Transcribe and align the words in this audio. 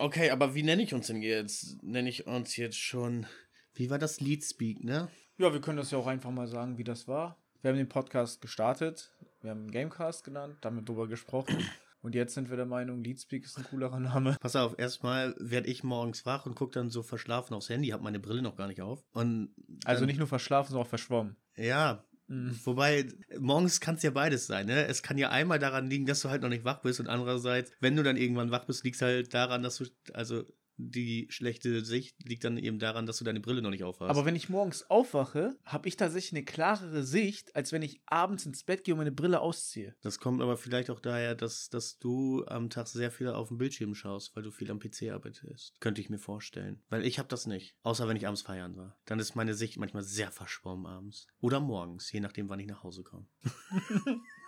Okay, 0.00 0.30
aber 0.30 0.54
wie 0.54 0.62
nenne 0.62 0.82
ich 0.82 0.94
uns 0.94 1.08
denn 1.08 1.20
jetzt? 1.20 1.82
Nenne 1.82 2.08
ich 2.08 2.26
uns 2.26 2.56
jetzt 2.56 2.78
schon. 2.78 3.26
Wie 3.74 3.90
war 3.90 3.98
das 3.98 4.18
Leadspeak, 4.18 4.82
ne? 4.82 5.08
Ja, 5.36 5.52
wir 5.52 5.60
können 5.60 5.76
das 5.76 5.90
ja 5.90 5.98
auch 5.98 6.06
einfach 6.06 6.30
mal 6.30 6.48
sagen, 6.48 6.78
wie 6.78 6.84
das 6.84 7.06
war. 7.06 7.36
Wir 7.60 7.68
haben 7.68 7.76
den 7.76 7.90
Podcast 7.90 8.40
gestartet, 8.40 9.14
wir 9.42 9.50
haben 9.50 9.60
einen 9.60 9.70
Gamecast 9.70 10.24
genannt, 10.24 10.56
damit 10.62 10.88
drüber 10.88 11.06
gesprochen. 11.06 11.58
Und 12.00 12.14
jetzt 12.14 12.32
sind 12.32 12.48
wir 12.48 12.56
der 12.56 12.64
Meinung, 12.64 13.04
Leadspeak 13.04 13.44
ist 13.44 13.58
ein 13.58 13.64
coolerer 13.64 14.00
Name. 14.00 14.38
Pass 14.40 14.56
auf, 14.56 14.78
erstmal 14.78 15.34
werde 15.38 15.68
ich 15.68 15.84
morgens 15.84 16.24
wach 16.24 16.46
und 16.46 16.54
gucke 16.54 16.72
dann 16.72 16.88
so 16.88 17.02
verschlafen 17.02 17.52
aufs 17.52 17.68
Handy, 17.68 17.88
habe 17.88 18.02
meine 18.02 18.20
Brille 18.20 18.40
noch 18.40 18.56
gar 18.56 18.68
nicht 18.68 18.80
auf. 18.80 19.04
Und 19.12 19.54
Also 19.84 20.06
nicht 20.06 20.18
nur 20.18 20.26
verschlafen, 20.26 20.70
sondern 20.70 20.86
auch 20.86 20.88
verschwommen. 20.88 21.36
Ja. 21.56 22.02
Mhm. 22.30 22.60
Wobei, 22.64 23.08
morgens 23.40 23.80
kann 23.80 23.96
es 23.96 24.04
ja 24.04 24.10
beides 24.10 24.46
sein, 24.46 24.66
ne? 24.66 24.86
Es 24.86 25.02
kann 25.02 25.18
ja 25.18 25.30
einmal 25.30 25.58
daran 25.58 25.90
liegen, 25.90 26.06
dass 26.06 26.20
du 26.22 26.30
halt 26.30 26.42
noch 26.42 26.48
nicht 26.48 26.64
wach 26.64 26.80
bist 26.80 27.00
und 27.00 27.08
andererseits, 27.08 27.72
wenn 27.80 27.96
du 27.96 28.04
dann 28.04 28.16
irgendwann 28.16 28.52
wach 28.52 28.66
bist, 28.66 28.84
liegt 28.84 28.96
es 28.96 29.02
halt 29.02 29.34
daran, 29.34 29.64
dass 29.64 29.78
du, 29.78 29.86
also 30.14 30.44
die 30.88 31.26
schlechte 31.30 31.84
Sicht 31.84 32.16
liegt 32.26 32.44
dann 32.44 32.56
eben 32.56 32.78
daran, 32.78 33.06
dass 33.06 33.18
du 33.18 33.24
deine 33.24 33.40
Brille 33.40 33.62
noch 33.62 33.70
nicht 33.70 33.84
aufhast. 33.84 34.10
Aber 34.10 34.24
wenn 34.24 34.36
ich 34.36 34.48
morgens 34.48 34.88
aufwache, 34.88 35.56
habe 35.64 35.88
ich 35.88 35.96
tatsächlich 35.96 36.32
eine 36.32 36.44
klarere 36.44 37.02
Sicht, 37.02 37.54
als 37.54 37.72
wenn 37.72 37.82
ich 37.82 38.00
abends 38.06 38.46
ins 38.46 38.64
Bett 38.64 38.84
gehe 38.84 38.94
und 38.94 38.98
meine 38.98 39.12
Brille 39.12 39.40
ausziehe. 39.40 39.94
das 40.02 40.18
kommt 40.18 40.40
aber 40.40 40.56
vielleicht 40.56 40.90
auch 40.90 41.00
daher, 41.00 41.34
dass, 41.34 41.68
dass 41.68 41.98
du 41.98 42.44
am 42.46 42.70
Tag 42.70 42.88
sehr 42.88 43.10
viel 43.10 43.28
auf 43.28 43.48
dem 43.48 43.58
Bildschirm 43.58 43.94
schaust, 43.94 44.34
weil 44.34 44.42
du 44.42 44.50
viel 44.50 44.70
am 44.70 44.78
PC 44.78 45.10
arbeitest. 45.10 45.74
Könnte 45.80 46.00
ich 46.00 46.10
mir 46.10 46.18
vorstellen. 46.18 46.82
Weil 46.88 47.04
ich 47.04 47.18
habe 47.18 47.28
das 47.28 47.46
nicht. 47.46 47.76
Außer 47.82 48.08
wenn 48.08 48.16
ich 48.16 48.26
abends 48.26 48.42
feiern 48.42 48.76
war. 48.76 48.98
Dann 49.04 49.18
ist 49.18 49.36
meine 49.36 49.54
Sicht 49.54 49.76
manchmal 49.76 50.02
sehr 50.02 50.30
verschwommen 50.30 50.86
abends. 50.86 51.26
Oder 51.40 51.60
morgens, 51.60 52.10
je 52.12 52.20
nachdem, 52.20 52.48
wann 52.48 52.60
ich 52.60 52.66
nach 52.66 52.82
Hause 52.82 53.02
komme. 53.02 53.26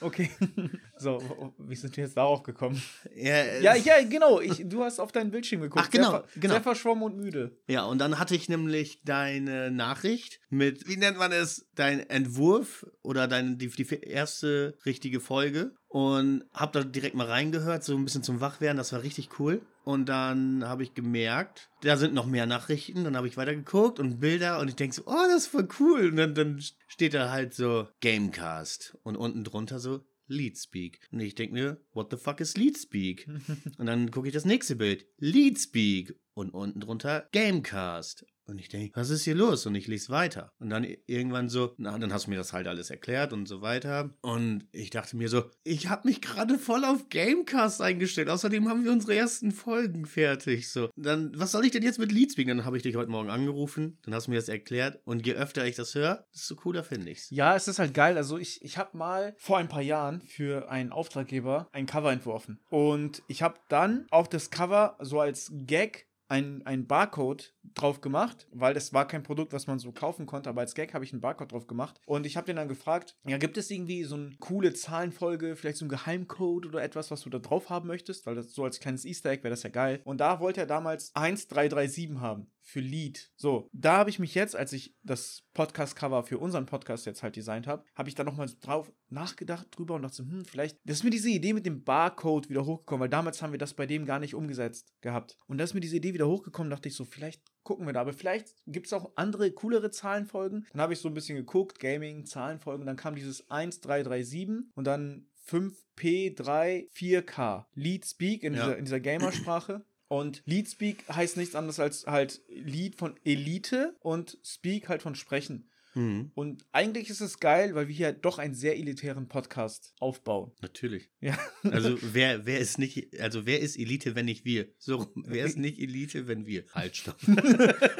Okay. 0.00 0.30
So, 1.00 1.22
wie 1.58 1.76
sind 1.76 1.96
wir 1.96 2.02
jetzt 2.02 2.16
darauf 2.16 2.42
gekommen? 2.42 2.82
Ja, 3.14 3.44
Ja, 3.60 3.76
ja, 3.76 4.02
genau. 4.02 4.40
Ich, 4.40 4.64
du 4.68 4.82
hast 4.82 4.98
auf 4.98 5.12
deinen 5.12 5.30
Bildschirm 5.30 5.60
geguckt. 5.60 5.84
Ach, 5.86 5.90
genau, 5.90 6.10
Sehr, 6.10 6.24
genau. 6.34 6.54
sehr 6.54 6.62
verschwommen 6.64 7.04
und 7.04 7.16
müde. 7.16 7.56
Ja, 7.68 7.84
und 7.84 7.98
dann 7.98 8.18
hatte 8.18 8.34
ich 8.34 8.48
nämlich 8.48 9.00
deine 9.04 9.70
Nachricht 9.70 10.40
mit, 10.50 10.88
wie 10.88 10.96
nennt 10.96 11.16
man 11.16 11.30
es, 11.30 11.68
dein 11.76 12.00
Entwurf 12.10 12.84
oder 13.02 13.28
dein, 13.28 13.58
die, 13.58 13.68
die 13.68 14.00
erste 14.02 14.76
richtige 14.84 15.20
Folge 15.20 15.70
und 15.86 16.44
hab 16.52 16.72
da 16.72 16.82
direkt 16.82 17.14
mal 17.14 17.28
reingehört, 17.28 17.84
so 17.84 17.96
ein 17.96 18.04
bisschen 18.04 18.24
zum 18.24 18.40
Wachwerden, 18.40 18.76
das 18.76 18.92
war 18.92 19.04
richtig 19.04 19.38
cool. 19.38 19.62
Und 19.88 20.10
dann 20.10 20.64
habe 20.68 20.82
ich 20.82 20.92
gemerkt, 20.92 21.70
da 21.80 21.96
sind 21.96 22.12
noch 22.12 22.26
mehr 22.26 22.44
Nachrichten, 22.44 23.04
dann 23.04 23.16
habe 23.16 23.26
ich 23.26 23.38
weitergeguckt 23.38 23.98
und 23.98 24.20
Bilder 24.20 24.58
und 24.60 24.68
ich 24.68 24.76
denke 24.76 24.94
so, 24.94 25.04
oh, 25.06 25.24
das 25.30 25.44
ist 25.44 25.46
voll 25.46 25.66
cool. 25.80 26.10
Und 26.10 26.16
dann, 26.16 26.34
dann 26.34 26.62
steht 26.88 27.14
da 27.14 27.30
halt 27.30 27.54
so 27.54 27.88
Gamecast 28.02 28.98
und 29.02 29.16
unten 29.16 29.44
drunter 29.44 29.78
so 29.78 30.04
Leadspeak. 30.26 31.00
Und 31.10 31.20
ich 31.20 31.36
denke 31.36 31.54
mir, 31.54 31.80
what 31.94 32.10
the 32.10 32.18
fuck 32.18 32.38
is 32.40 32.54
Leadspeak? 32.58 33.26
Und 33.78 33.86
dann 33.86 34.10
gucke 34.10 34.28
ich 34.28 34.34
das 34.34 34.44
nächste 34.44 34.76
Bild. 34.76 35.06
Leadspeak. 35.16 36.14
Und 36.34 36.50
unten 36.50 36.80
drunter 36.80 37.26
Gamecast. 37.32 38.26
Und 38.48 38.58
ich 38.58 38.68
denke, 38.68 38.96
was 38.96 39.10
ist 39.10 39.24
hier 39.24 39.34
los? 39.34 39.66
Und 39.66 39.74
ich 39.74 39.86
lese 39.86 40.08
weiter. 40.08 40.52
Und 40.58 40.70
dann 40.70 40.86
irgendwann 41.06 41.50
so, 41.50 41.74
na, 41.76 41.98
dann 41.98 42.12
hast 42.12 42.26
du 42.26 42.30
mir 42.30 42.36
das 42.36 42.54
halt 42.54 42.66
alles 42.66 42.88
erklärt 42.88 43.34
und 43.34 43.46
so 43.46 43.60
weiter. 43.60 44.10
Und 44.22 44.66
ich 44.72 44.88
dachte 44.88 45.16
mir 45.16 45.28
so, 45.28 45.44
ich 45.64 45.88
habe 45.88 46.08
mich 46.08 46.22
gerade 46.22 46.58
voll 46.58 46.84
auf 46.84 47.10
Gamecast 47.10 47.82
eingestellt. 47.82 48.30
Außerdem 48.30 48.68
haben 48.68 48.84
wir 48.84 48.92
unsere 48.92 49.14
ersten 49.14 49.52
Folgen 49.52 50.06
fertig. 50.06 50.70
So, 50.70 50.88
dann, 50.96 51.32
was 51.38 51.52
soll 51.52 51.66
ich 51.66 51.72
denn 51.72 51.82
jetzt 51.82 51.98
mit 51.98 52.10
Leadspeak? 52.10 52.48
Dann 52.48 52.64
habe 52.64 52.78
ich 52.78 52.82
dich 52.82 52.96
heute 52.96 53.10
Morgen 53.10 53.28
angerufen. 53.28 53.98
Dann 54.04 54.14
hast 54.14 54.26
du 54.26 54.30
mir 54.30 54.38
das 54.38 54.48
erklärt. 54.48 54.98
Und 55.04 55.26
je 55.26 55.34
öfter 55.34 55.66
ich 55.66 55.76
das 55.76 55.94
höre, 55.94 56.26
desto 56.34 56.56
cooler 56.56 56.84
finde 56.84 57.10
ich's. 57.10 57.28
Ja, 57.30 57.54
es 57.54 57.68
ist 57.68 57.78
halt 57.78 57.92
geil. 57.92 58.16
Also 58.16 58.38
ich, 58.38 58.62
ich 58.62 58.78
habe 58.78 58.96
mal 58.96 59.34
vor 59.36 59.58
ein 59.58 59.68
paar 59.68 59.82
Jahren 59.82 60.22
für 60.22 60.70
einen 60.70 60.90
Auftraggeber 60.90 61.68
ein 61.72 61.84
Cover 61.84 62.12
entworfen. 62.12 62.60
Und 62.70 63.22
ich 63.28 63.42
habe 63.42 63.58
dann 63.68 64.06
auf 64.10 64.28
das 64.30 64.50
Cover 64.50 64.96
so 65.00 65.20
als 65.20 65.52
Gag 65.52 66.07
ein, 66.28 66.64
ein 66.66 66.86
Barcode 66.86 67.54
drauf 67.74 68.00
gemacht, 68.00 68.46
weil 68.52 68.74
das 68.74 68.92
war 68.92 69.06
kein 69.06 69.22
Produkt, 69.22 69.52
was 69.52 69.66
man 69.66 69.78
so 69.78 69.92
kaufen 69.92 70.26
konnte, 70.26 70.48
aber 70.50 70.60
als 70.60 70.74
Gag 70.74 70.94
habe 70.94 71.04
ich 71.04 71.12
einen 71.12 71.20
Barcode 71.20 71.52
drauf 71.52 71.66
gemacht. 71.66 72.00
Und 72.06 72.26
ich 72.26 72.36
habe 72.36 72.46
den 72.46 72.56
dann 72.56 72.68
gefragt, 72.68 73.16
ja, 73.26 73.38
gibt 73.38 73.56
es 73.56 73.70
irgendwie 73.70 74.04
so 74.04 74.16
eine 74.16 74.30
coole 74.38 74.72
Zahlenfolge, 74.74 75.56
vielleicht 75.56 75.78
so 75.78 75.86
ein 75.86 75.90
Geheimcode 75.90 76.66
oder 76.66 76.82
etwas, 76.82 77.10
was 77.10 77.22
du 77.22 77.30
da 77.30 77.38
drauf 77.38 77.70
haben 77.70 77.88
möchtest? 77.88 78.26
Weil 78.26 78.34
das 78.34 78.52
so 78.52 78.64
als 78.64 78.80
kleines 78.80 79.04
Easter 79.04 79.30
Egg 79.30 79.42
wäre 79.42 79.50
das 79.50 79.62
ja 79.62 79.70
geil. 79.70 80.00
Und 80.04 80.20
da 80.20 80.40
wollte 80.40 80.60
er 80.60 80.66
damals 80.66 81.14
1337 81.14 82.20
haben 82.20 82.50
für 82.68 82.80
Lied. 82.80 83.30
So, 83.36 83.68
da 83.72 83.96
habe 83.96 84.10
ich 84.10 84.18
mich 84.18 84.34
jetzt, 84.34 84.54
als 84.54 84.74
ich 84.74 84.94
das 85.02 85.42
Podcast-Cover 85.54 86.22
für 86.22 86.38
unseren 86.38 86.66
Podcast 86.66 87.06
jetzt 87.06 87.22
halt 87.22 87.34
designt 87.34 87.66
habe, 87.66 87.82
habe 87.94 88.10
ich 88.10 88.14
da 88.14 88.24
nochmal 88.24 88.50
drauf 88.60 88.92
nachgedacht 89.08 89.68
drüber 89.70 89.94
und 89.94 90.02
dachte, 90.02 90.18
hm, 90.22 90.44
vielleicht, 90.44 90.76
das 90.84 90.98
ist 90.98 91.04
mir 91.04 91.10
diese 91.10 91.30
Idee 91.30 91.54
mit 91.54 91.64
dem 91.64 91.82
Barcode 91.82 92.50
wieder 92.50 92.66
hochgekommen, 92.66 93.00
weil 93.00 93.08
damals 93.08 93.40
haben 93.40 93.52
wir 93.52 93.58
das 93.58 93.72
bei 93.72 93.86
dem 93.86 94.04
gar 94.04 94.18
nicht 94.18 94.34
umgesetzt 94.34 94.92
gehabt. 95.00 95.38
Und 95.46 95.56
da 95.56 95.64
ist 95.64 95.72
mir 95.72 95.80
diese 95.80 95.96
Idee 95.96 96.12
wieder 96.12 96.28
hochgekommen, 96.28 96.70
dachte 96.70 96.88
ich 96.88 96.94
so, 96.94 97.06
vielleicht 97.06 97.42
gucken 97.62 97.86
wir 97.86 97.94
da. 97.94 98.02
Aber 98.02 98.12
vielleicht 98.12 98.54
gibt 98.66 98.86
es 98.86 98.92
auch 98.92 99.12
andere, 99.16 99.50
coolere 99.52 99.90
Zahlenfolgen. 99.90 100.66
Dann 100.72 100.82
habe 100.82 100.92
ich 100.92 100.98
so 100.98 101.08
ein 101.08 101.14
bisschen 101.14 101.36
geguckt, 101.36 101.78
Gaming, 101.80 102.26
Zahlenfolgen, 102.26 102.84
dann 102.86 102.96
kam 102.96 103.14
dieses 103.14 103.48
1337 103.50 104.66
und 104.74 104.84
dann 104.86 105.26
5P3 105.48 106.90
4K. 106.92 107.64
Lead 107.74 108.04
Speak 108.06 108.42
in 108.42 108.54
Ja. 108.54 108.64
dieser, 108.64 108.76
in 108.78 108.84
dieser 108.84 109.00
Gamersprache. 109.00 109.84
Und 110.08 110.42
Leadspeak 110.46 111.08
heißt 111.08 111.36
nichts 111.36 111.54
anderes 111.54 111.78
als 111.80 112.06
halt 112.06 112.40
Lead 112.48 112.96
von 112.96 113.14
Elite 113.24 113.96
und 114.00 114.38
Speak 114.42 114.88
halt 114.88 115.02
von 115.02 115.14
Sprechen. 115.14 115.68
Mhm. 115.94 116.30
Und 116.34 116.64
eigentlich 116.72 117.10
ist 117.10 117.20
es 117.20 117.40
geil, 117.40 117.74
weil 117.74 117.88
wir 117.88 117.94
hier 117.94 118.12
doch 118.12 118.38
einen 118.38 118.54
sehr 118.54 118.76
elitären 118.76 119.26
Podcast 119.26 119.94
aufbauen. 119.98 120.52
Natürlich. 120.60 121.10
Ja. 121.20 121.36
Also 121.64 121.98
wer, 122.12 122.46
wer 122.46 122.58
ist 122.58 122.78
nicht, 122.78 123.20
also 123.20 123.46
wer 123.46 123.60
ist 123.60 123.76
Elite, 123.76 124.14
wenn 124.14 124.26
nicht 124.26 124.44
wir? 124.44 124.68
So, 124.78 125.12
wer 125.16 125.44
ist 125.44 125.56
nicht 125.58 125.78
Elite, 125.80 126.28
wenn 126.28 126.46
wir? 126.46 126.64
Halt, 126.72 126.96
stopp. 126.96 127.16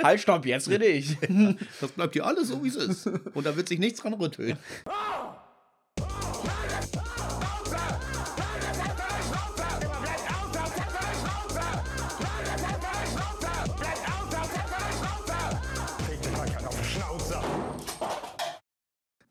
halt, 0.02 0.20
stopp, 0.20 0.46
jetzt 0.46 0.68
rede 0.68 0.86
ich. 0.86 1.16
Das 1.80 1.92
bleibt 1.92 2.14
hier 2.14 2.26
alles 2.26 2.48
so, 2.48 2.62
wie 2.62 2.68
es 2.68 2.76
ist. 2.76 3.06
Und 3.06 3.44
da 3.44 3.56
wird 3.56 3.68
sich 3.68 3.78
nichts 3.78 4.00
dran 4.00 4.14
rütteln. 4.14 4.58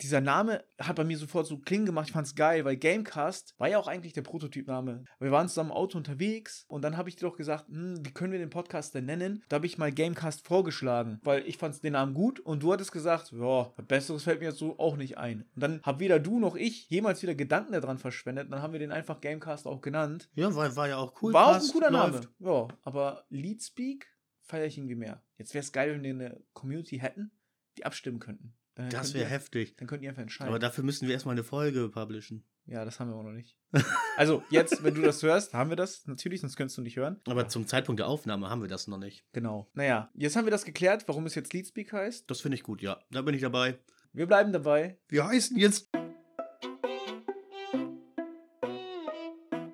Dieser 0.07 0.21
Name 0.21 0.63
hat 0.79 0.95
bei 0.95 1.03
mir 1.03 1.17
sofort 1.17 1.47
so 1.47 1.57
Klingen 1.57 1.85
gemacht. 1.85 2.07
Ich 2.07 2.13
fand's 2.13 2.33
geil, 2.33 2.63
weil 2.63 2.77
Gamecast 2.77 3.53
war 3.57 3.67
ja 3.67 3.77
auch 3.77 3.89
eigentlich 3.89 4.13
der 4.13 4.21
Prototypname. 4.21 5.03
Wir 5.19 5.31
waren 5.31 5.49
zusammen 5.49 5.71
im 5.71 5.75
Auto 5.75 5.97
unterwegs 5.97 6.63
und 6.69 6.81
dann 6.81 6.95
habe 6.95 7.09
ich 7.09 7.17
dir 7.17 7.27
doch 7.27 7.35
gesagt, 7.35 7.67
hm, 7.67 8.05
wie 8.05 8.13
können 8.13 8.31
wir 8.31 8.39
den 8.39 8.49
Podcast 8.49 8.95
denn 8.95 9.03
nennen? 9.03 9.43
Da 9.49 9.55
habe 9.55 9.65
ich 9.65 9.77
mal 9.77 9.91
Gamecast 9.91 10.47
vorgeschlagen, 10.47 11.19
weil 11.23 11.45
ich 11.45 11.57
fand 11.57 11.83
den 11.83 11.91
Namen 11.91 12.13
gut 12.13 12.39
und 12.39 12.63
du 12.63 12.71
hattest 12.71 12.93
gesagt, 12.93 13.33
ja, 13.33 13.63
Besseres 13.85 14.23
fällt 14.23 14.39
mir 14.39 14.45
jetzt 14.45 14.59
so 14.59 14.79
auch 14.79 14.95
nicht 14.95 15.17
ein. 15.17 15.41
Und 15.55 15.61
dann 15.61 15.81
haben 15.83 15.99
weder 15.99 16.21
du 16.21 16.39
noch 16.39 16.55
ich 16.55 16.89
jemals 16.89 17.21
wieder 17.21 17.35
Gedanken 17.35 17.73
daran 17.73 17.97
verschwendet. 17.97 18.49
Dann 18.49 18.61
haben 18.61 18.71
wir 18.71 18.79
den 18.79 18.93
einfach 18.93 19.19
Gamecast 19.19 19.67
auch 19.67 19.81
genannt. 19.81 20.29
Ja, 20.35 20.55
war, 20.55 20.73
war 20.77 20.87
ja 20.87 20.95
auch 20.99 21.21
cool. 21.21 21.33
War 21.33 21.47
auch 21.47 21.61
ein 21.61 21.67
cooler 21.73 21.91
Name. 21.91 22.13
läuft. 22.13 22.29
Ja, 22.39 22.69
aber 22.83 23.25
Leadspeak 23.27 24.07
feiere 24.39 24.67
ich 24.67 24.77
irgendwie 24.77 24.95
mehr. 24.95 25.21
Jetzt 25.37 25.53
wäre 25.53 25.63
es 25.63 25.73
geil, 25.73 25.91
wenn 25.91 26.03
wir 26.03 26.11
eine 26.11 26.41
Community 26.53 26.99
hätten, 26.99 27.31
die 27.77 27.85
abstimmen 27.85 28.19
könnten. 28.19 28.56
Dann 28.77 28.89
Das 28.91 29.15
wäre 29.15 29.25
heftig. 29.27 29.75
Dann 29.77 29.87
könnt 29.87 30.03
ihr 30.03 30.09
einfach 30.09 30.21
entscheiden. 30.21 30.49
Aber 30.49 30.59
dafür 30.59 30.83
müssten 30.83 31.07
wir 31.07 31.13
erstmal 31.15 31.33
eine 31.33 31.43
Folge 31.43 31.89
publishen. 31.89 32.45
ja, 32.67 32.85
das 32.85 32.99
haben 32.99 33.09
wir 33.09 33.15
auch 33.15 33.23
noch 33.23 33.31
nicht. 33.31 33.57
Also, 34.17 34.43
jetzt, 34.49 34.83
wenn 34.83 34.93
du 34.95 35.01
das 35.01 35.21
hörst, 35.23 35.53
haben 35.53 35.69
wir 35.69 35.75
das 35.75 36.05
natürlich, 36.07 36.41
sonst 36.41 36.55
könntest 36.57 36.77
du 36.77 36.81
nicht 36.81 36.95
hören. 36.97 37.19
Aber 37.27 37.47
zum 37.47 37.67
Zeitpunkt 37.67 37.99
der 37.99 38.07
Aufnahme 38.07 38.49
haben 38.49 38.61
wir 38.61 38.67
das 38.67 38.87
noch 38.87 38.97
nicht. 38.97 39.25
Genau. 39.33 39.69
Naja, 39.73 40.09
jetzt 40.15 40.35
haben 40.35 40.45
wir 40.45 40.51
das 40.51 40.65
geklärt, 40.65 41.07
warum 41.07 41.25
es 41.25 41.35
jetzt 41.35 41.53
Leadspeak 41.53 41.91
heißt. 41.93 42.29
Das 42.29 42.41
finde 42.41 42.55
ich 42.55 42.63
gut, 42.63 42.81
ja. 42.81 42.99
Da 43.11 43.21
bin 43.23 43.33
ich 43.35 43.41
dabei. 43.41 43.79
Wir 44.13 44.25
bleiben 44.27 44.51
dabei. 44.53 44.99
Wir 45.07 45.25
heißen 45.27 45.57
jetzt. 45.57 45.89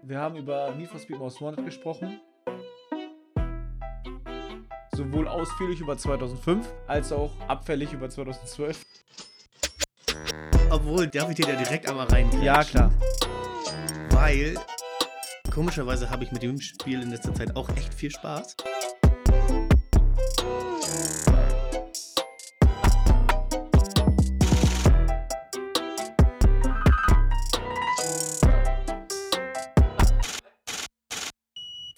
Wir 0.02 0.20
haben 0.20 0.36
über 0.38 0.74
Need 0.76 0.90
for 0.90 1.00
Speed 1.00 1.18
Most 1.20 1.42
Wanted 1.42 1.66
gesprochen. 1.66 2.20
Sowohl 4.96 5.28
ausführlich 5.28 5.80
über 5.80 5.98
2005 5.98 6.68
als 6.88 7.12
auch 7.12 7.32
abfällig 7.48 7.94
über 7.94 8.10
2012. 8.10 8.86
Obwohl, 10.70 11.08
darf 11.08 11.30
ich 11.30 11.36
dir 11.36 11.48
da 11.48 11.54
direkt 11.54 11.90
einmal 11.90 12.08
rein? 12.08 12.30
Ja, 12.42 12.64
klar. 12.64 12.92
Weil 14.12 14.56
komischerweise 15.52 16.10
habe 16.10 16.24
ich 16.24 16.32
mit 16.32 16.44
dem 16.44 16.62
Spiel 16.62 17.02
in 17.02 17.10
letzter 17.10 17.34
Zeit 17.34 17.56
auch 17.56 17.70
echt 17.70 17.94
viel 17.94 18.12
Spaß. 18.12 18.56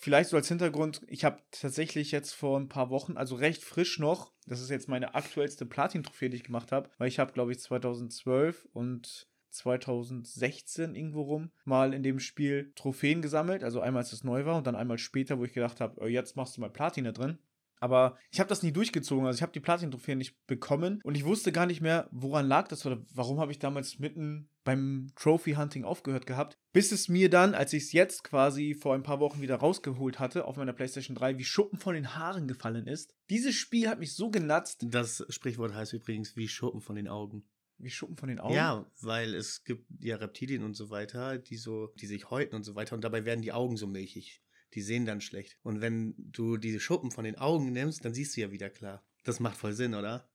Vielleicht 0.05 0.29
so 0.29 0.37
als 0.37 0.49
Hintergrund, 0.49 1.01
ich 1.07 1.25
habe 1.25 1.39
tatsächlich 1.49 2.11
jetzt 2.11 2.35
vor 2.35 2.59
ein 2.59 2.69
paar 2.69 2.91
Wochen, 2.91 3.17
also 3.17 3.33
recht 3.33 3.63
frisch 3.63 3.97
noch, 3.97 4.31
das 4.45 4.61
ist 4.61 4.69
jetzt 4.69 4.87
meine 4.87 5.15
aktuellste 5.15 5.65
Platin-Trophäe, 5.65 6.29
die 6.29 6.35
ich 6.35 6.43
gemacht 6.43 6.71
habe, 6.71 6.91
weil 6.99 7.07
ich 7.07 7.17
habe, 7.17 7.33
glaube 7.33 7.53
ich, 7.53 7.59
2012 7.59 8.67
und 8.71 9.27
2016 9.49 10.93
irgendwo 10.93 11.23
rum 11.23 11.49
mal 11.63 11.91
in 11.91 12.03
dem 12.03 12.19
Spiel 12.19 12.71
Trophäen 12.75 13.23
gesammelt. 13.23 13.63
Also 13.63 13.81
einmal, 13.81 14.03
als 14.03 14.13
es 14.13 14.23
neu 14.23 14.45
war 14.45 14.57
und 14.57 14.67
dann 14.67 14.75
einmal 14.75 14.99
später, 14.99 15.39
wo 15.39 15.43
ich 15.43 15.53
gedacht 15.53 15.81
habe, 15.81 15.99
oh, 15.99 16.05
jetzt 16.05 16.35
machst 16.35 16.55
du 16.55 16.61
mal 16.61 16.69
Platin 16.69 17.05
da 17.05 17.11
drin. 17.11 17.39
Aber 17.79 18.17
ich 18.31 18.39
habe 18.39 18.49
das 18.49 18.63
nie 18.63 18.71
durchgezogen. 18.71 19.25
Also 19.25 19.37
ich 19.37 19.41
habe 19.41 19.51
die 19.51 19.59
Platin-Trophäen 19.59 20.17
nicht 20.17 20.35
bekommen 20.47 20.99
und 21.03 21.15
ich 21.15 21.25
wusste 21.25 21.51
gar 21.51 21.65
nicht 21.65 21.81
mehr, 21.81 22.07
woran 22.11 22.47
lag 22.47 22.67
das 22.67 22.85
oder 22.85 23.03
warum 23.13 23.39
habe 23.39 23.51
ich 23.51 23.59
damals 23.59 23.99
mitten 23.99 24.49
beim 24.63 25.11
Trophy-Hunting 25.15 25.83
aufgehört 25.83 26.25
gehabt. 26.25 26.57
Bis 26.73 26.91
es 26.91 27.07
mir 27.07 27.29
dann, 27.29 27.53
als 27.53 27.71
ich 27.73 27.83
es 27.83 27.91
jetzt 27.93 28.23
quasi 28.23 28.73
vor 28.73 28.95
ein 28.95 29.03
paar 29.03 29.19
Wochen 29.19 29.41
wieder 29.41 29.55
rausgeholt 29.55 30.19
hatte 30.19 30.45
auf 30.45 30.57
meiner 30.57 30.73
PlayStation 30.73 31.15
3, 31.15 31.37
wie 31.37 31.45
Schuppen 31.45 31.79
von 31.79 31.93
den 31.93 32.15
Haaren 32.15 32.47
gefallen 32.47 32.87
ist. 32.87 33.13
Dieses 33.29 33.55
Spiel 33.55 33.87
hat 33.87 33.99
mich 33.99 34.15
so 34.15 34.29
genatzt. 34.29 34.85
Das 34.87 35.23
Sprichwort 35.29 35.73
heißt 35.73 35.93
übrigens 35.93 36.35
wie 36.35 36.47
Schuppen 36.47 36.81
von 36.81 36.95
den 36.95 37.07
Augen. 37.07 37.45
Wie 37.77 37.89
Schuppen 37.89 38.17
von 38.17 38.29
den 38.29 38.39
Augen? 38.39 38.55
Ja, 38.55 38.89
weil 39.01 39.35
es 39.35 39.63
gibt 39.63 39.85
ja 39.99 40.15
Reptilien 40.15 40.63
und 40.63 40.75
so 40.75 40.89
weiter, 40.89 41.37
die 41.37 41.57
so, 41.57 41.87
die 41.99 42.07
sich 42.07 42.29
häuten 42.29 42.55
und 42.55 42.63
so 42.63 42.75
weiter 42.75 42.95
und 42.95 43.03
dabei 43.03 43.25
werden 43.25 43.41
die 43.41 43.51
Augen 43.51 43.77
so 43.77 43.85
milchig. 43.85 44.41
Die 44.75 44.81
sehen 44.81 45.05
dann 45.05 45.21
schlecht. 45.21 45.57
Und 45.63 45.81
wenn 45.81 46.13
du 46.17 46.57
diese 46.57 46.79
Schuppen 46.79 47.11
von 47.11 47.23
den 47.23 47.37
Augen 47.37 47.71
nimmst, 47.71 48.05
dann 48.05 48.13
siehst 48.13 48.35
du 48.35 48.41
ja 48.41 48.51
wieder 48.51 48.69
klar. 48.69 49.03
Das 49.23 49.39
macht 49.39 49.57
voll 49.57 49.73
Sinn, 49.73 49.95
oder? 49.95 50.29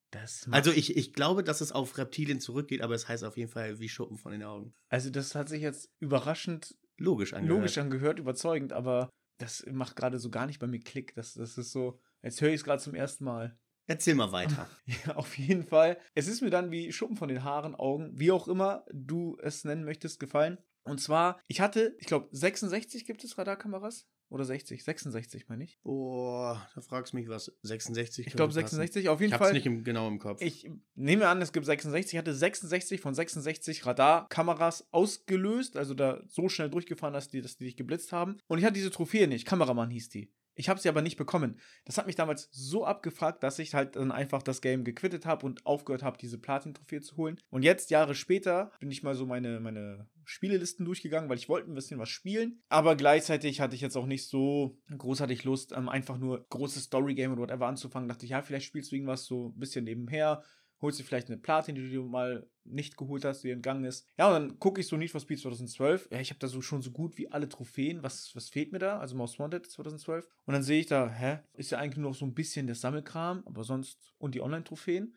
also 0.50 0.72
ich, 0.72 0.96
ich 0.96 1.12
glaube, 1.12 1.44
dass 1.44 1.60
es 1.60 1.70
auf 1.70 1.96
Reptilien 1.96 2.40
zurückgeht, 2.40 2.82
aber 2.82 2.94
es 2.94 3.06
heißt 3.06 3.22
auf 3.22 3.36
jeden 3.36 3.50
Fall 3.50 3.78
wie 3.78 3.88
Schuppen 3.88 4.18
von 4.18 4.32
den 4.32 4.42
Augen. 4.42 4.74
Also 4.88 5.10
das 5.10 5.34
hat 5.34 5.48
sich 5.48 5.62
jetzt 5.62 5.88
überraschend 6.00 6.76
logisch 6.96 7.32
angehört, 7.32 7.58
logisch 7.58 7.78
angehört 7.78 8.18
überzeugend, 8.18 8.72
aber 8.72 9.08
das 9.38 9.64
macht 9.70 9.96
gerade 9.96 10.18
so 10.18 10.30
gar 10.30 10.46
nicht 10.46 10.58
bei 10.58 10.66
mir 10.66 10.80
Klick. 10.80 11.14
Das, 11.14 11.34
das 11.34 11.56
ist 11.56 11.70
so, 11.70 12.00
als 12.22 12.40
höre 12.40 12.50
ich 12.50 12.56
es 12.56 12.64
gerade 12.64 12.82
zum 12.82 12.94
ersten 12.94 13.24
Mal. 13.24 13.56
Erzähl 13.86 14.14
mal 14.14 14.32
weiter. 14.32 14.68
Ja, 15.06 15.16
auf 15.16 15.38
jeden 15.38 15.64
Fall. 15.64 15.98
Es 16.14 16.28
ist 16.28 16.42
mir 16.42 16.50
dann 16.50 16.70
wie 16.70 16.92
Schuppen 16.92 17.16
von 17.16 17.28
den 17.28 17.44
Haaren, 17.44 17.74
Augen, 17.74 18.18
wie 18.18 18.30
auch 18.30 18.48
immer 18.48 18.84
du 18.92 19.36
es 19.40 19.64
nennen 19.64 19.84
möchtest, 19.84 20.20
gefallen. 20.20 20.58
Und 20.84 21.00
zwar, 21.00 21.40
ich 21.46 21.60
hatte, 21.60 21.96
ich 21.98 22.06
glaube, 22.06 22.28
66 22.32 23.04
gibt 23.04 23.24
es 23.24 23.38
Radarkameras. 23.38 24.06
Oder 24.30 24.44
60? 24.44 24.84
66, 24.84 25.48
meine 25.48 25.64
ich. 25.64 25.80
Boah, 25.82 26.64
da 26.76 26.80
fragst 26.80 27.12
du 27.12 27.16
mich 27.16 27.28
was. 27.28 27.52
66? 27.62 28.28
Ich 28.28 28.32
glaube 28.34 28.52
66, 28.52 29.08
auf 29.08 29.20
jeden 29.20 29.32
ich 29.32 29.38
Fall. 29.38 29.48
Ich 29.48 29.56
hab's 29.56 29.64
nicht 29.64 29.66
im, 29.66 29.82
genau 29.82 30.06
im 30.06 30.20
Kopf. 30.20 30.40
Ich 30.40 30.70
nehme 30.94 31.26
an, 31.26 31.42
es 31.42 31.52
gibt 31.52 31.66
66. 31.66 32.14
Ich 32.14 32.18
hatte 32.18 32.32
66 32.32 33.00
von 33.00 33.12
66 33.12 33.84
Radarkameras 33.84 34.86
ausgelöst, 34.92 35.76
also 35.76 35.94
da 35.94 36.22
so 36.28 36.48
schnell 36.48 36.70
durchgefahren, 36.70 37.12
dass 37.12 37.28
die, 37.28 37.42
dass 37.42 37.56
die 37.56 37.64
dich 37.64 37.76
geblitzt 37.76 38.12
haben. 38.12 38.38
Und 38.46 38.58
ich 38.58 38.64
hatte 38.64 38.74
diese 38.74 38.92
Trophäe 38.92 39.26
nicht. 39.26 39.46
Kameramann 39.46 39.90
hieß 39.90 40.10
die. 40.10 40.32
Ich 40.60 40.68
habe 40.68 40.78
sie 40.78 40.90
aber 40.90 41.00
nicht 41.00 41.16
bekommen. 41.16 41.58
Das 41.86 41.96
hat 41.96 42.06
mich 42.06 42.16
damals 42.16 42.50
so 42.52 42.84
abgefragt, 42.84 43.42
dass 43.42 43.58
ich 43.58 43.72
halt 43.72 43.96
dann 43.96 44.12
einfach 44.12 44.42
das 44.42 44.60
Game 44.60 44.84
gequittet 44.84 45.24
habe 45.24 45.46
und 45.46 45.64
aufgehört 45.64 46.02
habe, 46.02 46.18
diese 46.18 46.36
Platin-Trophäe 46.36 47.00
zu 47.00 47.16
holen. 47.16 47.40
Und 47.48 47.62
jetzt, 47.62 47.90
Jahre 47.90 48.14
später, 48.14 48.70
bin 48.78 48.90
ich 48.90 49.02
mal 49.02 49.14
so 49.14 49.24
meine, 49.24 49.58
meine 49.60 50.06
Spielelisten 50.24 50.84
durchgegangen, 50.84 51.30
weil 51.30 51.38
ich 51.38 51.48
wollte 51.48 51.70
ein 51.70 51.74
bisschen 51.74 51.98
was 51.98 52.10
spielen. 52.10 52.62
Aber 52.68 52.94
gleichzeitig 52.94 53.62
hatte 53.62 53.74
ich 53.74 53.80
jetzt 53.80 53.96
auch 53.96 54.04
nicht 54.04 54.28
so 54.28 54.78
großartig 54.94 55.44
Lust, 55.44 55.72
ähm, 55.72 55.88
einfach 55.88 56.18
nur 56.18 56.46
großes 56.50 56.84
Story-Game 56.84 57.32
oder 57.32 57.40
whatever 57.40 57.66
anzufangen. 57.66 58.10
Dachte 58.10 58.26
ich, 58.26 58.32
ja, 58.32 58.42
vielleicht 58.42 58.66
spielst 58.66 58.92
du 58.92 58.96
irgendwas 58.96 59.24
so 59.24 59.48
ein 59.48 59.58
bisschen 59.58 59.86
nebenher 59.86 60.42
holst 60.82 60.98
dir 60.98 61.04
vielleicht 61.04 61.28
eine 61.28 61.38
Platin, 61.38 61.74
die 61.74 61.92
du 61.92 62.04
mal 62.04 62.48
nicht 62.64 62.96
geholt 62.96 63.24
hast, 63.24 63.42
die 63.42 63.50
entgangen 63.50 63.84
ist. 63.84 64.08
Ja, 64.18 64.28
und 64.28 64.32
dann 64.32 64.58
gucke 64.58 64.80
ich 64.80 64.86
so 64.86 64.96
Need 64.96 65.10
for 65.10 65.20
Speed 65.20 65.40
2012. 65.40 66.08
Ja, 66.10 66.20
ich 66.20 66.30
habe 66.30 66.38
da 66.38 66.48
so 66.48 66.62
schon 66.62 66.82
so 66.82 66.90
gut 66.90 67.18
wie 67.18 67.30
alle 67.30 67.48
Trophäen. 67.48 68.02
Was, 68.02 68.34
was 68.34 68.48
fehlt 68.48 68.72
mir 68.72 68.78
da? 68.78 68.98
Also 68.98 69.16
Most 69.16 69.38
Wanted 69.38 69.66
2012. 69.66 70.28
Und 70.46 70.54
dann 70.54 70.62
sehe 70.62 70.80
ich 70.80 70.86
da, 70.86 71.10
hä? 71.10 71.40
Ist 71.54 71.70
ja 71.70 71.78
eigentlich 71.78 71.98
nur 71.98 72.10
noch 72.10 72.16
so 72.16 72.24
ein 72.24 72.34
bisschen 72.34 72.66
der 72.66 72.76
Sammelkram, 72.76 73.42
aber 73.46 73.64
sonst 73.64 74.14
und 74.18 74.34
die 74.34 74.40
Online-Trophäen. 74.40 75.16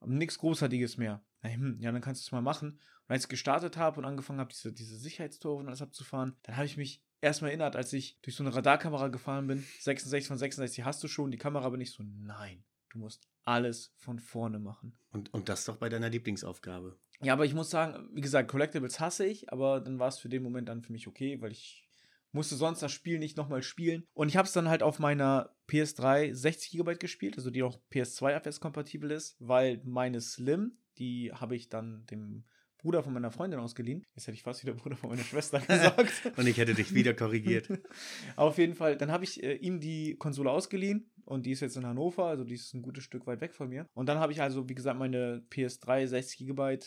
Aber 0.00 0.12
nichts 0.12 0.38
Großartiges 0.38 0.96
mehr. 0.96 1.24
Hm, 1.42 1.78
ja, 1.80 1.92
dann 1.92 2.02
kannst 2.02 2.22
du 2.22 2.26
es 2.26 2.32
mal 2.32 2.42
machen. 2.42 2.80
Und 3.08 3.12
als 3.12 3.24
ich 3.24 3.28
gestartet 3.28 3.76
habe 3.76 4.00
und 4.00 4.04
angefangen 4.04 4.40
habe, 4.40 4.50
diese, 4.52 4.72
diese 4.72 4.96
Sicherheitstore 4.96 5.60
und 5.60 5.68
alles 5.68 5.82
abzufahren, 5.82 6.36
dann 6.42 6.56
habe 6.56 6.66
ich 6.66 6.76
mich 6.76 7.02
erstmal 7.20 7.50
erinnert, 7.50 7.76
als 7.76 7.92
ich 7.92 8.18
durch 8.22 8.36
so 8.36 8.42
eine 8.42 8.54
Radarkamera 8.54 9.08
gefahren 9.08 9.46
bin. 9.46 9.64
66 9.80 10.26
von 10.28 10.38
66 10.38 10.84
hast 10.84 11.02
du 11.02 11.08
schon, 11.08 11.30
die 11.30 11.38
Kamera 11.38 11.68
bin 11.70 11.80
ich 11.80 11.92
so, 11.92 12.02
nein. 12.02 12.64
Du 12.96 13.00
musst 13.02 13.28
alles 13.42 13.92
von 13.98 14.18
vorne 14.18 14.58
machen. 14.58 14.96
Und, 15.10 15.32
und 15.34 15.50
das 15.50 15.66
doch 15.66 15.76
bei 15.76 15.90
deiner 15.90 16.08
Lieblingsaufgabe. 16.08 16.98
Ja, 17.20 17.34
aber 17.34 17.44
ich 17.44 17.52
muss 17.52 17.68
sagen, 17.68 18.08
wie 18.14 18.22
gesagt, 18.22 18.50
Collectibles 18.50 19.00
hasse 19.00 19.26
ich, 19.26 19.52
aber 19.52 19.80
dann 19.80 19.98
war 19.98 20.08
es 20.08 20.18
für 20.18 20.30
den 20.30 20.42
Moment 20.42 20.70
dann 20.70 20.82
für 20.82 20.92
mich 20.92 21.06
okay, 21.06 21.40
weil 21.42 21.52
ich 21.52 21.86
musste 22.32 22.56
sonst 22.56 22.80
das 22.80 22.92
Spiel 22.92 23.18
nicht 23.18 23.36
nochmal 23.36 23.62
spielen. 23.62 24.06
Und 24.14 24.28
ich 24.28 24.38
habe 24.38 24.46
es 24.46 24.54
dann 24.54 24.70
halt 24.70 24.82
auf 24.82 24.98
meiner 24.98 25.54
PS3 25.68 26.34
60 26.34 26.70
GB 26.70 26.94
gespielt, 26.94 27.36
also 27.36 27.50
die 27.50 27.62
auch 27.62 27.78
PS2 27.92 28.34
abwärtskompatibel 28.34 29.10
ist, 29.10 29.36
weil 29.40 29.82
meine 29.84 30.22
Slim, 30.22 30.78
die 30.96 31.32
habe 31.34 31.54
ich 31.54 31.68
dann 31.68 32.06
dem 32.06 32.44
Bruder 32.86 33.02
von 33.02 33.12
meiner 33.12 33.32
Freundin 33.32 33.58
ausgeliehen. 33.58 34.06
Jetzt 34.14 34.28
hätte 34.28 34.36
ich 34.36 34.44
fast 34.44 34.62
wieder 34.62 34.74
Bruder 34.74 34.94
von 34.94 35.10
meiner 35.10 35.24
Schwester 35.24 35.58
gesagt. 35.66 36.12
und 36.36 36.46
ich 36.46 36.56
hätte 36.56 36.72
dich 36.72 36.94
wieder 36.94 37.14
korrigiert. 37.14 37.68
Auf 38.36 38.58
jeden 38.58 38.76
Fall, 38.76 38.96
dann 38.96 39.10
habe 39.10 39.24
ich 39.24 39.42
äh, 39.42 39.54
ihm 39.54 39.80
die 39.80 40.14
Konsole 40.14 40.52
ausgeliehen 40.52 41.10
und 41.24 41.46
die 41.46 41.50
ist 41.50 41.62
jetzt 41.62 41.76
in 41.76 41.84
Hannover, 41.84 42.26
also 42.26 42.44
die 42.44 42.54
ist 42.54 42.72
ein 42.74 42.82
gutes 42.82 43.02
Stück 43.02 43.26
weit 43.26 43.40
weg 43.40 43.54
von 43.54 43.68
mir. 43.68 43.88
Und 43.92 44.08
dann 44.08 44.20
habe 44.20 44.30
ich 44.30 44.40
also, 44.40 44.68
wie 44.68 44.76
gesagt, 44.76 45.00
meine 45.00 45.44
PS3 45.50 46.06
60 46.06 46.46
GB 46.46 46.78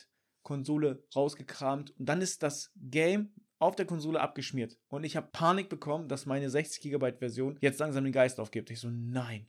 Konsole 0.42 1.04
rausgekramt 1.14 1.92
und 2.00 2.08
dann 2.08 2.22
ist 2.22 2.44
das 2.44 2.72
Game 2.78 3.34
auf 3.58 3.76
der 3.76 3.86
Konsole 3.86 4.22
abgeschmiert. 4.22 4.78
Und 4.88 5.04
ich 5.04 5.18
habe 5.18 5.28
Panik 5.34 5.68
bekommen, 5.68 6.08
dass 6.08 6.26
meine 6.26 6.50
60 6.50 6.82
GB 6.82 7.18
Version 7.20 7.58
jetzt 7.60 7.82
langsam 7.82 8.06
den 8.06 8.14
Geist 8.14 8.40
aufgibt. 8.40 8.72
Ich 8.72 8.80
so, 8.80 8.90
nein. 8.90 9.48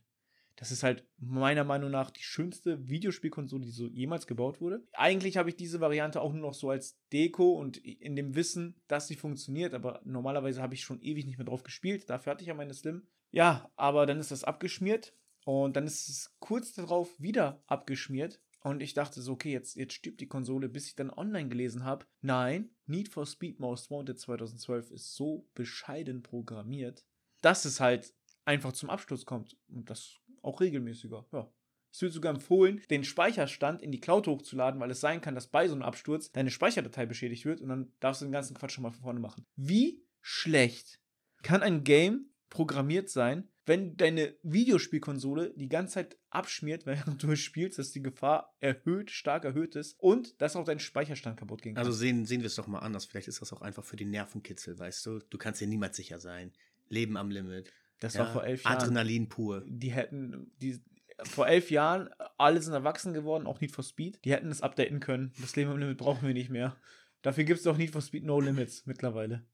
Das 0.61 0.69
ist 0.69 0.83
halt 0.83 1.07
meiner 1.17 1.63
Meinung 1.63 1.89
nach 1.89 2.11
die 2.11 2.21
schönste 2.21 2.87
Videospielkonsole, 2.87 3.65
die 3.65 3.71
so 3.71 3.87
jemals 3.87 4.27
gebaut 4.27 4.61
wurde. 4.61 4.85
Eigentlich 4.93 5.37
habe 5.37 5.49
ich 5.49 5.55
diese 5.55 5.79
Variante 5.81 6.21
auch 6.21 6.33
nur 6.33 6.43
noch 6.43 6.53
so 6.53 6.69
als 6.69 6.99
Deko 7.11 7.53
und 7.53 7.77
in 7.77 8.15
dem 8.15 8.35
Wissen, 8.35 8.79
dass 8.87 9.07
sie 9.07 9.15
funktioniert, 9.15 9.73
aber 9.73 10.01
normalerweise 10.05 10.61
habe 10.61 10.75
ich 10.75 10.83
schon 10.83 11.01
ewig 11.01 11.25
nicht 11.25 11.39
mehr 11.39 11.47
drauf 11.47 11.63
gespielt. 11.63 12.07
Dafür 12.11 12.33
hatte 12.33 12.43
ich 12.43 12.47
ja 12.47 12.53
meine 12.53 12.75
Slim. 12.75 13.07
Ja, 13.31 13.71
aber 13.75 14.05
dann 14.05 14.19
ist 14.19 14.29
das 14.29 14.43
abgeschmiert 14.43 15.15
und 15.45 15.75
dann 15.75 15.87
ist 15.87 16.07
es 16.09 16.35
kurz 16.37 16.73
darauf 16.73 17.19
wieder 17.19 17.63
abgeschmiert. 17.65 18.39
Und 18.63 18.83
ich 18.83 18.93
dachte 18.93 19.19
so, 19.19 19.31
okay, 19.31 19.51
jetzt, 19.51 19.75
jetzt 19.75 19.93
stirbt 19.93 20.21
die 20.21 20.27
Konsole, 20.27 20.69
bis 20.69 20.85
ich 20.85 20.95
dann 20.95 21.09
online 21.09 21.49
gelesen 21.49 21.85
habe. 21.85 22.05
Nein, 22.21 22.69
Need 22.85 23.09
for 23.09 23.25
Speed 23.25 23.59
Most 23.59 23.89
Wanted 23.89 24.19
2012 24.19 24.91
ist 24.91 25.15
so 25.15 25.49
bescheiden 25.55 26.21
programmiert, 26.21 27.03
dass 27.41 27.65
es 27.65 27.79
halt 27.79 28.13
einfach 28.45 28.73
zum 28.73 28.89
Absturz 28.89 29.25
kommt. 29.25 29.57
Und 29.67 29.89
das 29.89 30.20
auch 30.41 30.61
regelmäßiger, 30.61 31.25
ja. 31.31 31.51
Es 31.93 32.01
wird 32.01 32.13
sogar 32.13 32.33
empfohlen, 32.33 32.81
den 32.89 33.03
Speicherstand 33.03 33.81
in 33.81 33.91
die 33.91 33.99
Cloud 33.99 34.25
hochzuladen, 34.27 34.79
weil 34.79 34.91
es 34.91 35.01
sein 35.01 35.19
kann, 35.19 35.35
dass 35.35 35.47
bei 35.47 35.67
so 35.67 35.73
einem 35.73 35.83
Absturz 35.83 36.31
deine 36.31 36.49
Speicherdatei 36.49 37.05
beschädigt 37.05 37.43
wird 37.43 37.59
und 37.59 37.67
dann 37.67 37.91
darfst 37.99 38.21
du 38.21 38.25
den 38.25 38.31
ganzen 38.31 38.55
Quatsch 38.55 38.71
schon 38.71 38.83
mal 38.83 38.91
von 38.91 39.01
vorne 39.01 39.19
machen. 39.19 39.45
Wie 39.57 40.01
schlecht 40.21 41.01
kann 41.43 41.61
ein 41.61 41.83
Game 41.83 42.27
programmiert 42.49 43.09
sein, 43.09 43.49
wenn 43.65 43.95
deine 43.95 44.35
Videospielkonsole 44.43 45.53
die 45.55 45.69
ganze 45.69 45.95
Zeit 45.95 46.17
abschmiert, 46.29 46.85
während 46.85 47.21
du 47.21 47.35
spielst, 47.35 47.79
dass 47.79 47.91
die 47.91 48.01
Gefahr 48.01 48.55
erhöht, 48.59 49.11
stark 49.11 49.45
erhöht 49.45 49.75
ist 49.75 49.99
und 49.99 50.41
dass 50.41 50.55
auch 50.55 50.65
dein 50.65 50.79
Speicherstand 50.79 51.37
kaputt 51.37 51.61
kann. 51.61 51.77
Also 51.77 51.91
sehen, 51.91 52.25
sehen 52.25 52.41
wir 52.41 52.47
es 52.47 52.55
doch 52.55 52.67
mal 52.67 52.79
anders. 52.79 53.05
Vielleicht 53.05 53.27
ist 53.27 53.41
das 53.41 53.53
auch 53.53 53.61
einfach 53.61 53.83
für 53.83 53.97
den 53.97 54.11
Nervenkitzel, 54.11 54.77
weißt 54.79 55.05
du? 55.05 55.19
Du 55.29 55.37
kannst 55.37 55.61
ja 55.61 55.67
niemals 55.67 55.97
sicher 55.97 56.19
sein. 56.19 56.51
Leben 56.87 57.17
am 57.17 57.31
Limit. 57.31 57.71
Das 58.01 58.15
ja, 58.15 58.21
war 58.21 58.33
vor 58.33 58.43
elf 58.43 58.63
Jahren. 58.63 58.77
Adrenalin 58.77 59.29
pur. 59.29 59.63
Die 59.65 59.91
hätten, 59.91 60.51
die, 60.61 60.81
vor 61.23 61.47
elf 61.47 61.71
Jahren, 61.71 62.09
alle 62.37 62.61
sind 62.61 62.73
erwachsen 62.73 63.13
geworden, 63.13 63.45
auch 63.45 63.61
Need 63.61 63.71
for 63.71 63.83
Speed. 63.83 64.19
Die 64.25 64.31
hätten 64.31 64.49
es 64.49 64.61
updaten 64.61 64.99
können. 64.99 65.31
Das 65.39 65.55
Leben 65.55 65.71
am 65.71 65.77
Limit 65.77 65.97
brauchen 65.97 66.27
wir 66.27 66.33
nicht 66.33 66.49
mehr. 66.49 66.75
Dafür 67.21 67.43
gibt 67.43 67.59
es 67.59 67.63
doch 67.63 67.77
Need 67.77 67.91
for 67.91 68.01
Speed 68.01 68.25
No 68.25 68.41
Limits 68.41 68.87
mittlerweile. 68.87 69.45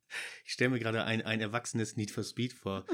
Ich 0.45 0.53
stelle 0.53 0.69
mir 0.69 0.79
gerade 0.79 1.03
ein, 1.03 1.21
ein 1.21 1.41
erwachsenes 1.41 1.97
Need 1.97 2.11
for 2.11 2.23
Speed 2.23 2.53
vor. 2.53 2.85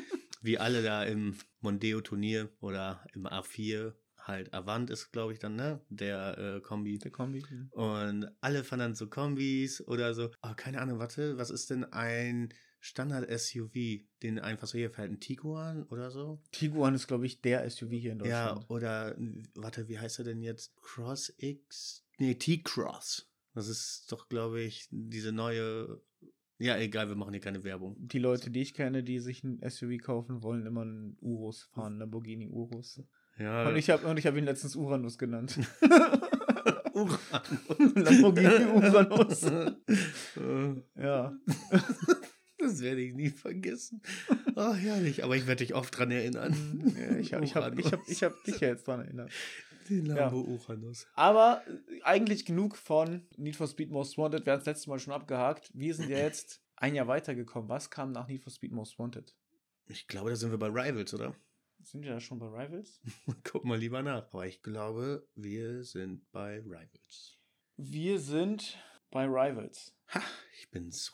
wie 0.41 0.57
alle 0.57 0.81
da 0.81 1.03
im 1.03 1.35
Mondeo-Turnier 1.61 2.49
oder 2.59 3.05
im 3.13 3.27
A4 3.27 3.93
halt 4.17 4.53
Avant 4.53 4.89
ist, 4.89 5.11
glaube 5.11 5.33
ich, 5.33 5.39
dann, 5.39 5.55
ne? 5.55 5.81
Der 5.89 6.37
äh, 6.37 6.61
Kombi. 6.61 6.97
Der 6.97 7.11
Kombi. 7.11 7.43
Ja. 7.49 7.67
Und 7.71 8.31
alle 8.41 8.63
fahren 8.63 8.79
dann 8.79 8.95
so 8.95 9.07
Kombis 9.07 9.85
oder 9.87 10.13
so. 10.15 10.31
Oh, 10.41 10.53
keine 10.55 10.81
Ahnung, 10.81 10.97
warte, 10.97 11.37
was 11.37 11.51
ist 11.51 11.69
denn 11.69 11.83
ein 11.85 12.53
Standard-SUV, 12.83 14.01
den 14.21 14.39
einfach 14.39 14.67
so 14.67 14.77
hier 14.77 14.91
fällt? 14.91 15.09
Ein 15.09 15.21
Tiguan 15.21 15.83
oder 15.83 16.11
so? 16.11 16.41
Tiguan 16.51 16.93
ist, 16.93 17.07
glaube 17.07 17.25
ich, 17.25 17.39
der 17.39 17.69
SUV 17.69 17.91
hier 17.91 18.11
in 18.11 18.19
Deutschland. 18.19 18.59
Ja, 18.59 18.65
oder, 18.67 19.15
warte, 19.55 19.87
wie 19.87 19.99
heißt 19.99 20.19
er 20.19 20.25
denn 20.25 20.41
jetzt? 20.41 20.75
Cross 20.75 21.33
X? 21.37 22.05
Nee, 22.19 22.35
T-Cross. 22.35 23.31
Das 23.53 23.69
ist 23.69 24.11
doch, 24.11 24.27
glaube 24.27 24.61
ich, 24.61 24.89
diese 24.91 25.31
neue. 25.31 26.01
Ja, 26.57 26.77
egal, 26.77 27.07
wir 27.07 27.15
machen 27.15 27.31
hier 27.31 27.41
keine 27.41 27.63
Werbung. 27.63 27.95
Die 27.99 28.19
Leute, 28.19 28.51
die 28.51 28.61
ich 28.61 28.73
kenne, 28.73 29.01
die 29.01 29.19
sich 29.19 29.45
ein 29.45 29.61
SUV 29.67 30.03
kaufen, 30.03 30.43
wollen 30.43 30.65
immer 30.65 30.81
einen 30.81 31.17
Urus 31.21 31.63
fahren, 31.73 31.99
Lamborghini 31.99 32.49
Urus. 32.49 33.01
Ja. 33.39 33.69
Und 33.69 33.77
ich 33.77 33.89
habe 33.89 34.09
hab 34.09 34.35
ihn 34.35 34.43
letztens 34.43 34.75
Uranus 34.75 35.17
genannt. 35.17 35.57
Uranus. 36.93 37.19
Lamborghini 37.95 38.65
Uranus. 38.65 39.41
ja. 40.97 41.33
Das 42.73 42.81
werde 42.81 43.01
ich 43.01 43.13
nie 43.13 43.29
vergessen. 43.29 44.01
Oh, 44.55 44.73
herrlich. 44.73 45.23
Aber 45.23 45.35
ich 45.35 45.47
werde 45.47 45.63
dich 45.63 45.73
oft 45.75 45.97
dran 45.97 46.11
erinnern. 46.11 46.93
Ja, 46.97 47.17
ich 47.17 47.33
habe 47.33 47.45
ich 47.45 47.55
hab, 47.55 47.77
ich 47.77 47.91
hab, 47.91 47.99
ich 48.07 48.23
hab 48.23 48.43
dich 48.43 48.59
ja 48.59 48.69
jetzt 48.69 48.87
dran 48.87 49.01
erinnert. 49.01 49.31
Den 49.89 50.05
Ja. 50.05 50.15
Lambo 50.15 50.41
Uranus. 50.41 51.07
Aber 51.15 51.61
äh, 51.67 52.01
eigentlich 52.03 52.45
genug 52.45 52.77
von 52.77 53.27
Need 53.37 53.55
for 53.55 53.67
Speed 53.67 53.91
Most 53.91 54.17
Wanted. 54.17 54.45
Wir 54.45 54.53
haben 54.53 54.59
das 54.59 54.65
letzte 54.65 54.89
Mal 54.89 54.99
schon 54.99 55.13
abgehakt. 55.13 55.69
Wir 55.73 55.93
sind 55.93 56.09
ja 56.09 56.17
jetzt 56.17 56.61
ein 56.77 56.95
Jahr 56.95 57.07
weitergekommen. 57.07 57.69
Was 57.69 57.89
kam 57.89 58.11
nach 58.11 58.27
Need 58.27 58.41
for 58.43 58.51
Speed 58.51 58.71
Most 58.71 58.97
Wanted? 58.97 59.35
Ich 59.87 60.07
glaube, 60.07 60.29
da 60.29 60.35
sind 60.35 60.51
wir 60.51 60.57
bei 60.57 60.67
Rivals, 60.67 61.13
oder? 61.13 61.35
Sind 61.83 62.03
wir 62.03 62.11
da 62.11 62.19
schon 62.21 62.39
bei 62.39 62.47
Rivals? 62.47 63.01
Guck 63.43 63.65
mal 63.65 63.77
lieber 63.77 64.01
nach. 64.01 64.27
Aber 64.33 64.47
ich 64.47 64.61
glaube, 64.63 65.27
wir 65.35 65.83
sind 65.83 66.31
bei 66.31 66.59
Rivals. 66.59 67.37
Wir 67.75 68.19
sind 68.19 68.77
bei 69.11 69.25
Rivals. 69.25 69.93
Ha, 70.13 70.21
ich 70.59 70.71
bin 70.71 70.91
so. 70.91 71.11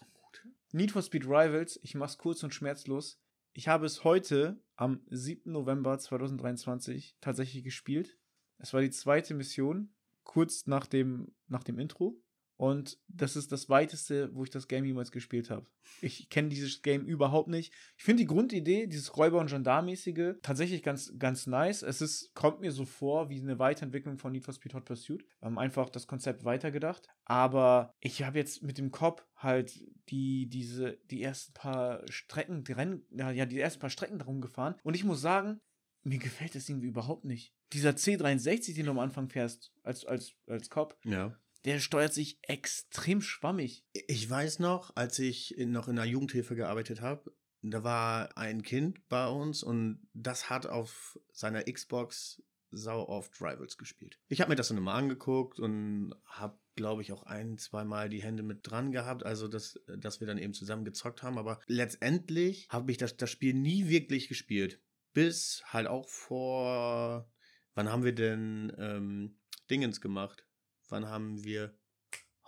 Need 0.71 0.91
for 0.91 1.01
Speed 1.01 1.25
Rivals, 1.25 1.79
ich 1.81 1.95
mach's 1.95 2.19
kurz 2.19 2.43
und 2.43 2.53
schmerzlos. 2.53 3.19
Ich 3.53 3.67
habe 3.67 3.87
es 3.87 4.03
heute, 4.03 4.61
am 4.75 5.01
7. 5.09 5.51
November 5.51 5.97
2023, 5.97 7.17
tatsächlich 7.21 7.63
gespielt. 7.63 8.19
Es 8.59 8.71
war 8.73 8.81
die 8.81 8.91
zweite 8.91 9.33
Mission, 9.33 9.95
kurz 10.23 10.67
nach 10.67 10.85
dem, 10.85 11.33
nach 11.47 11.63
dem 11.63 11.79
Intro. 11.79 12.21
Und 12.59 12.99
das 13.07 13.37
ist 13.37 13.53
das 13.53 13.69
weiteste, 13.69 14.35
wo 14.35 14.43
ich 14.43 14.49
das 14.49 14.67
Game 14.67 14.83
jemals 14.83 15.13
gespielt 15.13 15.49
habe. 15.49 15.65
Ich 16.01 16.29
kenne 16.29 16.49
dieses 16.49 16.81
Game 16.81 17.05
überhaupt 17.05 17.47
nicht. 17.47 17.73
Ich 17.97 18.03
finde 18.03 18.23
die 18.23 18.27
Grundidee, 18.27 18.85
dieses 18.85 19.15
Räuber- 19.15 19.39
und 19.39 19.49
Gendarmäßige, 19.49 20.35
tatsächlich 20.41 20.83
ganz, 20.83 21.13
ganz 21.17 21.47
nice. 21.47 21.83
Es 21.83 22.01
ist, 22.01 22.35
kommt 22.35 22.59
mir 22.59 22.73
so 22.73 22.83
vor 22.83 23.29
wie 23.29 23.39
eine 23.39 23.59
Weiterentwicklung 23.59 24.17
von 24.17 24.33
Need 24.33 24.43
for 24.43 24.53
Speed 24.53 24.73
Hot 24.73 24.83
Pursuit. 24.83 25.25
Ähm, 25.41 25.57
einfach 25.57 25.89
das 25.89 26.05
Konzept 26.05 26.43
weitergedacht. 26.43 27.07
Aber 27.23 27.93
ich 28.01 28.23
habe 28.23 28.37
jetzt 28.37 28.61
mit 28.61 28.77
dem 28.77 28.91
Cop 28.91 29.25
halt 29.37 29.81
die, 30.09 30.49
diese, 30.49 30.97
die 31.09 31.23
ersten 31.23 31.53
paar 31.53 32.01
Strecken, 32.11 32.65
ja, 33.11 33.31
ja, 33.31 33.45
die 33.45 33.57
ersten 33.57 33.79
paar 33.79 33.89
Strecken 33.89 34.19
darum 34.19 34.41
gefahren. 34.41 34.75
Und 34.83 34.95
ich 34.95 35.05
muss 35.05 35.21
sagen, 35.21 35.61
mir 36.03 36.19
gefällt 36.19 36.55
das 36.55 36.67
irgendwie 36.67 36.87
überhaupt 36.87 37.23
nicht. 37.23 37.53
Dieser 37.71 37.91
C63, 37.91 38.75
den 38.75 38.87
du 38.87 38.91
am 38.91 38.99
Anfang 38.99 39.29
fährst, 39.29 39.71
als, 39.81 40.03
als, 40.03 40.33
als 40.45 40.69
Cop, 40.69 40.97
Ja. 41.05 41.39
Der 41.65 41.79
steuert 41.79 42.13
sich 42.13 42.39
extrem 42.43 43.21
schwammig. 43.21 43.85
Ich 44.07 44.29
weiß 44.29 44.59
noch, 44.59 44.95
als 44.95 45.19
ich 45.19 45.55
noch 45.57 45.87
in 45.87 45.99
einer 45.99 46.09
Jugendhilfe 46.09 46.55
gearbeitet 46.55 47.01
habe, 47.01 47.33
da 47.61 47.83
war 47.83 48.37
ein 48.37 48.61
Kind 48.63 49.07
bei 49.09 49.27
uns 49.27 49.63
und 49.63 50.07
das 50.13 50.49
hat 50.49 50.65
auf 50.65 51.19
seiner 51.33 51.63
Xbox 51.63 52.41
sau 52.71 53.07
oft 53.07 53.41
Rivals 53.41 53.77
gespielt. 53.77 54.19
Ich 54.27 54.41
habe 54.41 54.49
mir 54.49 54.55
das 54.55 54.69
dann 54.69 54.77
immer 54.77 54.93
angeguckt 54.93 55.59
und 55.59 56.13
habe, 56.25 56.57
glaube 56.75 57.01
ich, 57.01 57.11
auch 57.11 57.23
ein, 57.23 57.57
zweimal 57.57 58.09
die 58.09 58.23
Hände 58.23 58.43
mit 58.43 58.59
dran 58.63 58.91
gehabt, 58.91 59.25
also 59.25 59.47
dass, 59.47 59.79
dass 59.97 60.19
wir 60.19 60.27
dann 60.27 60.37
eben 60.37 60.53
zusammen 60.53 60.85
gezockt 60.85 61.23
haben. 61.23 61.37
Aber 61.37 61.59
letztendlich 61.67 62.67
habe 62.69 62.91
ich 62.91 62.97
das, 62.97 63.17
das 63.17 63.29
Spiel 63.29 63.53
nie 63.53 63.89
wirklich 63.89 64.27
gespielt. 64.27 64.79
Bis 65.13 65.63
halt 65.65 65.87
auch 65.87 66.07
vor, 66.07 67.29
wann 67.73 67.89
haben 67.89 68.03
wir 68.03 68.13
denn 68.13 68.71
ähm, 68.77 69.39
Dingens 69.69 69.99
gemacht? 69.99 70.45
Wann 70.89 71.07
haben 71.07 71.43
wir 71.43 71.73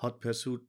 Hot 0.02 0.20
Pursuit 0.20 0.68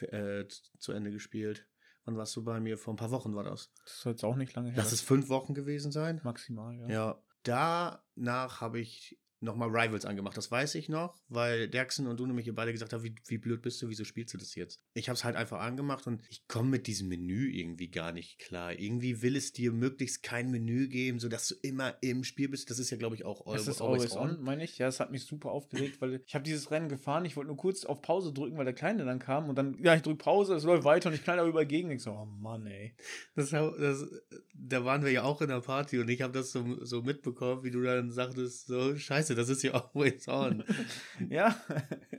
äh, 0.00 0.44
zu 0.78 0.92
Ende 0.92 1.10
gespielt? 1.10 1.68
Wann 2.04 2.16
warst 2.16 2.36
du 2.36 2.44
bei 2.44 2.60
mir? 2.60 2.76
Vor 2.76 2.94
ein 2.94 2.98
paar 2.98 3.10
Wochen 3.10 3.34
war 3.34 3.44
das. 3.44 3.72
Das 3.84 4.00
soll 4.00 4.12
jetzt 4.12 4.24
auch 4.24 4.36
nicht 4.36 4.54
lange 4.54 4.70
her. 4.70 4.76
Lass 4.78 4.92
es 4.92 5.00
fünf 5.00 5.28
Wochen 5.28 5.54
gewesen 5.54 5.90
sein. 5.90 6.20
maximal, 6.22 6.76
ja. 6.78 6.88
Ja, 6.88 7.24
danach 7.42 8.60
habe 8.60 8.80
ich 8.80 9.18
nochmal 9.44 9.68
Rivals 9.68 10.04
angemacht. 10.04 10.36
Das 10.36 10.50
weiß 10.50 10.74
ich 10.74 10.88
noch, 10.88 11.14
weil 11.28 11.68
Derksen 11.68 12.06
und 12.06 12.18
du 12.18 12.26
nämlich 12.26 12.46
ihr 12.46 12.54
beide 12.54 12.72
gesagt 12.72 12.92
haben, 12.92 13.04
wie, 13.04 13.14
wie 13.26 13.38
blöd 13.38 13.62
bist 13.62 13.80
du, 13.82 13.88
wieso 13.88 14.04
spielst 14.04 14.34
du 14.34 14.38
das 14.38 14.54
jetzt? 14.54 14.80
Ich 14.94 15.08
habe 15.08 15.16
es 15.16 15.24
halt 15.24 15.36
einfach 15.36 15.60
angemacht 15.60 16.06
und 16.06 16.22
ich 16.28 16.46
komme 16.48 16.70
mit 16.70 16.86
diesem 16.86 17.08
Menü 17.08 17.50
irgendwie 17.50 17.88
gar 17.88 18.12
nicht 18.12 18.38
klar. 18.38 18.78
Irgendwie 18.78 19.22
will 19.22 19.36
es 19.36 19.52
dir 19.52 19.72
möglichst 19.72 20.22
kein 20.22 20.50
Menü 20.50 20.88
geben, 20.88 21.18
sodass 21.18 21.48
du 21.48 21.54
immer 21.62 21.96
im 22.02 22.24
Spiel 22.24 22.48
bist. 22.48 22.70
Das 22.70 22.78
ist 22.78 22.90
ja, 22.90 22.96
glaube 22.96 23.14
ich, 23.14 23.24
auch 23.24 23.44
Das 23.52 23.68
ist 23.68 23.80
always 23.80 24.16
on, 24.16 24.42
meine 24.42 24.64
ich. 24.64 24.78
Ja, 24.78 24.88
es 24.88 25.00
hat 25.00 25.10
mich 25.10 25.24
super 25.24 25.50
aufgeregt, 25.50 26.00
weil 26.00 26.22
ich 26.26 26.34
habe 26.34 26.44
dieses 26.44 26.70
Rennen 26.70 26.88
gefahren. 26.88 27.24
Ich 27.24 27.36
wollte 27.36 27.48
nur 27.48 27.56
kurz 27.56 27.84
auf 27.84 28.02
Pause 28.02 28.32
drücken, 28.32 28.56
weil 28.56 28.64
der 28.64 28.74
Kleine 28.74 29.04
dann 29.04 29.18
kam 29.18 29.48
und 29.48 29.56
dann, 29.56 29.76
ja, 29.82 29.94
ich 29.94 30.02
drücke 30.02 30.18
Pause, 30.18 30.54
es 30.54 30.64
läuft 30.64 30.84
weiter 30.84 31.08
und 31.08 31.14
ich 31.14 31.22
knall 31.22 31.36
da 31.36 31.46
überall 31.46 31.66
gegen. 31.66 31.90
Ich 31.90 32.02
so, 32.02 32.12
oh 32.12 32.24
Mann, 32.24 32.66
ey. 32.66 32.96
Das, 33.34 33.50
das, 33.50 34.06
da 34.54 34.84
waren 34.84 35.04
wir 35.04 35.10
ja 35.10 35.22
auch 35.22 35.40
in 35.42 35.48
der 35.48 35.60
Party 35.60 35.98
und 35.98 36.08
ich 36.08 36.22
habe 36.22 36.32
das 36.32 36.52
so, 36.52 36.84
so 36.84 37.02
mitbekommen, 37.02 37.64
wie 37.64 37.70
du 37.70 37.82
dann 37.82 38.10
sagtest, 38.10 38.66
so, 38.66 38.96
scheiße, 38.96 39.33
das 39.34 39.48
ist 39.48 39.62
ja 39.62 39.72
always 39.94 40.28
on. 40.28 40.64
ja, 41.28 41.60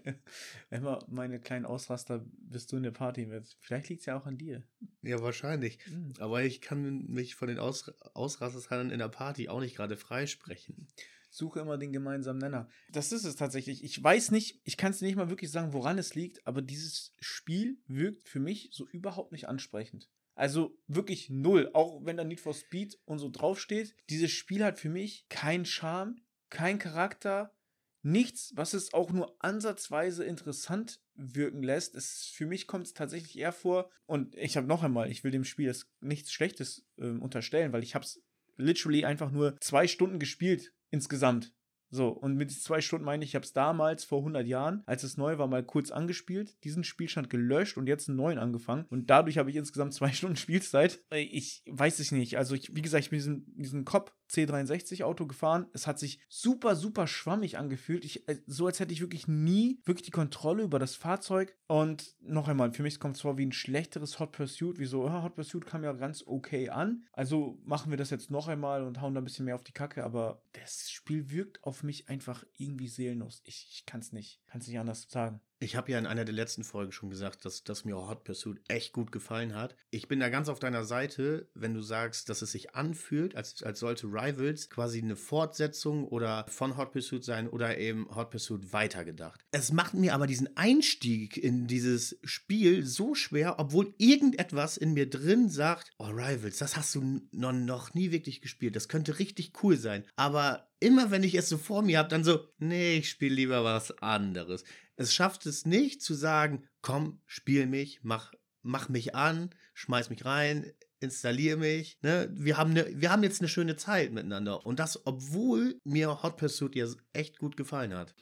immer 0.69 1.05
meine 1.07 1.39
kleinen 1.39 1.65
Ausraster 1.65 2.25
bist 2.37 2.71
du 2.71 2.77
in 2.77 2.83
der 2.83 2.91
Party 2.91 3.25
mit. 3.25 3.57
Vielleicht 3.59 3.89
liegt 3.89 4.01
es 4.01 4.05
ja 4.05 4.17
auch 4.17 4.25
an 4.25 4.37
dir. 4.37 4.63
ja, 5.01 5.21
wahrscheinlich. 5.21 5.79
Hm. 5.85 6.13
Aber 6.19 6.43
ich 6.43 6.61
kann 6.61 7.05
mich 7.07 7.35
von 7.35 7.47
den 7.47 7.59
Aus 7.59 7.89
Ausrastern 8.13 8.91
in 8.91 8.99
der 8.99 9.09
Party 9.09 9.49
auch 9.49 9.59
nicht 9.59 9.75
gerade 9.75 9.97
freisprechen. 9.97 10.87
Suche 11.29 11.59
immer 11.59 11.77
den 11.77 11.91
gemeinsamen 11.91 12.39
Nenner. 12.39 12.69
Das 12.89 13.11
ist 13.11 13.25
es 13.25 13.35
tatsächlich. 13.35 13.83
Ich 13.83 14.01
weiß 14.01 14.31
nicht, 14.31 14.61
ich 14.63 14.77
kann 14.77 14.91
es 14.91 15.01
nicht 15.01 15.17
mal 15.17 15.29
wirklich 15.29 15.51
sagen, 15.51 15.73
woran 15.73 15.97
es 15.97 16.15
liegt, 16.15 16.45
aber 16.47 16.61
dieses 16.61 17.13
Spiel 17.19 17.77
wirkt 17.87 18.29
für 18.29 18.39
mich 18.39 18.69
so 18.71 18.87
überhaupt 18.87 19.33
nicht 19.33 19.49
ansprechend. 19.49 20.09
Also 20.35 20.77
wirklich 20.87 21.29
null. 21.29 21.69
Auch 21.73 22.05
wenn 22.05 22.17
da 22.17 22.23
Need 22.23 22.41
for 22.41 22.53
Speed 22.53 22.99
und 23.05 23.19
so 23.19 23.29
draufsteht. 23.29 23.95
Dieses 24.09 24.31
Spiel 24.31 24.63
hat 24.63 24.79
für 24.79 24.89
mich 24.89 25.27
keinen 25.29 25.65
Charme, 25.65 26.21
keinen 26.55 26.79
Charakter, 26.79 27.53
nichts, 28.01 28.53
was 28.55 28.73
es 28.73 28.93
auch 28.93 29.11
nur 29.11 29.35
ansatzweise 29.39 30.23
interessant 30.23 31.01
wirken 31.15 31.63
lässt. 31.63 31.95
Es, 31.95 32.25
für 32.33 32.45
mich 32.45 32.67
kommt 32.67 32.85
es 32.87 32.93
tatsächlich 32.93 33.37
eher 33.37 33.51
vor. 33.51 33.89
Und 34.05 34.35
ich 34.35 34.57
habe 34.57 34.67
noch 34.67 34.83
einmal, 34.83 35.11
ich 35.11 35.23
will 35.23 35.31
dem 35.31 35.43
Spiel 35.43 35.65
jetzt 35.65 35.87
nichts 36.01 36.31
Schlechtes 36.31 36.85
ähm, 36.97 37.21
unterstellen, 37.21 37.73
weil 37.73 37.83
ich 37.83 37.95
habe 37.95 38.05
es 38.05 38.21
literally 38.57 39.05
einfach 39.05 39.31
nur 39.31 39.59
zwei 39.59 39.87
Stunden 39.87 40.19
gespielt 40.19 40.71
insgesamt. 40.91 41.51
So, 41.91 42.09
und 42.09 42.35
mit 42.35 42.51
zwei 42.51 42.81
Stunden 42.81 43.05
meine 43.05 43.23
ich, 43.23 43.31
ich 43.31 43.35
habe 43.35 43.45
es 43.45 43.53
damals 43.53 44.03
vor 44.03 44.19
100 44.19 44.45
Jahren, 44.45 44.83
als 44.85 45.03
es 45.03 45.17
neu 45.17 45.37
war, 45.37 45.47
mal 45.47 45.63
kurz 45.63 45.91
angespielt, 45.91 46.61
diesen 46.63 46.83
Spielstand 46.83 47.29
gelöscht 47.29 47.77
und 47.77 47.87
jetzt 47.87 48.09
einen 48.09 48.17
neuen 48.17 48.37
angefangen. 48.37 48.85
Und 48.89 49.09
dadurch 49.09 49.37
habe 49.37 49.49
ich 49.49 49.55
insgesamt 49.55 49.93
zwei 49.95 50.11
Stunden 50.11 50.35
Spielzeit. 50.35 51.03
Äh, 51.11 51.21
Ich 51.21 51.63
weiß 51.67 51.99
es 51.99 52.11
nicht. 52.11 52.37
Also, 52.37 52.55
ich, 52.55 52.75
wie 52.75 52.81
gesagt, 52.81 53.05
ich 53.05 53.09
bin 53.11 53.19
diesen, 53.19 53.55
diesen 53.55 53.85
Cop 53.85 54.13
C63 54.29 55.03
Auto 55.03 55.25
gefahren. 55.25 55.67
Es 55.73 55.87
hat 55.87 55.99
sich 55.99 56.19
super, 56.29 56.75
super 56.75 57.07
schwammig 57.07 57.57
angefühlt. 57.57 58.05
Ich, 58.05 58.27
äh, 58.27 58.37
so 58.47 58.67
als 58.67 58.79
hätte 58.79 58.93
ich 58.93 59.01
wirklich 59.01 59.27
nie 59.27 59.79
wirklich 59.85 60.05
die 60.05 60.11
Kontrolle 60.11 60.63
über 60.63 60.79
das 60.79 60.95
Fahrzeug. 60.95 61.55
Und 61.67 62.15
noch 62.21 62.47
einmal, 62.47 62.71
für 62.73 62.83
mich 62.83 62.99
kommt 62.99 63.15
es 63.15 63.21
vor 63.21 63.37
wie 63.37 63.45
ein 63.45 63.51
schlechteres 63.51 64.19
Hot 64.19 64.31
Pursuit. 64.31 64.79
Wieso? 64.79 65.05
Ja, 65.05 65.23
Hot 65.23 65.35
Pursuit 65.35 65.65
kam 65.65 65.83
ja 65.83 65.93
ganz 65.93 66.23
okay 66.25 66.69
an. 66.69 67.05
Also 67.13 67.59
machen 67.63 67.91
wir 67.91 67.97
das 67.97 68.09
jetzt 68.09 68.31
noch 68.31 68.47
einmal 68.47 68.83
und 68.83 69.01
hauen 69.01 69.13
da 69.13 69.21
ein 69.21 69.25
bisschen 69.25 69.45
mehr 69.45 69.55
auf 69.55 69.63
die 69.63 69.71
Kacke. 69.71 70.03
Aber 70.03 70.41
das 70.53 70.89
Spiel 70.89 71.29
wirkt 71.29 71.63
auf 71.63 71.83
mich 71.83 72.09
einfach 72.09 72.43
irgendwie 72.57 72.87
seelenlos. 72.87 73.41
Ich, 73.45 73.67
ich 73.71 73.85
kann 73.85 74.01
es 74.01 74.11
nicht. 74.11 74.41
Kann 74.47 74.61
es 74.61 74.67
nicht 74.67 74.79
anders 74.79 75.07
sagen. 75.09 75.39
Ich 75.59 75.77
habe 75.77 75.89
ja 75.91 75.97
in 75.97 76.05
einer 76.05 76.25
der 76.25 76.33
letzten 76.33 76.65
Folgen 76.65 76.91
schon 76.91 77.09
gesagt, 77.09 77.45
dass, 77.45 77.63
dass 77.63 77.85
mir 77.85 77.95
Hot 77.95 78.25
Pursuit 78.25 78.59
echt 78.67 78.91
gut 78.91 79.13
gefallen 79.13 79.55
hat. 79.55 79.77
Ich 79.89 80.09
bin 80.09 80.19
da 80.19 80.27
ganz 80.27 80.49
auf 80.49 80.59
deiner 80.59 80.83
Seite, 80.83 81.47
wenn 81.53 81.73
du 81.73 81.81
sagst, 81.81 82.27
dass 82.27 82.41
es 82.41 82.51
sich 82.51 82.75
anfühlt, 82.75 83.35
als, 83.35 83.63
als 83.63 83.79
sollte 83.79 84.07
Rivals 84.07 84.69
quasi 84.69 85.01
eine 85.01 85.15
Fortsetzung 85.15 86.07
oder 86.07 86.45
von 86.49 86.75
Hot 86.75 86.91
Pursuit 86.91 87.23
sein 87.23 87.47
oder 87.47 87.77
eben 87.77 88.13
Hot 88.13 88.31
Pursuit 88.31 88.73
weitergedacht. 88.73 89.45
Es 89.51 89.71
macht 89.71 89.93
mir 89.93 90.13
aber 90.13 90.27
diesen 90.27 90.57
Einstieg 90.57 91.37
in 91.37 91.67
dieses 91.67 92.19
Spiel 92.23 92.85
so 92.85 93.15
schwer, 93.15 93.57
obwohl 93.57 93.93
irgendetwas 93.97 94.75
in 94.75 94.93
mir 94.93 95.09
drin 95.09 95.47
sagt, 95.47 95.91
oh 95.99 96.07
Rivals, 96.07 96.57
das 96.57 96.75
hast 96.75 96.93
du 96.95 97.21
noch, 97.31 97.53
noch 97.53 97.93
nie 97.93 98.11
wirklich 98.11 98.41
gespielt. 98.41 98.75
Das 98.75 98.89
könnte 98.89 99.19
richtig 99.19 99.53
cool 99.63 99.77
sein. 99.77 100.03
Aber 100.17 100.67
immer 100.79 101.11
wenn 101.11 101.23
ich 101.23 101.35
es 101.35 101.49
so 101.49 101.57
vor 101.57 101.81
mir 101.81 101.99
habe, 101.99 102.09
dann 102.09 102.23
so, 102.23 102.47
nee, 102.57 102.97
ich 102.97 103.09
spiele 103.09 103.35
lieber 103.35 103.63
was 103.63 103.97
anderes. 103.99 104.63
Es 104.97 105.13
schafft 105.13 105.45
es 105.45 105.65
nicht 105.65 106.01
zu 106.01 106.13
sagen, 106.13 106.67
komm, 106.81 107.21
spiel 107.25 107.67
mich, 107.67 107.99
mach, 108.03 108.33
mach 108.61 108.89
mich 108.89 109.13
an, 109.15 109.49
schmeiß 109.73 110.09
mich 110.09 110.25
rein, 110.25 110.71
installiere 110.99 111.57
mich. 111.57 111.97
Ne? 112.01 112.29
Wir, 112.31 112.57
haben 112.57 112.73
ne, 112.73 112.87
wir 112.93 113.11
haben 113.11 113.23
jetzt 113.23 113.41
eine 113.41 113.49
schöne 113.49 113.75
Zeit 113.75 114.11
miteinander. 114.11 114.65
Und 114.65 114.79
das, 114.79 115.05
obwohl 115.05 115.79
mir 115.83 116.23
Hot 116.23 116.37
Pursuit 116.37 116.75
ja 116.75 116.87
echt 117.13 117.39
gut 117.39 117.57
gefallen 117.57 117.93
hat. 117.93 118.13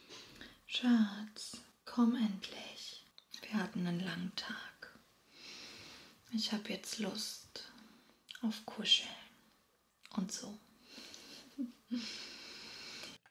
Schatz, 0.66 1.58
komm 1.86 2.16
endlich. 2.16 3.06
Wir 3.42 3.60
hatten 3.60 3.86
einen 3.86 4.00
langen 4.00 4.32
Tag. 4.36 5.00
Ich 6.32 6.52
habe 6.52 6.70
jetzt 6.70 6.98
Lust 7.00 7.72
auf 8.42 8.66
Kuscheln 8.66 9.10
und 10.16 10.32
so. 10.32 10.58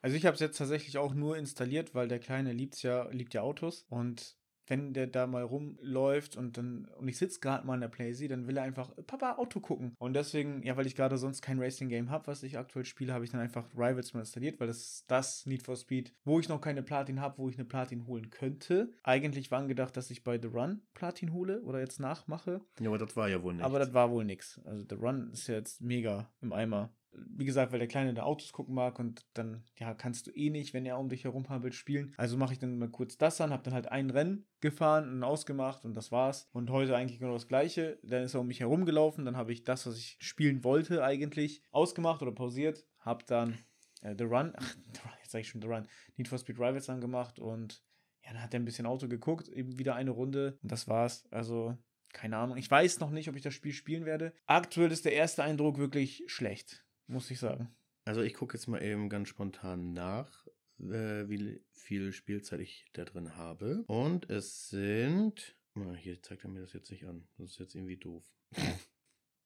Also 0.03 0.17
ich 0.17 0.27
habe 0.27 0.35
es 0.35 0.41
jetzt 0.41 0.59
tatsächlich 0.59 0.99
auch 0.99 1.15
nur 1.15 1.37
installiert, 1.37 1.95
weil 1.95 2.09
der 2.09 2.19
Kleine 2.19 2.53
liebt 2.53 2.83
ja, 2.83 3.09
liebt 3.11 3.35
ja 3.35 3.43
Autos 3.43 3.87
und 3.89 4.37
wenn 4.69 4.95
der 4.95 5.09
da 5.09 5.27
mal 5.27 5.43
rumläuft 5.43 6.37
und 6.37 6.57
dann 6.57 6.87
und 6.97 7.09
ich 7.09 7.19
sitze 7.19 7.41
gerade 7.41 7.67
mal 7.67 7.75
in 7.75 7.81
der 7.81 7.89
Playsee, 7.89 8.29
dann 8.29 8.47
will 8.47 8.57
er 8.57 8.63
einfach 8.63 8.91
Papa 9.09 9.33
Auto 9.35 9.59
gucken 9.61 9.95
und 9.99 10.15
deswegen 10.15 10.63
ja, 10.63 10.77
weil 10.77 10.87
ich 10.87 10.95
gerade 10.95 11.19
sonst 11.19 11.43
kein 11.43 11.59
Racing 11.61 11.89
Game 11.89 12.11
habe, 12.11 12.29
was 12.29 12.43
ich 12.45 12.57
aktuell 12.59 12.85
spiele, 12.85 13.13
habe 13.13 13.25
ich 13.25 13.31
dann 13.33 13.41
einfach 13.41 13.69
Rivals 13.75 14.15
mal 14.15 14.21
installiert, 14.21 14.61
weil 14.61 14.69
das 14.69 14.79
ist 14.79 15.05
das 15.11 15.47
Need 15.47 15.65
for 15.65 15.77
Speed, 15.77 16.13
wo 16.25 16.39
ich 16.39 16.49
noch 16.49 16.61
keine 16.61 16.83
Platin 16.83 17.21
habe, 17.21 17.39
wo 17.39 17.49
ich 17.49 17.57
eine 17.57 17.65
Platin 17.65 18.07
holen 18.07 18.31
könnte. 18.31 18.93
Eigentlich 19.03 19.51
war 19.51 19.59
angedacht, 19.59 19.97
dass 19.97 20.11
ich 20.11 20.23
bei 20.23 20.41
The 20.41 20.49
Run 20.49 20.83
Platin 20.95 21.33
hole 21.33 21.61
oder 21.63 21.81
jetzt 21.81 21.99
nachmache, 21.99 22.61
Ja, 22.81 22.89
aber 22.89 22.99
das 22.99 23.17
war 23.17 23.29
ja 23.29 23.43
wohl 23.43 23.55
nicht. 23.55 23.65
aber 23.65 23.81
das 23.81 23.93
war 23.93 24.11
wohl 24.11 24.25
nix. 24.25 24.61
Also 24.65 24.85
The 24.89 24.95
Run 24.95 25.31
ist 25.33 25.49
ja 25.49 25.57
jetzt 25.57 25.81
mega 25.81 26.31
im 26.41 26.53
Eimer. 26.53 26.95
Wie 27.15 27.45
gesagt, 27.45 27.73
weil 27.73 27.79
der 27.79 27.89
Kleine 27.89 28.15
da 28.15 28.23
Autos 28.23 28.53
gucken 28.53 28.75
mag 28.75 28.99
und 28.99 29.27
dann, 29.35 29.65
ja, 29.77 29.95
kannst 29.95 30.27
du 30.27 30.31
eh 30.33 30.51
nicht, 30.51 30.73
wenn 30.73 30.87
er 30.87 30.99
um 30.99 31.09
dich 31.09 31.25
herum 31.25 31.47
will, 31.49 31.73
spielen. 31.73 32.15
Also 32.17 32.37
mache 32.37 32.55
ich 32.55 32.59
dann 32.59 32.79
mal 32.79 32.89
kurz 32.89 33.19
das 33.19 33.41
an, 33.41 33.51
habe 33.51 33.63
dann 33.63 33.75
halt 33.75 33.89
ein 33.89 34.11
Rennen 34.11 34.47
gefahren 34.61 35.11
und 35.11 35.23
ausgemacht 35.23 35.85
und 35.85 35.95
das 35.95 36.13
war's. 36.13 36.49
Und 36.53 36.71
heute 36.71 36.97
eigentlich 36.97 37.19
genau 37.19 37.35
das 37.35 37.49
Gleiche. 37.49 37.99
Dann 38.03 38.25
ist 38.25 38.35
er 38.35 38.41
um 38.41 38.47
mich 38.47 38.61
herumgelaufen, 38.61 39.25
dann 39.25 39.37
habe 39.37 39.53
ich 39.53 39.65
das, 39.65 39.87
was 39.87 39.97
ich 39.97 40.17
spielen 40.21 40.65
wollte, 40.65 41.05
eigentlich 41.05 41.63
ausgemacht 41.71 42.23
oder 42.23 42.33
pausiert, 42.33 42.87
habe 43.01 43.25
dann 43.27 43.59
äh, 44.03 44.15
The 44.17 44.25
Run, 44.25 44.53
ach, 44.57 44.77
jetzt 45.21 45.33
sage 45.33 45.43
ich 45.43 45.49
schon 45.49 45.63
The 45.63 45.69
Run, 45.69 45.87
Need 46.17 46.29
for 46.29 46.39
Speed 46.39 46.59
Rivals 46.59 46.89
angemacht 46.89 47.39
und 47.39 47.83
ja, 48.25 48.33
dann 48.33 48.43
hat 48.43 48.55
er 48.55 48.61
ein 48.61 48.65
bisschen 48.65 48.87
Auto 48.87 49.09
geguckt, 49.09 49.49
eben 49.49 49.79
wieder 49.79 49.97
eine 49.97 50.13
Runde 50.13 50.59
und 50.63 50.71
das 50.71 50.87
war's. 50.89 51.27
Also 51.31 51.77
keine 52.13 52.37
Ahnung. 52.37 52.57
Ich 52.57 52.71
weiß 52.71 53.01
noch 53.01 53.11
nicht, 53.11 53.29
ob 53.29 53.37
ich 53.37 53.43
das 53.43 53.55
Spiel 53.55 53.73
spielen 53.73 54.05
werde. 54.05 54.33
Aktuell 54.47 54.93
ist 54.93 55.05
der 55.05 55.15
erste 55.15 55.43
Eindruck 55.43 55.79
wirklich 55.79 56.25
schlecht, 56.27 56.85
muss 57.07 57.31
ich 57.31 57.39
sagen. 57.39 57.75
Also 58.05 58.23
ich 58.23 58.35
gucke 58.35 58.57
jetzt 58.57 58.67
mal 58.67 58.83
eben 58.83 59.09
ganz 59.09 59.29
spontan 59.29 59.93
nach, 59.93 60.47
äh, 60.81 61.29
wie 61.29 61.63
viel 61.71 62.13
Spielzeit 62.13 62.61
ich 62.61 62.87
da 62.93 63.05
drin 63.05 63.37
habe. 63.37 63.85
Und 63.87 64.29
es 64.31 64.69
sind. 64.69 65.57
Na, 65.75 65.95
hier 65.95 66.21
zeigt 66.23 66.45
er 66.45 66.51
mir 66.51 66.61
das 66.61 66.73
jetzt 66.73 66.91
nicht 66.91 67.07
an. 67.07 67.27
Das 67.39 67.53
ist 67.53 67.59
jetzt 67.59 67.75
irgendwie 67.75 67.97
doof. 67.97 68.25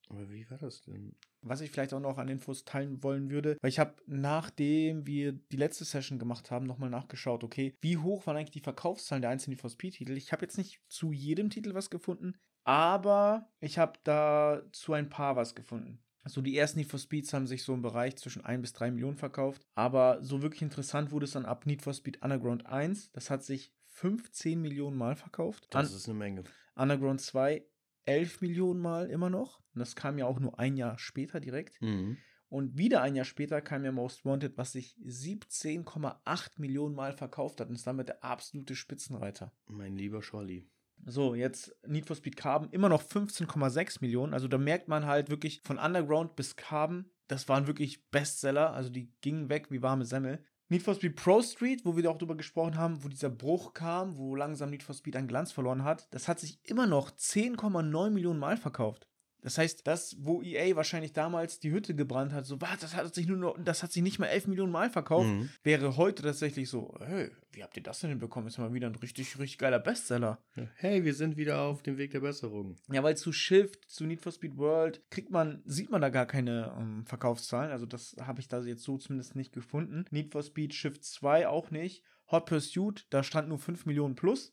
Aber 0.08 0.30
wie 0.30 0.48
war 0.50 0.58
das 0.58 0.82
denn? 0.82 1.16
Was 1.42 1.60
ich 1.60 1.70
vielleicht 1.70 1.92
auch 1.92 2.00
noch 2.00 2.18
an 2.18 2.28
Infos 2.28 2.64
teilen 2.64 3.02
wollen 3.02 3.30
würde, 3.30 3.56
weil 3.60 3.68
ich 3.68 3.78
habe, 3.78 3.94
nachdem 4.06 5.06
wir 5.06 5.32
die 5.32 5.56
letzte 5.56 5.84
Session 5.84 6.18
gemacht 6.18 6.50
haben, 6.50 6.66
nochmal 6.66 6.90
nachgeschaut, 6.90 7.42
okay, 7.44 7.76
wie 7.80 7.96
hoch 7.96 8.26
waren 8.26 8.36
eigentlich 8.36 8.50
die 8.52 8.60
Verkaufszahlen 8.60 9.22
der 9.22 9.30
einzelnen 9.30 9.58
for 9.58 9.70
Speed-Titel? 9.70 10.16
Ich 10.16 10.32
habe 10.32 10.42
jetzt 10.42 10.58
nicht 10.58 10.80
zu 10.88 11.12
jedem 11.12 11.50
Titel 11.50 11.74
was 11.74 11.90
gefunden, 11.90 12.36
aber 12.64 13.50
ich 13.60 13.78
habe 13.78 13.98
da 14.04 14.62
zu 14.72 14.92
ein 14.92 15.08
paar 15.08 15.36
was 15.36 15.54
gefunden. 15.54 16.02
Also 16.26 16.42
die 16.42 16.58
ersten 16.58 16.80
Need 16.80 16.88
for 16.88 16.98
Speeds 16.98 17.32
haben 17.32 17.46
sich 17.46 17.62
so 17.62 17.72
im 17.72 17.82
Bereich 17.82 18.16
zwischen 18.16 18.44
1 18.44 18.60
bis 18.60 18.72
3 18.72 18.90
Millionen 18.90 19.16
verkauft. 19.16 19.64
Aber 19.76 20.18
so 20.24 20.42
wirklich 20.42 20.60
interessant 20.60 21.12
wurde 21.12 21.22
es 21.22 21.30
dann 21.30 21.44
ab 21.44 21.66
Need 21.66 21.82
for 21.82 21.94
Speed 21.94 22.20
Underground 22.20 22.66
1. 22.66 23.12
Das 23.12 23.30
hat 23.30 23.44
sich 23.44 23.72
15 23.84 24.60
Millionen 24.60 24.96
Mal 24.96 25.14
verkauft. 25.14 25.68
Das 25.70 25.92
ist 25.92 26.08
eine 26.08 26.18
Menge. 26.18 26.42
Underground 26.74 27.20
2 27.20 27.64
11 28.06 28.40
Millionen 28.40 28.80
Mal 28.80 29.08
immer 29.08 29.30
noch. 29.30 29.60
Und 29.72 29.78
das 29.78 29.94
kam 29.94 30.18
ja 30.18 30.26
auch 30.26 30.40
nur 30.40 30.58
ein 30.58 30.76
Jahr 30.76 30.98
später 30.98 31.38
direkt. 31.38 31.80
Mhm. 31.80 32.16
Und 32.48 32.76
wieder 32.76 33.02
ein 33.02 33.14
Jahr 33.14 33.24
später 33.24 33.60
kam 33.60 33.84
ja 33.84 33.92
Most 33.92 34.24
Wanted, 34.24 34.58
was 34.58 34.72
sich 34.72 34.96
17,8 35.06 36.50
Millionen 36.56 36.96
Mal 36.96 37.12
verkauft 37.12 37.60
hat 37.60 37.68
und 37.68 37.76
ist 37.76 37.86
damit 37.86 38.08
der 38.08 38.24
absolute 38.24 38.74
Spitzenreiter. 38.74 39.52
Mein 39.68 39.94
lieber 39.94 40.24
Scholli. 40.24 40.66
So, 41.08 41.36
jetzt 41.36 41.72
Need 41.86 42.06
for 42.06 42.16
Speed 42.16 42.36
Carbon 42.36 42.68
immer 42.70 42.88
noch 42.88 43.00
15,6 43.00 43.98
Millionen. 44.00 44.34
Also 44.34 44.48
da 44.48 44.58
merkt 44.58 44.88
man 44.88 45.06
halt 45.06 45.30
wirklich 45.30 45.60
von 45.62 45.78
Underground 45.78 46.34
bis 46.34 46.56
Carbon, 46.56 47.08
das 47.28 47.48
waren 47.48 47.68
wirklich 47.68 48.10
Bestseller. 48.10 48.72
Also 48.72 48.90
die 48.90 49.12
gingen 49.20 49.48
weg 49.48 49.70
wie 49.70 49.82
warme 49.82 50.04
Semmel. 50.04 50.44
Need 50.68 50.82
for 50.82 50.96
Speed 50.96 51.14
Pro 51.14 51.42
Street, 51.42 51.84
wo 51.84 51.96
wir 51.96 52.10
auch 52.10 52.18
drüber 52.18 52.36
gesprochen 52.36 52.76
haben, 52.76 53.04
wo 53.04 53.08
dieser 53.08 53.30
Bruch 53.30 53.72
kam, 53.72 54.16
wo 54.16 54.34
langsam 54.34 54.70
Need 54.70 54.82
for 54.82 54.96
Speed 54.96 55.14
an 55.14 55.28
Glanz 55.28 55.52
verloren 55.52 55.84
hat, 55.84 56.12
das 56.12 56.26
hat 56.26 56.40
sich 56.40 56.58
immer 56.64 56.88
noch 56.88 57.12
10,9 57.12 58.10
Millionen 58.10 58.40
Mal 58.40 58.56
verkauft. 58.56 59.06
Das 59.46 59.58
heißt, 59.58 59.86
das, 59.86 60.16
wo 60.18 60.42
EA 60.42 60.74
wahrscheinlich 60.74 61.12
damals 61.12 61.60
die 61.60 61.70
Hütte 61.70 61.94
gebrannt 61.94 62.32
hat, 62.32 62.46
so, 62.46 62.60
was, 62.60 62.80
das 62.80 62.96
hat 62.96 63.14
sich 63.14 63.28
nur 63.28 63.36
noch, 63.36 63.56
das 63.62 63.84
hat 63.84 63.92
sich 63.92 64.02
nicht 64.02 64.18
mal 64.18 64.26
11 64.26 64.48
Millionen 64.48 64.72
Mal 64.72 64.90
verkauft, 64.90 65.28
Mhm. 65.28 65.50
wäre 65.62 65.96
heute 65.96 66.24
tatsächlich 66.24 66.68
so, 66.68 66.92
hey, 66.98 67.30
wie 67.52 67.62
habt 67.62 67.76
ihr 67.76 67.82
das 67.84 68.00
denn 68.00 68.10
hinbekommen? 68.10 68.48
Ist 68.48 68.58
mal 68.58 68.72
wieder 68.74 68.88
ein 68.88 68.96
richtig, 68.96 69.38
richtig 69.38 69.58
geiler 69.58 69.78
Bestseller. 69.78 70.42
Hey, 70.74 71.04
wir 71.04 71.14
sind 71.14 71.36
wieder 71.36 71.60
auf 71.60 71.80
dem 71.84 71.96
Weg 71.96 72.10
der 72.10 72.18
Besserung. 72.20 72.74
Ja, 72.90 73.04
weil 73.04 73.16
zu 73.16 73.32
Shift, 73.32 73.88
zu 73.88 74.04
Need 74.04 74.20
for 74.20 74.32
Speed 74.32 74.56
World 74.56 75.00
kriegt 75.10 75.30
man, 75.30 75.62
sieht 75.64 75.90
man 75.90 76.00
da 76.02 76.08
gar 76.08 76.26
keine 76.26 76.74
ähm, 76.76 77.06
Verkaufszahlen. 77.06 77.70
Also 77.70 77.86
das 77.86 78.16
habe 78.20 78.40
ich 78.40 78.48
da 78.48 78.60
jetzt 78.62 78.82
so 78.82 78.98
zumindest 78.98 79.36
nicht 79.36 79.52
gefunden. 79.52 80.06
Need 80.10 80.32
for 80.32 80.42
Speed 80.42 80.74
Shift 80.74 81.04
2 81.04 81.46
auch 81.46 81.70
nicht. 81.70 82.02
Hot 82.32 82.46
Pursuit, 82.46 83.06
da 83.10 83.22
stand 83.22 83.48
nur 83.48 83.60
5 83.60 83.86
Millionen 83.86 84.16
plus. 84.16 84.52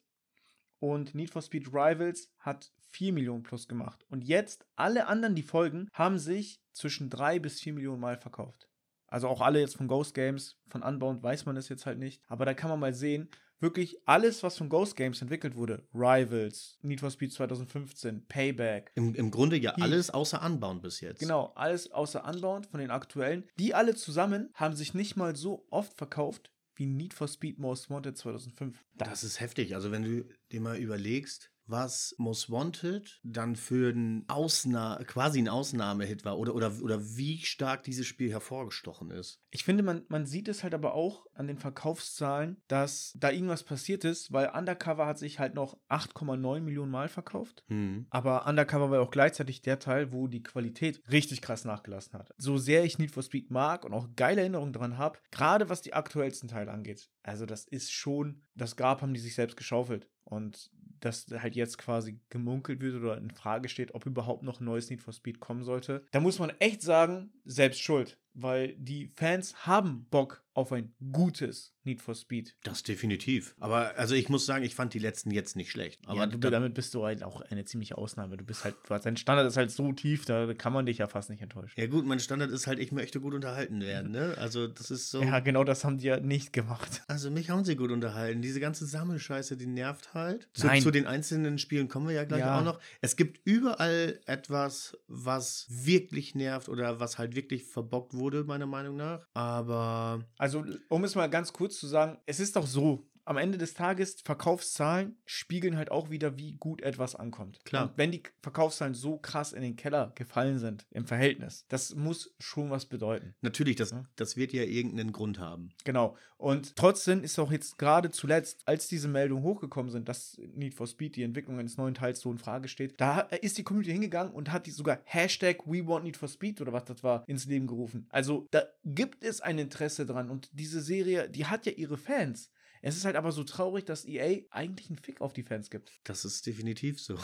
Und 0.77 1.15
Need 1.15 1.31
for 1.31 1.41
Speed 1.41 1.69
Rivals 1.73 2.29
hat 2.37 2.71
4 2.93 3.13
Millionen 3.13 3.43
plus 3.43 3.67
gemacht. 3.67 4.05
Und 4.09 4.23
jetzt, 4.23 4.65
alle 4.75 5.07
anderen, 5.07 5.35
die 5.35 5.43
folgen, 5.43 5.89
haben 5.93 6.17
sich 6.17 6.61
zwischen 6.71 7.09
3 7.09 7.39
bis 7.39 7.59
4 7.59 7.73
Millionen 7.73 7.99
Mal 7.99 8.17
verkauft. 8.17 8.69
Also 9.07 9.27
auch 9.27 9.41
alle 9.41 9.59
jetzt 9.59 9.75
von 9.75 9.87
Ghost 9.87 10.15
Games, 10.15 10.57
von 10.69 10.81
Unbound 10.81 11.21
weiß 11.21 11.45
man 11.45 11.55
es 11.57 11.69
jetzt 11.69 11.85
halt 11.85 11.99
nicht. 11.99 12.21
Aber 12.27 12.45
da 12.45 12.53
kann 12.53 12.69
man 12.69 12.79
mal 12.79 12.93
sehen, 12.93 13.29
wirklich 13.59 13.97
alles, 14.05 14.43
was 14.43 14.57
von 14.57 14.69
Ghost 14.69 14.95
Games 14.95 15.21
entwickelt 15.21 15.55
wurde, 15.55 15.87
Rivals, 15.93 16.77
Need 16.81 16.99
for 16.99 17.11
Speed 17.11 17.31
2015, 17.31 18.27
Payback, 18.27 18.91
Im, 18.95 19.15
Im 19.15 19.31
Grunde 19.31 19.57
ja 19.57 19.75
Heat. 19.75 19.83
alles 19.83 20.09
außer 20.09 20.41
Anbauen 20.41 20.81
bis 20.81 20.99
jetzt. 21.01 21.19
genau, 21.19 21.53
alles 21.55 21.91
außer 21.91 22.25
Unbound 22.25 22.65
von 22.67 22.79
den 22.79 22.91
aktuellen, 22.91 23.47
die 23.57 23.73
alle 23.73 23.95
zusammen 23.95 24.49
haben 24.53 24.75
sich 24.75 24.93
nicht 24.93 25.15
mal 25.15 25.35
so 25.35 25.65
oft 25.69 25.97
verkauft 25.97 26.51
wie 26.75 26.85
Need 26.87 27.13
for 27.13 27.27
Speed 27.27 27.59
Most 27.59 27.89
Wanted 27.89 28.17
2005. 28.17 28.83
Das 28.95 29.23
ist 29.23 29.39
heftig. 29.39 29.75
Also, 29.75 29.91
wenn 29.91 30.03
du 30.03 30.25
dir 30.51 30.59
mal 30.59 30.77
überlegst, 30.77 31.51
was 31.73 32.13
Most 32.19 32.51
Wanted 32.51 33.19
dann 33.23 33.55
für 33.55 33.89
ein 33.89 34.25
Ausna 34.27 35.03
quasi 35.07 35.39
ein 35.39 35.49
Ausnahmehit 35.49 36.23
war 36.23 36.37
oder, 36.37 36.53
oder, 36.53 36.71
oder 36.83 37.01
wie 37.17 37.39
stark 37.39 37.81
dieses 37.81 38.05
Spiel 38.05 38.31
hervorgestochen 38.31 39.09
ist. 39.09 39.41
Ich 39.49 39.63
finde, 39.63 39.81
man, 39.81 40.03
man 40.07 40.27
sieht 40.27 40.47
es 40.47 40.61
halt 40.61 40.75
aber 40.75 40.93
auch 40.93 41.25
an 41.33 41.47
den 41.47 41.57
Verkaufszahlen, 41.57 42.61
dass 42.67 43.13
da 43.17 43.31
irgendwas 43.31 43.63
passiert 43.63 44.05
ist, 44.05 44.31
weil 44.31 44.51
Undercover 44.55 45.07
hat 45.07 45.17
sich 45.17 45.39
halt 45.39 45.55
noch 45.55 45.79
8,9 45.89 46.59
Millionen 46.59 46.91
Mal 46.91 47.09
verkauft. 47.09 47.63
Hm. 47.69 48.05
Aber 48.11 48.45
Undercover 48.45 48.91
war 48.91 49.01
auch 49.01 49.11
gleichzeitig 49.11 49.63
der 49.63 49.79
Teil, 49.79 50.13
wo 50.13 50.27
die 50.27 50.43
Qualität 50.43 51.01
richtig 51.11 51.41
krass 51.41 51.65
nachgelassen 51.65 52.13
hat. 52.13 52.29
So 52.37 52.57
sehr 52.57 52.83
ich 52.83 52.99
Need 52.99 53.09
for 53.09 53.23
Speed 53.23 53.49
mag 53.49 53.83
und 53.83 53.93
auch 53.93 54.09
geile 54.15 54.41
Erinnerungen 54.41 54.73
dran 54.73 54.99
habe, 54.99 55.17
gerade 55.31 55.69
was 55.69 55.81
die 55.81 55.93
aktuellsten 55.93 56.49
Teile 56.49 56.71
angeht. 56.71 57.09
Also 57.23 57.47
das 57.47 57.65
ist 57.65 57.91
schon, 57.91 58.43
das 58.53 58.75
Grab 58.75 59.01
haben 59.01 59.15
die 59.15 59.19
sich 59.19 59.33
selbst 59.33 59.57
geschaufelt. 59.57 60.07
Und 60.23 60.71
dass 61.05 61.27
halt 61.31 61.55
jetzt 61.55 61.77
quasi 61.77 62.19
gemunkelt 62.29 62.81
wird 62.81 62.95
oder 62.95 63.17
in 63.17 63.31
Frage 63.31 63.69
steht, 63.69 63.93
ob 63.93 64.05
überhaupt 64.05 64.43
noch 64.43 64.59
ein 64.59 64.65
neues 64.65 64.89
Need 64.89 65.01
for 65.01 65.13
Speed 65.13 65.39
kommen 65.39 65.63
sollte. 65.63 66.05
Da 66.11 66.19
muss 66.19 66.39
man 66.39 66.51
echt 66.59 66.81
sagen, 66.81 67.31
selbst 67.45 67.81
schuld. 67.81 68.17
Weil 68.33 68.75
die 68.77 69.11
Fans 69.15 69.67
haben 69.67 70.07
Bock 70.09 70.42
auf 70.55 70.71
ein 70.71 70.93
gutes 71.11 71.73
Need 71.85 72.01
for 72.01 72.15
Speed. 72.15 72.55
Das 72.63 72.83
definitiv. 72.83 73.55
Aber 73.59 73.97
also 73.97 74.15
ich 74.15 74.29
muss 74.29 74.45
sagen, 74.45 74.63
ich 74.63 74.73
fand 74.73 74.93
die 74.93 74.99
letzten 74.99 75.31
jetzt 75.31 75.55
nicht 75.57 75.69
schlecht. 75.71 75.99
Aber 76.05 76.21
Aber 76.23 76.31
du, 76.31 76.37
da, 76.37 76.49
damit 76.49 76.73
bist 76.75 76.93
du 76.93 77.03
halt 77.03 77.23
auch 77.23 77.41
eine 77.41 77.65
ziemliche 77.65 77.97
Ausnahme. 77.97 78.37
Du 78.37 78.45
bist 78.45 78.63
halt, 78.63 78.75
dein 78.87 79.17
Standard 79.17 79.47
ist 79.47 79.57
halt 79.57 79.69
so 79.71 79.91
tief, 79.91 80.23
da 80.25 80.53
kann 80.53 80.71
man 80.71 80.85
dich 80.85 80.99
ja 80.99 81.07
fast 81.07 81.29
nicht 81.29 81.41
enttäuschen. 81.41 81.77
ja 81.79 81.87
gut, 81.87 82.05
mein 82.05 82.19
Standard 82.19 82.51
ist 82.51 82.67
halt, 82.67 82.79
ich 82.79 82.91
möchte 82.93 83.19
gut 83.19 83.33
unterhalten 83.33 83.81
werden. 83.81 84.11
Ne? 84.11 84.35
Also 84.37 84.67
das 84.67 84.91
ist 84.91 85.11
so. 85.11 85.21
Ja, 85.21 85.39
genau 85.41 85.63
das 85.65 85.83
haben 85.83 85.97
die 85.97 86.05
ja 86.07 86.19
nicht 86.19 86.53
gemacht. 86.53 87.01
Also 87.07 87.29
mich 87.29 87.49
haben 87.49 87.65
sie 87.65 87.75
gut 87.75 87.91
unterhalten. 87.91 88.41
Diese 88.41 88.59
ganze 88.61 88.85
Sammelscheiße, 88.85 89.57
die 89.57 89.67
nervt 89.67 90.13
halt. 90.13 90.47
Zu, 90.53 90.67
Nein. 90.67 90.81
zu 90.81 90.91
den 90.91 91.05
einzelnen 91.05 91.57
Spielen 91.57 91.89
kommen 91.89 92.07
wir 92.07 92.15
ja 92.15 92.23
gleich 92.23 92.39
Ja. 92.41 92.59
auch 92.59 92.63
noch. 92.63 92.79
Es 93.01 93.15
gibt 93.17 93.41
überall 93.45 94.19
etwas, 94.25 94.97
was 95.07 95.65
wirklich 95.69 96.33
nervt 96.35 96.69
oder 96.69 96.99
was 96.99 97.17
halt 97.17 97.35
wirklich 97.35 97.65
verbockt 97.65 98.13
wurde, 98.13 98.43
meiner 98.45 98.67
Meinung 98.67 98.95
nach. 98.95 99.27
Aber 99.33 100.23
Also, 100.43 100.65
um 100.89 101.05
es 101.05 101.15
mal 101.15 101.29
ganz 101.29 101.53
kurz 101.53 101.79
zu 101.79 101.87
sagen, 101.87 102.17
es 102.25 102.41
ist 102.41 102.57
doch 102.57 102.67
so. 102.67 103.07
Am 103.25 103.37
Ende 103.37 103.57
des 103.57 103.73
Tages, 103.73 104.21
Verkaufszahlen 104.23 105.15
spiegeln 105.25 105.77
halt 105.77 105.91
auch 105.91 106.09
wieder, 106.09 106.37
wie 106.37 106.53
gut 106.53 106.81
etwas 106.81 107.15
ankommt. 107.15 107.59
Klar. 107.65 107.89
Und 107.89 107.97
wenn 107.97 108.11
die 108.11 108.23
Verkaufszahlen 108.41 108.93
so 108.93 109.17
krass 109.17 109.53
in 109.53 109.61
den 109.61 109.75
Keller 109.75 110.11
gefallen 110.15 110.59
sind, 110.59 110.85
im 110.91 111.05
Verhältnis, 111.05 111.65
das 111.69 111.95
muss 111.95 112.35
schon 112.39 112.69
was 112.69 112.85
bedeuten. 112.85 113.33
natürlich, 113.41 113.75
das, 113.77 113.91
Ja. 113.91 114.05
das 114.15 114.35
wird 114.37 114.53
ja 114.53 114.63
irgendeinen 114.63 115.11
Grund 115.11 115.39
haben. 115.39 115.69
Genau. 115.83 116.17
Und 116.37 116.75
trotzdem 116.75 117.23
ist 117.23 117.39
auch 117.39 117.51
jetzt 117.51 117.77
gerade 117.77 118.11
zuletzt, 118.11 118.63
als 118.67 118.87
diese 118.89 119.07
Meldungen 119.07 119.43
hochgekommen 119.43 119.91
sind, 119.91 120.09
dass 120.09 120.37
Need 120.53 120.73
for 120.73 120.87
Speed 120.87 121.15
die 121.15 121.23
Entwicklung 121.23 121.57
eines 121.59 121.77
neuen 121.77 121.93
Teils 121.93 122.19
so 122.19 122.29
in 122.31 122.37
Frage 122.37 122.67
steht, 122.67 122.99
da 122.99 123.21
ist 123.21 123.57
die 123.57 123.63
Community 123.63 123.91
hingegangen 123.93 124.33
und 124.33 124.51
hat 124.51 124.65
die 124.65 124.71
sogar 124.71 124.99
Hashtag 125.05 125.65
We 125.65 125.87
Want 125.87 126.03
Need 126.03 126.17
for 126.17 126.27
Speed 126.27 126.59
oder 126.59 126.73
was 126.73 126.83
das 126.85 127.01
war, 127.03 127.23
ins 127.27 127.45
Leben 127.45 127.67
gerufen. 127.67 128.07
Also 128.09 128.47
da 128.51 128.63
gibt 128.83 129.23
es 129.23 129.39
ein 129.39 129.57
Interesse 129.57 130.05
dran 130.05 130.29
und 130.29 130.49
diese 130.51 130.81
Serie, 130.81 131.29
die 131.29 131.45
hat 131.45 131.65
ja 131.65 131.71
ihre 131.71 131.97
Fans. 131.97 132.49
Es 132.85 132.97
ist 132.97 133.05
halt 133.05 133.15
aber 133.15 133.31
so 133.31 133.45
traurig, 133.45 133.85
dass 133.85 134.05
EA 134.05 134.41
eigentlich 134.49 134.89
einen 134.89 134.99
Fick 134.99 135.21
auf 135.21 135.31
die 135.31 135.43
Fans 135.43 135.69
gibt. 135.69 136.01
Das 136.03 136.25
ist 136.25 136.45
definitiv 136.45 136.99
so. 136.99 137.17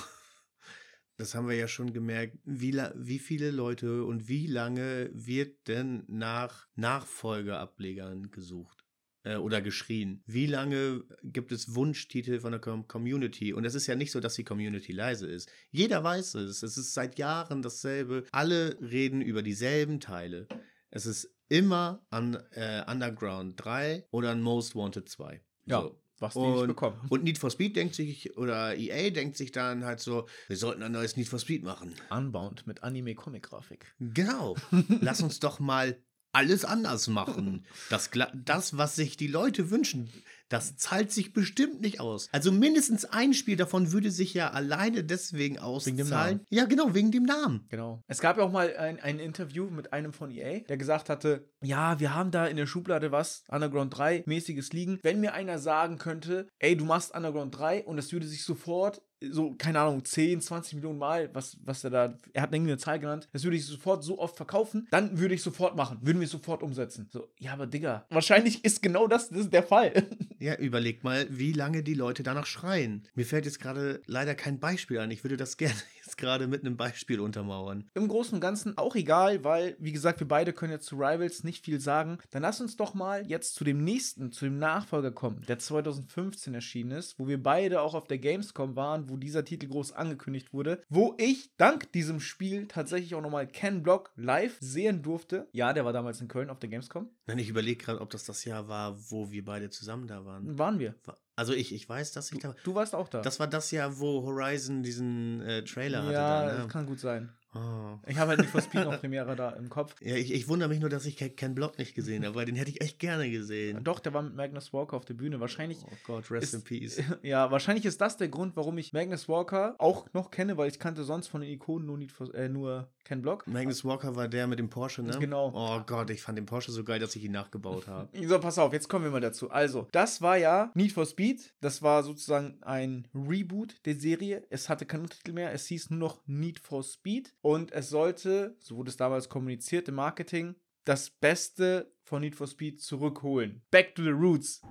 Das 1.17 1.35
haben 1.35 1.49
wir 1.49 1.55
ja 1.57 1.67
schon 1.67 1.91
gemerkt, 1.91 2.37
wie, 2.45 2.73
wie 2.95 3.19
viele 3.19 3.51
Leute 3.51 4.05
und 4.05 4.29
wie 4.29 4.47
lange 4.47 5.09
wird 5.11 5.67
denn 5.67 6.05
nach 6.07 6.69
Nachfolgeablegern 6.75 8.31
gesucht 8.31 8.85
äh, 9.23 9.35
oder 9.35 9.61
geschrien? 9.61 10.23
Wie 10.25 10.45
lange 10.45 11.03
gibt 11.23 11.51
es 11.51 11.75
Wunschtitel 11.75 12.39
von 12.39 12.53
der 12.53 12.61
Com 12.61 12.87
Community? 12.87 13.51
Und 13.51 13.65
es 13.65 13.75
ist 13.75 13.87
ja 13.87 13.95
nicht 13.95 14.13
so, 14.13 14.21
dass 14.21 14.35
die 14.35 14.45
Community 14.45 14.93
leise 14.93 15.27
ist. 15.27 15.51
Jeder 15.71 16.05
weiß 16.05 16.35
es. 16.35 16.63
Es 16.63 16.77
ist 16.77 16.93
seit 16.93 17.19
Jahren 17.19 17.61
dasselbe. 17.61 18.23
Alle 18.31 18.77
reden 18.79 19.21
über 19.21 19.43
dieselben 19.43 19.99
Teile. 19.99 20.47
Es 20.89 21.05
ist 21.05 21.35
immer 21.49 22.05
an 22.11 22.35
äh, 22.51 22.81
Underground 22.89 23.61
3 23.61 24.07
oder 24.11 24.31
an 24.31 24.41
Most 24.41 24.73
Wanted 24.73 25.09
2. 25.09 25.43
Ja. 25.69 25.81
So. 25.81 25.95
Was 26.19 26.33
die 26.33 26.39
nicht 26.39 26.57
und, 26.57 26.67
bekommen. 26.67 26.99
und 27.07 27.23
Need 27.23 27.37
for 27.37 27.49
Speed 27.49 27.77
denkt 27.77 27.95
sich, 27.95 28.37
oder 28.37 28.75
EA 28.75 29.09
denkt 29.09 29.37
sich 29.37 29.53
dann 29.53 29.85
halt 29.85 30.01
so, 30.01 30.27
wir 30.47 30.57
sollten 30.57 30.83
ein 30.83 30.91
neues 30.91 31.15
Need 31.15 31.29
for 31.29 31.39
Speed 31.39 31.63
machen. 31.63 31.95
Unbound 32.09 32.67
mit 32.67 32.83
Anime-Comic-Grafik. 32.83 33.85
Genau. 33.99 34.57
Lass 35.01 35.21
uns 35.21 35.39
doch 35.39 35.61
mal 35.61 35.97
alles 36.31 36.65
anders 36.65 37.07
machen. 37.07 37.65
Das, 37.89 38.09
das, 38.33 38.77
was 38.77 38.95
sich 38.95 39.17
die 39.17 39.27
Leute 39.27 39.71
wünschen, 39.71 40.11
das 40.49 40.75
zahlt 40.77 41.11
sich 41.11 41.31
bestimmt 41.33 41.81
nicht 41.81 41.99
aus. 41.99 42.27
Also 42.31 42.51
mindestens 42.51 43.05
ein 43.05 43.33
Spiel 43.33 43.55
davon 43.55 43.91
würde 43.91 44.11
sich 44.11 44.33
ja 44.33 44.49
alleine 44.51 45.03
deswegen 45.03 45.55
dem 45.55 45.63
auszahlen. 45.63 46.09
Namen. 46.09 46.45
Ja, 46.49 46.65
genau, 46.65 46.93
wegen 46.93 47.11
dem 47.11 47.23
Namen. 47.23 47.65
Genau. 47.69 48.03
Es 48.07 48.19
gab 48.19 48.37
ja 48.37 48.43
auch 48.43 48.51
mal 48.51 48.75
ein, 48.75 48.99
ein 48.99 49.19
Interview 49.19 49.69
mit 49.69 49.93
einem 49.93 50.11
von 50.11 50.31
EA, 50.31 50.59
der 50.61 50.77
gesagt 50.77 51.09
hatte, 51.09 51.47
ja, 51.61 51.99
wir 51.99 52.15
haben 52.15 52.31
da 52.31 52.47
in 52.47 52.57
der 52.57 52.65
Schublade 52.65 53.11
was, 53.11 53.43
Underground 53.47 53.95
3, 53.97 54.23
mäßiges 54.25 54.73
liegen. 54.73 54.99
Wenn 55.03 55.19
mir 55.19 55.33
einer 55.33 55.59
sagen 55.59 55.97
könnte, 55.97 56.47
ey, 56.57 56.75
du 56.75 56.85
machst 56.85 57.13
Underground 57.13 57.57
3 57.57 57.85
und 57.85 57.97
es 57.97 58.11
würde 58.11 58.27
sich 58.27 58.43
sofort 58.43 59.01
so, 59.21 59.53
keine 59.55 59.79
Ahnung, 59.79 60.03
10, 60.03 60.41
20 60.41 60.75
Millionen 60.75 60.99
Mal, 60.99 61.29
was, 61.33 61.57
was 61.63 61.83
er 61.83 61.89
da, 61.89 62.17
er 62.33 62.41
hat 62.41 62.53
irgendwie 62.53 62.71
eine 62.71 62.79
Zahl 62.79 62.99
genannt, 62.99 63.27
das 63.33 63.43
würde 63.43 63.57
ich 63.57 63.65
sofort 63.65 64.03
so 64.03 64.19
oft 64.19 64.35
verkaufen, 64.37 64.87
dann 64.91 65.19
würde 65.19 65.35
ich 65.35 65.41
sofort 65.41 65.75
machen, 65.75 65.99
würden 66.01 66.19
wir 66.19 66.27
sofort 66.27 66.63
umsetzen. 66.63 67.09
So, 67.11 67.27
ja, 67.37 67.53
aber 67.53 67.67
Digga, 67.67 68.05
wahrscheinlich 68.09 68.63
ist 68.63 68.81
genau 68.81 69.07
das, 69.07 69.29
das 69.29 69.39
ist 69.39 69.53
der 69.53 69.63
Fall. 69.63 69.93
Ja, 70.41 70.55
überleg 70.55 71.03
mal, 71.03 71.27
wie 71.29 71.51
lange 71.51 71.83
die 71.83 71.95
Leute 71.95 72.23
danach 72.23 72.45
schreien. 72.45 73.03
Mir 73.13 73.25
fällt 73.25 73.43
jetzt 73.43 73.59
gerade 73.59 74.01
leider 74.05 74.35
kein 74.35 74.57
Beispiel 74.57 74.99
ein. 74.99 75.11
Ich 75.11 75.25
würde 75.25 75.35
das 75.35 75.57
gerne 75.57 75.75
gerade 76.19 76.47
mit 76.47 76.63
einem 76.63 76.77
Beispiel 76.77 77.19
untermauern. 77.19 77.89
Im 77.95 78.07
Großen 78.07 78.35
und 78.35 78.41
Ganzen 78.41 78.77
auch 78.77 78.95
egal, 78.95 79.43
weil, 79.43 79.75
wie 79.79 79.91
gesagt, 79.91 80.19
wir 80.19 80.27
beide 80.27 80.53
können 80.53 80.71
jetzt 80.71 80.85
zu 80.85 80.97
Rivals 80.97 81.43
nicht 81.43 81.65
viel 81.65 81.79
sagen. 81.79 82.19
Dann 82.29 82.43
lass 82.43 82.61
uns 82.61 82.75
doch 82.75 82.93
mal 82.93 83.25
jetzt 83.27 83.55
zu 83.55 83.63
dem 83.63 83.83
nächsten, 83.83 84.31
zu 84.31 84.45
dem 84.45 84.59
Nachfolger 84.59 85.11
kommen, 85.11 85.41
der 85.47 85.59
2015 85.59 86.53
erschienen 86.53 86.91
ist, 86.91 87.17
wo 87.17 87.27
wir 87.27 87.41
beide 87.41 87.81
auch 87.81 87.95
auf 87.95 88.07
der 88.07 88.19
Gamescom 88.19 88.75
waren, 88.75 89.09
wo 89.09 89.17
dieser 89.17 89.45
Titel 89.45 89.67
groß 89.67 89.93
angekündigt 89.93 90.53
wurde, 90.53 90.81
wo 90.89 91.15
ich 91.17 91.51
dank 91.57 91.91
diesem 91.93 92.19
Spiel 92.19 92.67
tatsächlich 92.67 93.15
auch 93.15 93.21
nochmal 93.21 93.47
Ken 93.47 93.81
Block 93.81 94.11
live 94.15 94.57
sehen 94.59 95.01
durfte. 95.01 95.47
Ja, 95.51 95.73
der 95.73 95.85
war 95.85 95.93
damals 95.93 96.21
in 96.21 96.27
Köln 96.27 96.49
auf 96.49 96.59
der 96.59 96.69
Gamescom. 96.69 97.09
Nein, 97.25 97.39
ich 97.39 97.49
überlege 97.49 97.83
gerade, 97.83 98.01
ob 98.01 98.09
das 98.09 98.25
das 98.25 98.45
Jahr 98.45 98.67
war, 98.67 98.97
wo 99.09 99.31
wir 99.31 99.45
beide 99.45 99.69
zusammen 99.69 100.07
da 100.07 100.25
waren. 100.25 100.57
Waren 100.57 100.79
wir. 100.79 100.95
Also 101.39 101.53
ich, 101.53 101.73
ich 101.73 101.87
weiß, 101.87 102.11
dass 102.11 102.31
ich 102.33 102.39
da. 102.39 102.53
Du 102.65 102.75
warst 102.75 102.93
auch 102.93 103.07
da. 103.07 103.21
Das 103.21 103.39
war 103.39 103.47
das 103.47 103.71
Jahr, 103.71 103.97
wo 103.99 104.23
Horizon 104.23 104.83
diesen 104.83 105.39
äh, 105.41 105.63
Trailer 105.63 106.03
hatte. 106.03 106.13
ja, 106.13 106.41
da, 106.45 106.51
das 106.51 106.61
ne? 106.63 106.67
kann 106.67 106.85
gut 106.85 106.99
sein. 106.99 107.29
Oh. 107.55 107.97
Ich 108.05 108.17
habe 108.17 108.31
halt 108.31 108.41
nicht 108.41 108.49
for 108.51 108.61
Speed 108.67 108.83
noch 108.83 108.99
Premiere 108.99 109.35
da 109.37 109.51
im 109.51 109.69
Kopf. 109.69 109.95
Ja, 110.01 110.15
ich, 110.15 110.33
ich 110.33 110.47
wundere 110.49 110.67
mich 110.69 110.79
nur, 110.81 110.89
dass 110.89 111.05
ich 111.05 111.15
Ken- 111.15 111.55
Block 111.55 111.77
nicht 111.79 111.95
gesehen 111.95 112.25
habe, 112.25 112.35
weil 112.35 112.45
den 112.45 112.55
hätte 112.55 112.69
ich 112.71 112.81
echt 112.81 112.99
gerne 112.99 113.29
gesehen. 113.31 113.83
Doch, 113.83 113.99
der 114.01 114.13
war 114.13 114.21
mit 114.21 114.35
Magnus 114.35 114.71
Walker 114.73 114.97
auf 114.97 115.05
der 115.05 115.13
Bühne. 115.15 115.39
Wahrscheinlich 115.39 115.79
Oh 115.83 115.95
Gott, 116.05 116.29
rest 116.29 116.43
ist- 116.43 116.53
in 116.55 116.63
peace. 116.63 117.01
Ja, 117.23 117.49
wahrscheinlich 117.49 117.85
ist 117.85 118.01
das 118.01 118.17
der 118.17 118.27
Grund, 118.27 118.55
warum 118.57 118.77
ich 118.77 118.91
Magnus 118.93 119.29
Walker 119.29 119.75
auch 119.79 120.05
noch 120.13 120.29
kenne, 120.31 120.57
weil 120.57 120.69
ich 120.69 120.77
kannte 120.77 121.03
sonst 121.05 121.27
von 121.27 121.41
den 121.41 121.49
Ikonen 121.49 121.87
nur, 121.87 121.97
Need 121.97 122.11
for, 122.11 122.31
äh, 122.35 122.49
nur 122.49 122.89
Ken 123.09 123.23
Block. 123.23 123.47
Magnus 123.47 123.83
Walker 123.83 124.15
war 124.15 124.27
der 124.27 124.45
mit 124.45 124.59
dem 124.59 124.69
Porsche, 124.69 125.01
ne? 125.01 125.17
Genau. 125.17 125.51
Oh 125.55 125.81
Gott, 125.87 126.11
ich 126.11 126.21
fand 126.21 126.37
den 126.37 126.45
Porsche 126.45 126.71
so 126.71 126.83
geil, 126.83 126.99
dass 126.99 127.15
ich 127.15 127.23
ihn 127.23 127.31
nachgebaut 127.31 127.87
habe. 127.87 128.07
So, 128.29 128.39
pass 128.39 128.59
auf, 128.59 128.71
jetzt 128.71 128.87
kommen 128.87 129.05
wir 129.05 129.11
mal 129.11 129.19
dazu. 129.19 129.49
Also, 129.49 129.87
das 129.91 130.21
war 130.21 130.37
ja 130.37 130.71
Need 130.75 130.91
for 130.91 131.07
Speed. 131.07 131.51
Das 131.59 131.81
war 131.81 132.03
sozusagen 132.03 132.61
ein 132.61 133.07
Reboot 133.15 133.83
der 133.85 133.95
Serie. 133.95 134.45
Es 134.51 134.69
hatte 134.69 134.85
keinen 134.85 135.09
Titel 135.09 135.31
mehr. 135.31 135.51
Es 135.51 135.65
hieß 135.65 135.89
nur 135.89 135.97
noch 135.97 136.21
Need 136.27 136.59
for 136.59 136.83
Speed. 136.83 137.33
Und 137.41 137.71
es 137.71 137.89
sollte, 137.89 138.55
so 138.59 138.75
wurde 138.75 138.91
es 138.91 138.97
damals 138.97 139.27
kommuniziert 139.27 139.87
im 139.87 139.95
Marketing, 139.95 140.53
das 140.85 141.09
Beste 141.09 141.91
von 142.03 142.21
Need 142.21 142.35
for 142.35 142.45
Speed 142.45 142.79
zurückholen. 142.79 143.63
Back 143.71 143.95
to 143.95 144.03
the 144.03 144.09
Roots. 144.09 144.61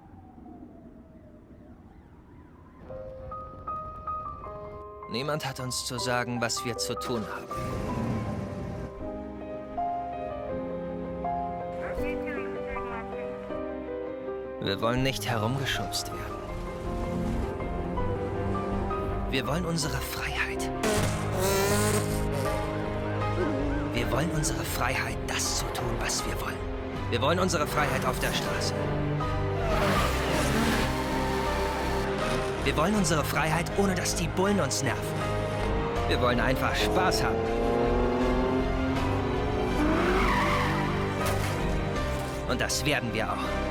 Niemand 5.11 5.45
hat 5.45 5.59
uns 5.59 5.87
zu 5.87 5.99
sagen, 5.99 6.41
was 6.41 6.65
wir 6.65 6.77
zu 6.77 6.95
tun 6.95 7.25
haben. 7.27 7.98
Wir 14.61 14.81
wollen 14.81 15.05
nicht 15.05 15.29
herumgeschubst 15.29 16.09
werden. 16.09 16.39
Wir 19.31 19.47
wollen 19.47 19.65
unsere 19.65 19.97
Freiheit. 19.99 20.69
Wir 23.95 24.11
wollen 24.11 24.31
unsere 24.33 24.65
Freiheit, 24.65 25.17
das 25.29 25.59
zu 25.59 25.65
tun, 25.67 25.95
was 26.01 26.25
wir 26.27 26.41
wollen. 26.41 26.57
Wir 27.11 27.23
wollen 27.23 27.39
unsere 27.39 27.69
Freiheit 27.69 28.05
auf 28.05 28.19
der 28.19 28.33
Straße. 28.33 28.75
Wir 32.65 32.77
wollen 32.77 32.97
unsere 32.97 33.25
Freiheit, 33.25 33.71
ohne 33.77 33.95
dass 33.95 34.17
die 34.17 34.27
Bullen 34.27 34.59
uns 34.59 34.83
nerven. 34.83 34.99
Wir 36.09 36.21
wollen 36.21 36.41
einfach 36.41 36.75
Spaß 36.75 37.23
haben. 37.23 37.37
Und 42.49 42.61
das 42.61 42.85
werden 42.85 43.15
wir 43.15 43.33
auch. 43.33 43.68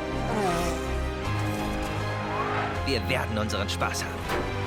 Wir 2.87 3.09
werden 3.09 3.37
unseren 3.37 3.67
Spaß 3.67 4.05
haben. 4.05 4.57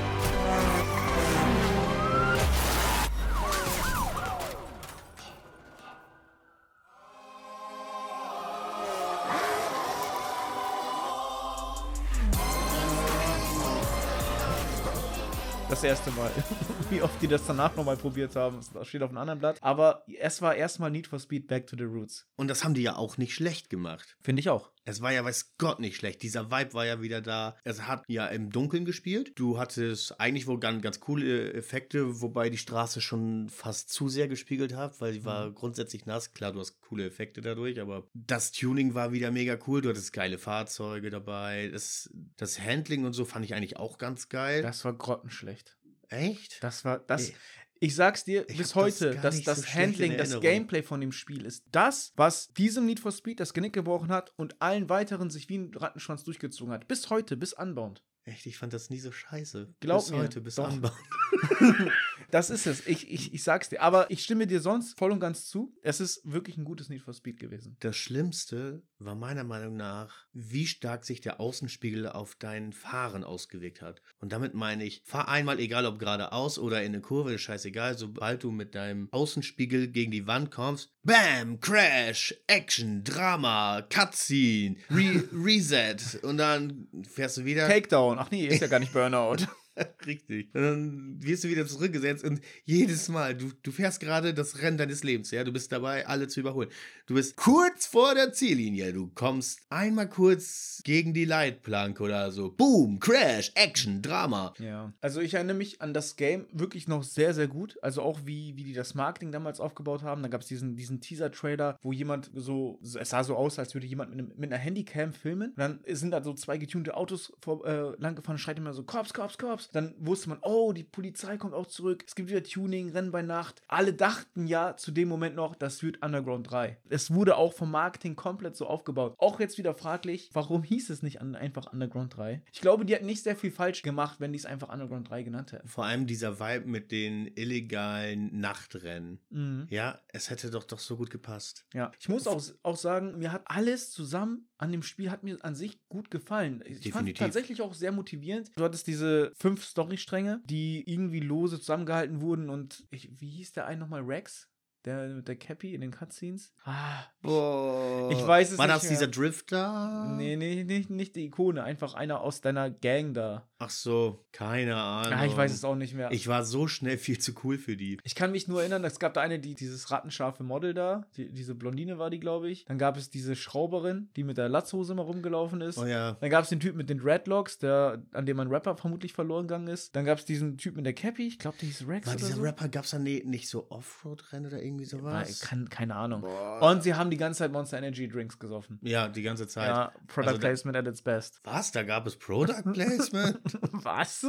Das 15.70 15.82
erste 15.84 16.10
Mal. 16.10 16.30
Wie 16.90 17.00
oft 17.00 17.22
die 17.22 17.26
das 17.26 17.46
danach 17.46 17.74
nochmal 17.74 17.96
probiert 17.96 18.36
haben, 18.36 18.60
das 18.74 18.86
steht 18.86 19.02
auf 19.02 19.08
einem 19.08 19.16
anderen 19.16 19.38
Blatt. 19.38 19.56
Aber 19.62 20.04
es 20.20 20.42
war 20.42 20.54
erstmal 20.54 20.90
Need 20.90 21.06
for 21.06 21.18
Speed 21.18 21.46
Back 21.48 21.68
to 21.68 21.76
the 21.78 21.84
Roots. 21.84 22.28
Und 22.36 22.48
das 22.48 22.64
haben 22.64 22.74
die 22.74 22.82
ja 22.82 22.96
auch 22.96 23.16
nicht 23.16 23.34
schlecht 23.34 23.70
gemacht. 23.70 24.18
Finde 24.20 24.40
ich 24.40 24.50
auch. 24.50 24.72
Es 24.84 25.02
war 25.02 25.12
ja, 25.12 25.24
weiß 25.24 25.54
Gott, 25.58 25.80
nicht 25.80 25.96
schlecht. 25.96 26.22
Dieser 26.22 26.50
Vibe 26.50 26.74
war 26.74 26.86
ja 26.86 27.02
wieder 27.02 27.20
da. 27.20 27.56
Es 27.64 27.82
hat 27.82 28.04
ja 28.08 28.26
im 28.26 28.50
Dunkeln 28.50 28.84
gespielt. 28.84 29.32
Du 29.36 29.58
hattest 29.58 30.18
eigentlich 30.20 30.46
wohl 30.46 30.58
ganz, 30.58 30.82
ganz 30.82 31.00
coole 31.00 31.52
Effekte, 31.52 32.20
wobei 32.20 32.50
die 32.50 32.58
Straße 32.58 33.00
schon 33.00 33.48
fast 33.50 33.90
zu 33.90 34.08
sehr 34.08 34.28
gespiegelt 34.28 34.74
hat, 34.74 35.00
weil 35.00 35.12
sie 35.12 35.24
war 35.24 35.50
grundsätzlich 35.52 36.06
nass. 36.06 36.32
Klar, 36.32 36.52
du 36.52 36.60
hast 36.60 36.80
coole 36.80 37.06
Effekte 37.06 37.40
dadurch, 37.40 37.80
aber 37.80 38.08
das 38.14 38.52
Tuning 38.52 38.94
war 38.94 39.12
wieder 39.12 39.30
mega 39.30 39.58
cool. 39.66 39.82
Du 39.82 39.90
hattest 39.90 40.12
geile 40.12 40.38
Fahrzeuge 40.38 41.10
dabei. 41.10 41.68
Das, 41.68 42.10
das 42.36 42.58
Handling 42.58 43.04
und 43.04 43.12
so 43.12 43.24
fand 43.24 43.44
ich 43.44 43.54
eigentlich 43.54 43.76
auch 43.76 43.98
ganz 43.98 44.28
geil. 44.28 44.62
Das 44.62 44.84
war 44.84 44.94
grottenschlecht. 44.94 45.76
Echt? 46.08 46.62
Das 46.62 46.84
war 46.84 46.98
das. 46.98 47.28
Ey. 47.28 47.36
Ich 47.82 47.94
sag's 47.94 48.24
dir 48.24 48.42
Ich 48.48 48.58
bis 48.58 48.68
das 48.68 48.74
heute, 48.74 49.14
gar 49.14 49.22
dass 49.22 49.42
das 49.42 49.62
so 49.62 49.68
Handling, 49.68 50.18
das. 50.18 50.38
Gameplay 50.38 50.82
von 50.82 51.00
dem 51.00 51.12
Spiel 51.12 51.46
ist 51.46 51.64
das, 51.72 52.12
was 52.14 52.52
diesem 52.52 52.84
Need 52.84 53.00
for 53.00 53.10
Speed 53.10 53.40
das 53.40 53.54
Genick 53.54 53.72
gebrochen 53.72 54.10
hat 54.10 54.34
und 54.36 54.60
allen 54.60 54.90
weiteren 54.90 55.30
sich 55.30 55.48
wie 55.48 55.58
ein 55.58 55.74
Rattenschwanz 55.74 56.22
durchgezogen 56.24 56.74
hat. 56.74 56.86
Bis 56.88 57.08
heute, 57.08 57.38
bis 57.38 57.54
Unbound. 57.54 58.04
Echt, 58.24 58.44
ich 58.44 58.58
fand 58.58 58.74
das 58.74 58.90
nie 58.90 58.98
so 58.98 59.10
scheiße. 59.10 59.74
Glaub 59.80 60.02
bis 60.02 60.10
mir, 60.10 60.18
heute, 60.18 60.40
bis 60.42 60.56
doch. 60.56 60.68
Anbau. 60.68 60.90
Das 62.30 62.50
ist 62.50 62.66
es. 62.66 62.86
Ich, 62.86 63.10
ich, 63.10 63.34
ich 63.34 63.42
sag's 63.42 63.68
dir. 63.68 63.80
Aber 63.82 64.10
ich 64.10 64.22
stimme 64.22 64.46
dir 64.46 64.60
sonst 64.60 64.98
voll 64.98 65.12
und 65.12 65.20
ganz 65.20 65.46
zu. 65.46 65.74
Es 65.82 66.00
ist 66.00 66.20
wirklich 66.24 66.56
ein 66.56 66.64
gutes 66.64 66.88
Need 66.88 67.02
for 67.02 67.14
Speed 67.14 67.38
gewesen. 67.38 67.76
Das 67.80 67.96
Schlimmste 67.96 68.82
war 68.98 69.14
meiner 69.14 69.44
Meinung 69.44 69.76
nach, 69.76 70.26
wie 70.32 70.66
stark 70.66 71.04
sich 71.04 71.20
der 71.20 71.40
Außenspiegel 71.40 72.08
auf 72.08 72.34
dein 72.36 72.72
Fahren 72.72 73.24
ausgewirkt 73.24 73.82
hat. 73.82 74.02
Und 74.18 74.32
damit 74.32 74.54
meine 74.54 74.84
ich, 74.84 75.02
fahr 75.04 75.28
einmal, 75.28 75.58
egal 75.58 75.86
ob 75.86 75.98
geradeaus 75.98 76.58
oder 76.58 76.82
in 76.82 76.92
eine 76.92 77.00
Kurve, 77.00 77.38
scheißegal, 77.38 77.96
sobald 77.96 78.42
du 78.42 78.50
mit 78.50 78.74
deinem 78.74 79.08
Außenspiegel 79.10 79.88
gegen 79.88 80.10
die 80.10 80.26
Wand 80.26 80.50
kommst, 80.50 80.92
Bam, 81.02 81.60
Crash, 81.60 82.34
Action, 82.46 83.02
Drama, 83.04 83.82
Cutscene, 83.88 84.76
Re 84.90 85.24
Reset 85.32 85.96
und 86.22 86.36
dann 86.36 86.88
fährst 87.10 87.38
du 87.38 87.44
wieder. 87.44 87.66
Takedown. 87.66 88.18
Ach 88.18 88.30
nee, 88.30 88.46
ist 88.46 88.60
ja 88.60 88.66
gar 88.66 88.80
nicht 88.80 88.92
Burnout. 88.92 89.46
Richtig. 90.06 90.48
Und 90.54 90.62
dann 90.62 91.16
wirst 91.22 91.44
du 91.44 91.48
wieder 91.48 91.66
zurückgesetzt 91.66 92.24
und 92.24 92.40
jedes 92.64 93.08
Mal, 93.08 93.34
du, 93.34 93.50
du 93.62 93.72
fährst 93.72 94.00
gerade 94.00 94.34
das 94.34 94.60
Rennen 94.60 94.78
deines 94.78 95.04
Lebens, 95.04 95.30
ja, 95.30 95.44
du 95.44 95.52
bist 95.52 95.72
dabei, 95.72 96.06
alle 96.06 96.28
zu 96.28 96.40
überholen. 96.40 96.70
Du 97.06 97.14
bist 97.14 97.36
kurz 97.36 97.86
vor 97.86 98.14
der 98.14 98.32
Ziellinie, 98.32 98.92
du 98.92 99.08
kommst 99.08 99.60
einmal 99.68 100.08
kurz 100.08 100.80
gegen 100.84 101.14
die 101.14 101.24
Leitplanke 101.24 102.02
oder 102.02 102.30
so. 102.30 102.50
Boom, 102.50 103.00
Crash, 103.00 103.52
Action, 103.54 104.02
Drama. 104.02 104.54
Ja, 104.58 104.92
also 105.00 105.20
ich 105.20 105.34
erinnere 105.34 105.56
mich 105.56 105.82
an 105.82 105.94
das 105.94 106.16
Game 106.16 106.46
wirklich 106.52 106.88
noch 106.88 107.02
sehr, 107.02 107.34
sehr 107.34 107.48
gut. 107.48 107.76
Also 107.82 108.02
auch 108.02 108.20
wie, 108.24 108.56
wie 108.56 108.64
die 108.64 108.72
das 108.72 108.94
Marketing 108.94 109.32
damals 109.32 109.60
aufgebaut 109.60 110.02
haben. 110.02 110.22
Da 110.22 110.28
gab 110.28 110.42
es 110.42 110.46
diesen, 110.46 110.76
diesen 110.76 111.00
Teaser-Trailer, 111.00 111.78
wo 111.82 111.92
jemand 111.92 112.30
so, 112.34 112.78
es 112.82 113.10
sah 113.10 113.24
so 113.24 113.36
aus, 113.36 113.58
als 113.58 113.74
würde 113.74 113.86
jemand 113.86 114.10
mit, 114.10 114.18
einem, 114.18 114.32
mit 114.36 114.52
einer 114.52 114.60
Handycam 114.60 115.12
filmen. 115.12 115.50
Und 115.50 115.58
dann 115.58 115.80
sind 115.86 116.10
da 116.10 116.22
so 116.22 116.34
zwei 116.34 116.58
getunte 116.58 116.96
Autos 116.96 117.32
vor, 117.40 117.66
äh, 117.66 117.94
lang 117.98 118.14
gefahren, 118.14 118.38
schreit 118.38 118.58
immer 118.58 118.72
so, 118.72 118.82
Cops, 118.82 119.12
Cops, 119.12 119.38
Cops. 119.38 119.69
Dann 119.72 119.94
wusste 119.98 120.28
man, 120.28 120.38
oh, 120.42 120.72
die 120.72 120.84
Polizei 120.84 121.36
kommt 121.36 121.54
auch 121.54 121.66
zurück. 121.66 122.04
Es 122.06 122.14
gibt 122.14 122.30
wieder 122.30 122.42
Tuning, 122.42 122.90
Rennen 122.90 123.10
bei 123.10 123.22
Nacht. 123.22 123.62
Alle 123.68 123.92
dachten 123.92 124.46
ja 124.46 124.76
zu 124.76 124.90
dem 124.90 125.08
Moment 125.08 125.36
noch, 125.36 125.54
das 125.54 125.82
wird 125.82 126.02
Underground 126.02 126.50
3. 126.50 126.78
Es 126.88 127.12
wurde 127.12 127.36
auch 127.36 127.52
vom 127.52 127.70
Marketing 127.70 128.16
komplett 128.16 128.56
so 128.56 128.66
aufgebaut. 128.66 129.14
Auch 129.18 129.40
jetzt 129.40 129.58
wieder 129.58 129.74
fraglich, 129.74 130.30
warum 130.32 130.62
hieß 130.62 130.90
es 130.90 131.02
nicht 131.02 131.20
einfach 131.20 131.72
Underground 131.72 132.16
3? 132.16 132.42
Ich 132.52 132.60
glaube, 132.60 132.84
die 132.84 132.94
hätten 132.94 133.06
nicht 133.06 133.22
sehr 133.22 133.36
viel 133.36 133.50
falsch 133.50 133.82
gemacht, 133.82 134.20
wenn 134.20 134.32
die 134.32 134.38
es 134.38 134.46
einfach 134.46 134.68
Underground 134.68 135.08
3 135.10 135.22
genannt 135.22 135.52
hätten. 135.52 135.68
Vor 135.68 135.84
allem 135.84 136.06
dieser 136.06 136.40
Vibe 136.40 136.66
mit 136.66 136.90
den 136.92 137.26
illegalen 137.34 138.40
Nachtrennen. 138.40 139.20
Mhm. 139.30 139.66
Ja, 139.70 140.00
es 140.08 140.30
hätte 140.30 140.50
doch 140.50 140.64
doch 140.64 140.78
so 140.78 140.96
gut 140.96 141.10
gepasst. 141.10 141.64
Ja, 141.74 141.92
ich 141.98 142.08
muss 142.08 142.26
auch, 142.26 142.42
auch 142.62 142.76
sagen, 142.76 143.18
mir 143.18 143.32
hat 143.32 143.42
alles 143.46 143.90
zusammen 143.90 144.48
an 144.60 144.72
dem 144.72 144.82
Spiel 144.82 145.10
hat 145.10 145.22
mir 145.22 145.38
an 145.42 145.54
sich 145.54 145.80
gut 145.88 146.10
gefallen. 146.10 146.62
Ich 146.66 146.74
fand 146.74 146.84
Definitiv. 146.84 147.18
tatsächlich 147.18 147.62
auch 147.62 147.72
sehr 147.72 147.92
motivierend. 147.92 148.50
Du 148.56 148.64
hattest 148.64 148.86
diese 148.86 149.32
fünf 149.36 149.59
Storystränge, 149.64 150.42
die 150.44 150.82
irgendwie 150.90 151.20
lose 151.20 151.58
zusammengehalten 151.58 152.20
wurden 152.20 152.50
und 152.50 152.86
ich, 152.90 153.10
wie 153.20 153.30
hieß 153.30 153.52
der 153.52 153.66
eine 153.66 153.80
nochmal? 153.80 154.02
Rex? 154.02 154.49
Der 154.86 155.08
mit 155.08 155.28
der 155.28 155.36
Cappy 155.36 155.74
in 155.74 155.82
den 155.82 155.90
Cutscenes? 155.90 156.54
Ah, 156.64 157.04
Boah. 157.20 158.10
Ich 158.10 158.26
weiß 158.26 158.52
es 158.52 158.58
War 158.58 158.66
nicht 158.66 158.76
das 158.76 158.82
mehr. 158.84 158.90
dieser 158.92 159.08
Drifter? 159.08 160.14
nee, 160.16 160.36
nee, 160.36 160.64
nicht, 160.64 160.88
nicht 160.88 161.16
die 161.16 161.26
Ikone, 161.26 161.62
einfach 161.62 161.92
einer 161.94 162.20
aus 162.22 162.40
deiner 162.40 162.70
Gang 162.70 163.12
da. 163.12 163.46
Ach 163.58 163.68
so, 163.68 164.24
keine 164.32 164.76
Ahnung. 164.76 165.12
Ja, 165.18 165.24
ich 165.26 165.36
weiß 165.36 165.52
es 165.52 165.64
auch 165.64 165.74
nicht 165.74 165.92
mehr. 165.94 166.10
Ich 166.12 166.28
war 166.28 166.44
so 166.44 166.66
schnell 166.66 166.96
viel 166.96 167.18
zu 167.18 167.32
cool 167.44 167.58
für 167.58 167.76
die. 167.76 167.98
Ich 168.04 168.14
kann 168.14 168.32
mich 168.32 168.48
nur 168.48 168.60
erinnern, 168.60 168.82
es 168.84 168.98
gab 168.98 169.12
da 169.12 169.20
eine, 169.20 169.38
die 169.38 169.54
dieses 169.54 169.90
rattenscharfe 169.90 170.42
Model 170.44 170.72
da, 170.72 171.04
die, 171.16 171.30
diese 171.30 171.54
Blondine 171.54 171.98
war 171.98 172.08
die, 172.08 172.20
glaube 172.20 172.48
ich. 172.50 172.64
Dann 172.64 172.78
gab 172.78 172.96
es 172.96 173.10
diese 173.10 173.36
Schrauberin, 173.36 174.08
die 174.16 174.24
mit 174.24 174.38
der 174.38 174.48
Latzhose 174.48 174.94
mal 174.94 175.02
rumgelaufen 175.02 175.60
ist. 175.60 175.76
Oh 175.76 175.84
ja. 175.84 176.12
Dann 176.20 176.30
gab 176.30 176.44
es 176.44 176.48
den 176.48 176.60
Typ 176.60 176.74
mit 176.74 176.88
den 176.88 176.98
Dreadlocks, 176.98 177.58
der, 177.58 178.02
an 178.12 178.24
dem 178.24 178.40
ein 178.40 178.48
Rapper 178.48 178.76
vermutlich 178.78 179.12
verloren 179.12 179.46
gegangen 179.46 179.68
ist. 179.68 179.94
Dann 179.94 180.06
gab 180.06 180.18
es 180.18 180.24
diesen 180.24 180.56
Typ 180.56 180.74
mit 180.76 180.86
der 180.86 180.94
Cappy, 180.94 181.26
ich 181.26 181.38
glaube, 181.38 181.58
der 181.60 181.68
hieß 181.68 181.86
Rex 181.86 182.06
War 182.06 182.14
oder 182.14 182.24
dieser 182.24 182.36
so. 182.36 182.42
Rapper, 182.42 182.68
gab 182.70 182.84
es 182.84 182.92
da 182.92 182.98
nicht 182.98 183.48
so 183.50 183.70
Offroad-Rennen 183.70 184.46
oder 184.46 184.62
irgendwie 184.70 184.90
War, 185.02 185.24
sowas? 185.24 185.40
kann, 185.40 185.68
keine 185.68 185.94
Ahnung. 185.96 186.22
Boah. 186.22 186.70
Und 186.70 186.82
sie 186.82 186.94
haben 186.94 187.10
die 187.10 187.16
ganze 187.16 187.38
Zeit 187.38 187.52
Monster 187.52 187.78
Energy 187.78 188.08
Drinks 188.08 188.38
gesoffen. 188.38 188.78
Ja, 188.82 189.08
die 189.08 189.22
ganze 189.22 189.46
Zeit. 189.46 189.68
Ja, 189.68 189.92
Product 190.06 190.28
Also 190.28 190.40
da- 190.40 190.48
Placement 190.48 190.76
at 190.76 190.86
its 190.86 191.02
best. 191.02 191.40
Was? 191.44 191.72
Da 191.72 191.82
gab 191.82 192.06
es 192.06 192.16
Product 192.16 192.62
Placement? 192.72 193.40
Was? 193.72 194.26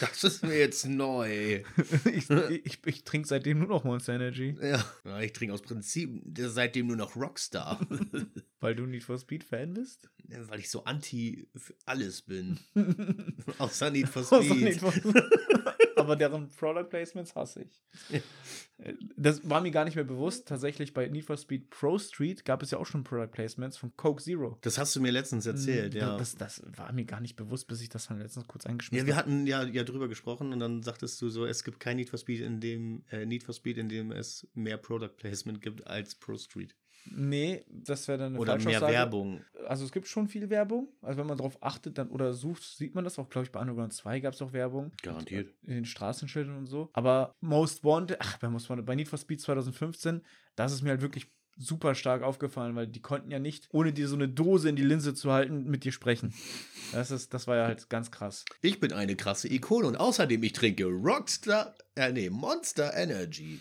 das 0.00 0.24
ist 0.24 0.42
mir 0.44 0.58
jetzt 0.58 0.86
neu. 0.86 1.62
ich 2.12 2.28
ich, 2.30 2.78
ich 2.86 3.04
trinke 3.04 3.26
seitdem 3.28 3.58
nur 3.60 3.68
noch 3.68 3.84
Monster 3.84 4.14
Energy, 4.14 4.56
Ja. 4.60 4.84
ja 5.04 5.20
ich 5.20 5.32
trinke 5.32 5.54
aus 5.54 5.62
Prinzip 5.62 6.22
seitdem 6.36 6.88
nur 6.88 6.96
noch 6.96 7.16
Rockstar. 7.16 7.80
weil 8.60 8.74
du 8.74 8.84
Need 8.86 9.04
for 9.04 9.18
Speed 9.18 9.44
Fan 9.44 9.72
bist. 9.74 10.10
Weil 10.48 10.60
ich 10.60 10.70
so 10.70 10.84
anti 10.84 11.48
für 11.56 11.74
alles 11.86 12.22
bin. 12.22 12.58
Außer 13.58 13.90
Need 13.90 14.08
for 14.08 14.22
Außer 14.22 14.42
Speed. 14.42 14.60
Need 14.62 14.80
for- 14.80 14.92
Aber 16.00 16.16
deren 16.16 16.48
Product 16.50 16.84
Placements 16.88 17.34
hasse 17.34 17.62
ich. 17.62 17.82
Das 19.16 19.48
war 19.48 19.60
mir 19.60 19.70
gar 19.70 19.84
nicht 19.84 19.94
mehr 19.96 20.04
bewusst. 20.04 20.48
Tatsächlich 20.48 20.94
bei 20.94 21.06
Need 21.08 21.24
for 21.26 21.36
Speed 21.36 21.68
Pro 21.70 21.98
Street 21.98 22.44
gab 22.44 22.62
es 22.62 22.70
ja 22.70 22.78
auch 22.78 22.86
schon 22.86 23.04
Product 23.04 23.28
Placements 23.30 23.76
von 23.76 23.94
Coke 23.96 24.22
Zero. 24.22 24.58
Das 24.62 24.78
hast 24.78 24.96
du 24.96 25.00
mir 25.00 25.10
letztens 25.12 25.44
erzählt, 25.46 25.94
Mm, 25.94 25.98
ja. 25.98 26.16
Das, 26.16 26.34
das 26.36 26.62
war 26.76 26.90
mir 26.92 27.04
gar 27.04 27.20
nicht 27.20 27.36
bewusst, 27.36 27.66
bis 27.68 27.82
ich 27.82 27.88
das 27.90 28.06
dann 28.08 28.18
letztens 28.18 28.46
kurz 28.48 28.64
eingeschmissen 28.66 29.06
Ja, 29.06 29.06
wir 29.06 29.16
habe. 29.16 29.26
hatten 29.30 29.46
ja, 29.46 29.62
ja 29.64 29.84
drüber 29.84 30.08
gesprochen 30.08 30.52
und 30.52 30.60
dann 30.60 30.82
sagtest 30.82 31.20
du 31.20 31.28
so, 31.28 31.44
es 31.44 31.62
gibt 31.64 31.78
kein 31.80 31.96
Need 31.96 32.08
for 32.10 32.18
Speed, 32.18 32.40
in 32.40 32.60
dem 32.60 33.04
äh, 33.10 33.26
Need 33.26 33.42
for 33.44 33.54
Speed, 33.54 33.76
in 33.76 33.88
dem 33.88 34.12
es 34.12 34.48
mehr 34.54 34.78
Product 34.78 35.14
Placement 35.16 35.60
gibt 35.60 35.86
als 35.86 36.14
Pro 36.14 36.36
Street. 36.38 36.74
Nee, 37.06 37.64
das 37.68 38.08
wäre 38.08 38.18
dann 38.18 38.32
eine 38.32 38.38
Oder 38.38 38.58
mehr. 38.58 38.80
Werbung. 38.80 39.40
Also 39.66 39.84
es 39.84 39.92
gibt 39.92 40.06
schon 40.06 40.28
viel 40.28 40.50
Werbung. 40.50 40.88
Also 41.02 41.18
wenn 41.18 41.26
man 41.26 41.38
darauf 41.38 41.62
achtet 41.62 41.98
dann 41.98 42.08
oder 42.10 42.32
sucht, 42.32 42.62
sieht 42.62 42.94
man 42.94 43.04
das 43.04 43.18
auch, 43.18 43.28
glaube 43.28 43.46
ich, 43.46 43.52
bei 43.52 43.60
Underground 43.60 43.92
2 43.92 44.20
gab 44.20 44.34
es 44.34 44.42
auch 44.42 44.52
Werbung. 44.52 44.92
Garantiert. 45.02 45.52
In 45.62 45.74
den 45.74 45.84
Straßenschildern 45.84 46.56
und 46.56 46.66
so. 46.66 46.90
Aber 46.92 47.34
Most 47.40 47.84
Wanted, 47.84 48.18
ach, 48.20 48.38
bei 48.38 48.48
Most 48.48 48.68
Wanted, 48.70 48.86
bei 48.86 48.94
Need 48.94 49.08
for 49.08 49.18
Speed 49.18 49.40
2015, 49.40 50.22
das 50.56 50.72
ist 50.72 50.82
mir 50.82 50.90
halt 50.90 51.00
wirklich 51.00 51.26
super 51.56 51.94
stark 51.94 52.22
aufgefallen, 52.22 52.74
weil 52.74 52.86
die 52.86 53.00
konnten 53.00 53.30
ja 53.30 53.38
nicht, 53.38 53.68
ohne 53.70 53.92
dir 53.92 54.08
so 54.08 54.16
eine 54.16 54.28
Dose 54.28 54.68
in 54.68 54.76
die 54.76 54.82
Linse 54.82 55.14
zu 55.14 55.30
halten, 55.30 55.64
mit 55.64 55.84
dir 55.84 55.92
sprechen. 55.92 56.32
Das, 56.92 57.10
ist, 57.10 57.34
das 57.34 57.46
war 57.46 57.56
ja 57.56 57.66
halt 57.66 57.88
ganz 57.90 58.10
krass. 58.10 58.44
Ich 58.62 58.80
bin 58.80 58.92
eine 58.92 59.14
krasse 59.14 59.52
Ikone 59.52 59.86
und 59.86 59.96
außerdem 59.96 60.42
ich 60.42 60.52
trinke 60.52 60.86
Rockstar, 60.86 61.74
äh, 61.94 62.12
nee, 62.12 62.30
Monster 62.30 62.94
Energy. 62.96 63.60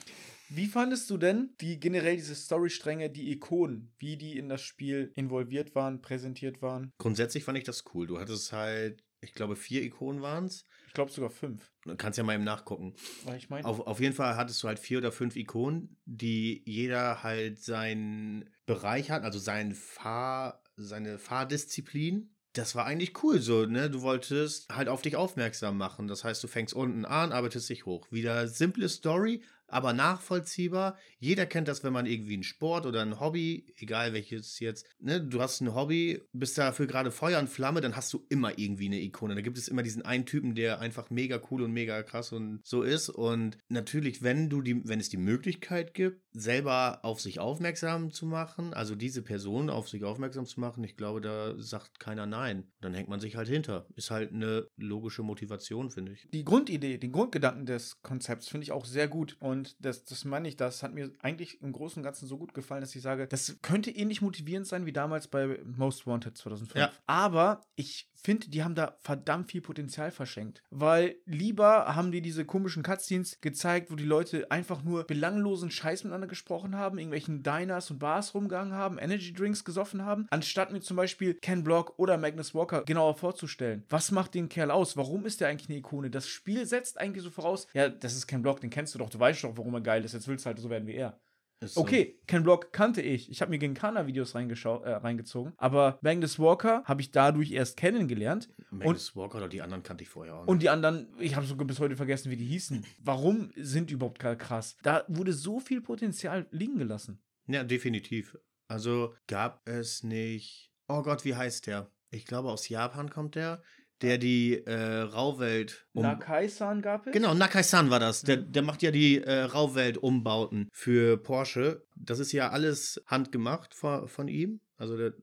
Wie 0.51 0.65
fandest 0.65 1.07
du 1.11 1.17
denn 1.17 1.53
die 1.61 1.79
generell 1.79 2.15
diese 2.15 2.33
Storystränge, 2.33 3.11
die 3.11 3.31
Ikonen, 3.31 3.93
wie 3.99 4.17
die 4.17 4.35
in 4.37 4.49
das 4.49 4.61
Spiel 4.61 5.11
involviert 5.15 5.75
waren, 5.75 6.01
präsentiert 6.01 6.63
waren? 6.63 6.91
Grundsätzlich 6.97 7.43
fand 7.43 7.59
ich 7.59 7.63
das 7.63 7.83
cool. 7.93 8.07
Du 8.07 8.19
hattest 8.19 8.51
halt, 8.51 9.03
ich 9.21 9.33
glaube, 9.33 9.55
vier 9.55 9.83
Ikonen 9.83 10.23
waren 10.23 10.45
es. 10.45 10.65
Ich 10.87 10.93
glaube 10.93 11.11
sogar 11.11 11.29
fünf. 11.29 11.71
Du 11.85 11.95
kannst 11.95 12.17
ja 12.17 12.23
mal 12.23 12.33
eben 12.33 12.43
nachgucken. 12.43 12.95
Weil 13.25 13.37
ich 13.37 13.51
meine, 13.51 13.63
Auf, 13.63 13.81
auf 13.81 13.99
jeden 13.99 14.15
Fall 14.15 14.37
hattest 14.37 14.63
du 14.63 14.67
halt 14.67 14.79
vier 14.79 14.97
oder 14.97 15.11
fünf 15.11 15.35
Ikonen, 15.35 15.97
die 16.05 16.63
jeder 16.65 17.21
halt 17.21 17.59
seinen 17.59 18.49
Bereich 18.65 19.11
hat, 19.11 19.23
also 19.23 19.37
seinen 19.37 19.75
Fahr, 19.75 20.63
seine 20.77 21.19
Fahrdisziplin. 21.19 22.33
Das 22.53 22.73
war 22.73 22.87
eigentlich 22.87 23.23
cool 23.23 23.39
so, 23.39 23.67
ne? 23.67 23.91
Du 23.91 24.01
wolltest 24.01 24.73
halt 24.73 24.89
auf 24.89 25.03
dich 25.03 25.15
aufmerksam 25.15 25.77
machen. 25.77 26.07
Das 26.07 26.23
heißt, 26.23 26.43
du 26.43 26.47
fängst 26.47 26.73
unten 26.73 27.05
an, 27.05 27.31
arbeitest 27.31 27.69
dich 27.69 27.85
hoch. 27.85 28.07
Wieder 28.11 28.47
simple 28.47 28.89
Story, 28.89 29.43
aber 29.71 29.93
nachvollziehbar. 29.93 30.97
Jeder 31.19 31.45
kennt 31.45 31.67
das, 31.67 31.83
wenn 31.83 31.93
man 31.93 32.05
irgendwie 32.05 32.33
einen 32.33 32.43
Sport 32.43 32.85
oder 32.85 33.01
ein 33.01 33.19
Hobby, 33.19 33.65
egal 33.77 34.13
welches 34.13 34.59
jetzt, 34.59 34.85
ne? 34.99 35.21
Du 35.21 35.41
hast 35.41 35.61
ein 35.61 35.73
Hobby, 35.75 36.21
bist 36.33 36.57
dafür 36.57 36.87
gerade 36.87 37.11
Feuer 37.11 37.39
und 37.39 37.49
Flamme, 37.49 37.81
dann 37.81 37.95
hast 37.95 38.13
du 38.13 38.25
immer 38.29 38.57
irgendwie 38.57 38.87
eine 38.87 39.01
Ikone. 39.01 39.35
Da 39.35 39.41
gibt 39.41 39.57
es 39.57 39.67
immer 39.67 39.83
diesen 39.83 40.03
einen 40.03 40.25
Typen, 40.25 40.55
der 40.55 40.79
einfach 40.79 41.09
mega 41.09 41.41
cool 41.51 41.61
und 41.63 41.71
mega 41.71 42.01
krass 42.03 42.31
und 42.31 42.61
so 42.63 42.83
ist. 42.83 43.09
Und 43.09 43.57
natürlich, 43.67 44.21
wenn 44.21 44.49
du 44.49 44.61
die, 44.61 44.87
wenn 44.87 44.99
es 44.99 45.09
die 45.09 45.17
Möglichkeit 45.17 45.93
gibt, 45.93 46.21
selber 46.31 46.99
auf 47.03 47.19
sich 47.21 47.39
aufmerksam 47.39 48.11
zu 48.11 48.25
machen, 48.25 48.73
also 48.73 48.95
diese 48.95 49.21
Person 49.21 49.69
auf 49.69 49.89
sich 49.89 50.03
aufmerksam 50.03 50.45
zu 50.45 50.59
machen, 50.59 50.83
ich 50.83 50.95
glaube, 50.95 51.21
da 51.21 51.53
sagt 51.57 51.99
keiner 51.99 52.25
nein. 52.25 52.67
Dann 52.81 52.93
hängt 52.93 53.09
man 53.09 53.19
sich 53.19 53.35
halt 53.35 53.47
hinter. 53.47 53.85
Ist 53.95 54.11
halt 54.11 54.31
eine 54.31 54.67
logische 54.77 55.23
Motivation, 55.23 55.89
finde 55.91 56.13
ich. 56.13 56.27
die 56.31 56.45
Grundidee, 56.45 56.97
den 56.97 57.11
Grundgedanken 57.11 57.65
des 57.65 58.01
Konzepts 58.01 58.47
finde 58.47 58.63
ich 58.63 58.71
auch 58.71 58.85
sehr 58.85 59.07
gut. 59.07 59.37
Und 59.39 59.58
das, 59.79 60.03
das 60.05 60.25
meine 60.25 60.47
ich, 60.47 60.55
das 60.55 60.83
hat 60.83 60.93
mir 60.93 61.11
eigentlich 61.21 61.61
im 61.61 61.71
Großen 61.71 61.99
und 61.99 62.03
Ganzen 62.03 62.27
so 62.27 62.37
gut 62.37 62.53
gefallen, 62.53 62.81
dass 62.81 62.95
ich 62.95 63.01
sage, 63.01 63.27
das 63.27 63.57
könnte 63.61 63.91
ähnlich 63.91 64.21
motivierend 64.21 64.67
sein 64.67 64.85
wie 64.85 64.93
damals 64.93 65.27
bei 65.27 65.59
Most 65.63 66.05
Wanted 66.07 66.37
2005. 66.37 66.79
Ja. 66.79 66.91
Aber 67.05 67.61
ich 67.75 68.09
finde, 68.21 68.49
die 68.49 68.63
haben 68.63 68.75
da 68.75 68.97
verdammt 68.99 69.51
viel 69.51 69.61
Potenzial 69.61 70.11
verschenkt. 70.11 70.61
Weil 70.69 71.15
lieber 71.25 71.95
haben 71.95 72.11
die 72.11 72.21
diese 72.21 72.45
komischen 72.45 72.83
Cutscenes 72.83 73.39
gezeigt, 73.41 73.91
wo 73.91 73.95
die 73.95 74.03
Leute 74.03 74.49
einfach 74.51 74.83
nur 74.83 75.05
belanglosen 75.05 75.71
Scheiß 75.71 76.03
miteinander 76.03 76.27
gesprochen 76.27 76.75
haben, 76.75 76.97
irgendwelchen 76.97 77.43
Diners 77.43 77.91
und 77.91 77.99
Bars 77.99 78.33
rumgegangen 78.33 78.73
haben, 78.73 78.97
Energy 78.97 79.33
Drinks 79.33 79.63
gesoffen 79.63 80.03
haben, 80.03 80.27
anstatt 80.29 80.71
mir 80.71 80.81
zum 80.81 80.97
Beispiel 80.97 81.35
Ken 81.35 81.63
Block 81.63 81.93
oder 81.97 82.17
Magnus 82.17 82.53
Walker 82.53 82.83
genauer 82.83 83.15
vorzustellen. 83.15 83.83
Was 83.89 84.11
macht 84.11 84.33
den 84.33 84.49
Kerl 84.49 84.71
aus? 84.71 84.97
Warum 84.97 85.25
ist 85.25 85.41
der 85.41 85.47
eigentlich 85.47 85.69
eine 85.69 85.79
Ikone? 85.79 86.09
Das 86.09 86.27
Spiel 86.27 86.65
setzt 86.65 86.99
eigentlich 86.99 87.23
so 87.23 87.31
voraus, 87.31 87.67
ja, 87.73 87.89
das 87.89 88.15
ist 88.15 88.27
Ken 88.27 88.41
Block, 88.41 88.61
den 88.61 88.69
kennst 88.69 88.93
du 88.95 88.99
doch, 88.99 89.09
du 89.09 89.19
weißt 89.19 89.43
doch, 89.43 89.57
warum 89.57 89.73
er 89.75 89.81
geil 89.81 90.03
ist. 90.03 90.13
Jetzt 90.13 90.27
willst 90.27 90.45
du 90.45 90.47
halt 90.47 90.59
so 90.59 90.69
werden 90.69 90.87
wie 90.87 90.95
er. 90.95 91.19
So. 91.61 91.81
Okay, 91.81 92.17
Ken 92.25 92.43
Block 92.43 92.71
kannte 92.71 93.01
ich. 93.01 93.29
Ich 93.29 93.41
habe 93.41 93.51
mir 93.51 93.57
Gincana-Videos 93.57 94.33
reingeschaut, 94.33 94.85
äh, 94.85 94.91
reingezogen. 94.91 95.53
Aber 95.57 95.99
Magnus 96.01 96.39
Walker 96.39 96.83
habe 96.85 97.01
ich 97.01 97.11
dadurch 97.11 97.51
erst 97.51 97.75
kennengelernt. 97.75 98.49
Magnus 98.71 99.13
Walker 99.15 99.37
oder 99.39 99.49
die 99.49 99.61
anderen 99.61 99.83
kannte 99.83 100.03
ich 100.03 100.09
vorher 100.09 100.35
auch. 100.35 100.47
Und 100.47 100.61
die 100.61 100.69
anderen, 100.69 101.09
ich 101.19 101.35
habe 101.35 101.45
sogar 101.45 101.67
bis 101.67 101.79
heute 101.79 101.97
vergessen, 101.97 102.31
wie 102.31 102.37
die 102.37 102.45
hießen. 102.45 102.85
Warum 102.99 103.51
sind 103.57 103.91
überhaupt 103.91 104.19
gar 104.19 104.37
krass? 104.37 104.77
Da 104.83 105.03
wurde 105.09 105.33
so 105.33 105.59
viel 105.59 105.81
Potenzial 105.81 106.47
liegen 106.51 106.77
gelassen. 106.77 107.21
Ja, 107.47 107.63
definitiv. 107.63 108.37
Also 108.69 109.15
gab 109.27 109.67
es 109.67 110.03
nicht. 110.03 110.71
Oh 110.87 111.01
Gott, 111.01 111.25
wie 111.25 111.35
heißt 111.35 111.67
der? 111.67 111.91
Ich 112.11 112.25
glaube, 112.25 112.49
aus 112.49 112.69
Japan 112.69 113.09
kommt 113.09 113.35
der, 113.35 113.61
der 114.01 114.17
die 114.17 114.65
äh, 114.65 115.01
Rauwelt. 115.01 115.85
um- 115.93 116.03
Nakai-san 116.03 116.81
gab 116.81 117.07
es? 117.07 117.13
Genau, 117.13 117.33
Nakai-san 117.33 117.89
war 117.89 117.99
das. 117.99 118.21
Der, 118.21 118.37
der 118.37 118.61
macht 118.61 118.81
ja 118.81 118.91
die 118.91 119.21
äh, 119.21 119.41
Rauwelt-Umbauten 119.41 120.69
für 120.71 121.17
Porsche. 121.17 121.85
Das 121.95 122.19
ist 122.19 122.31
ja 122.31 122.49
alles 122.49 123.01
handgemacht 123.05 123.73
von, 123.73 124.07
von 124.07 124.27
ihm. 124.27 124.61
Also 124.77 124.97
der, 124.97 125.13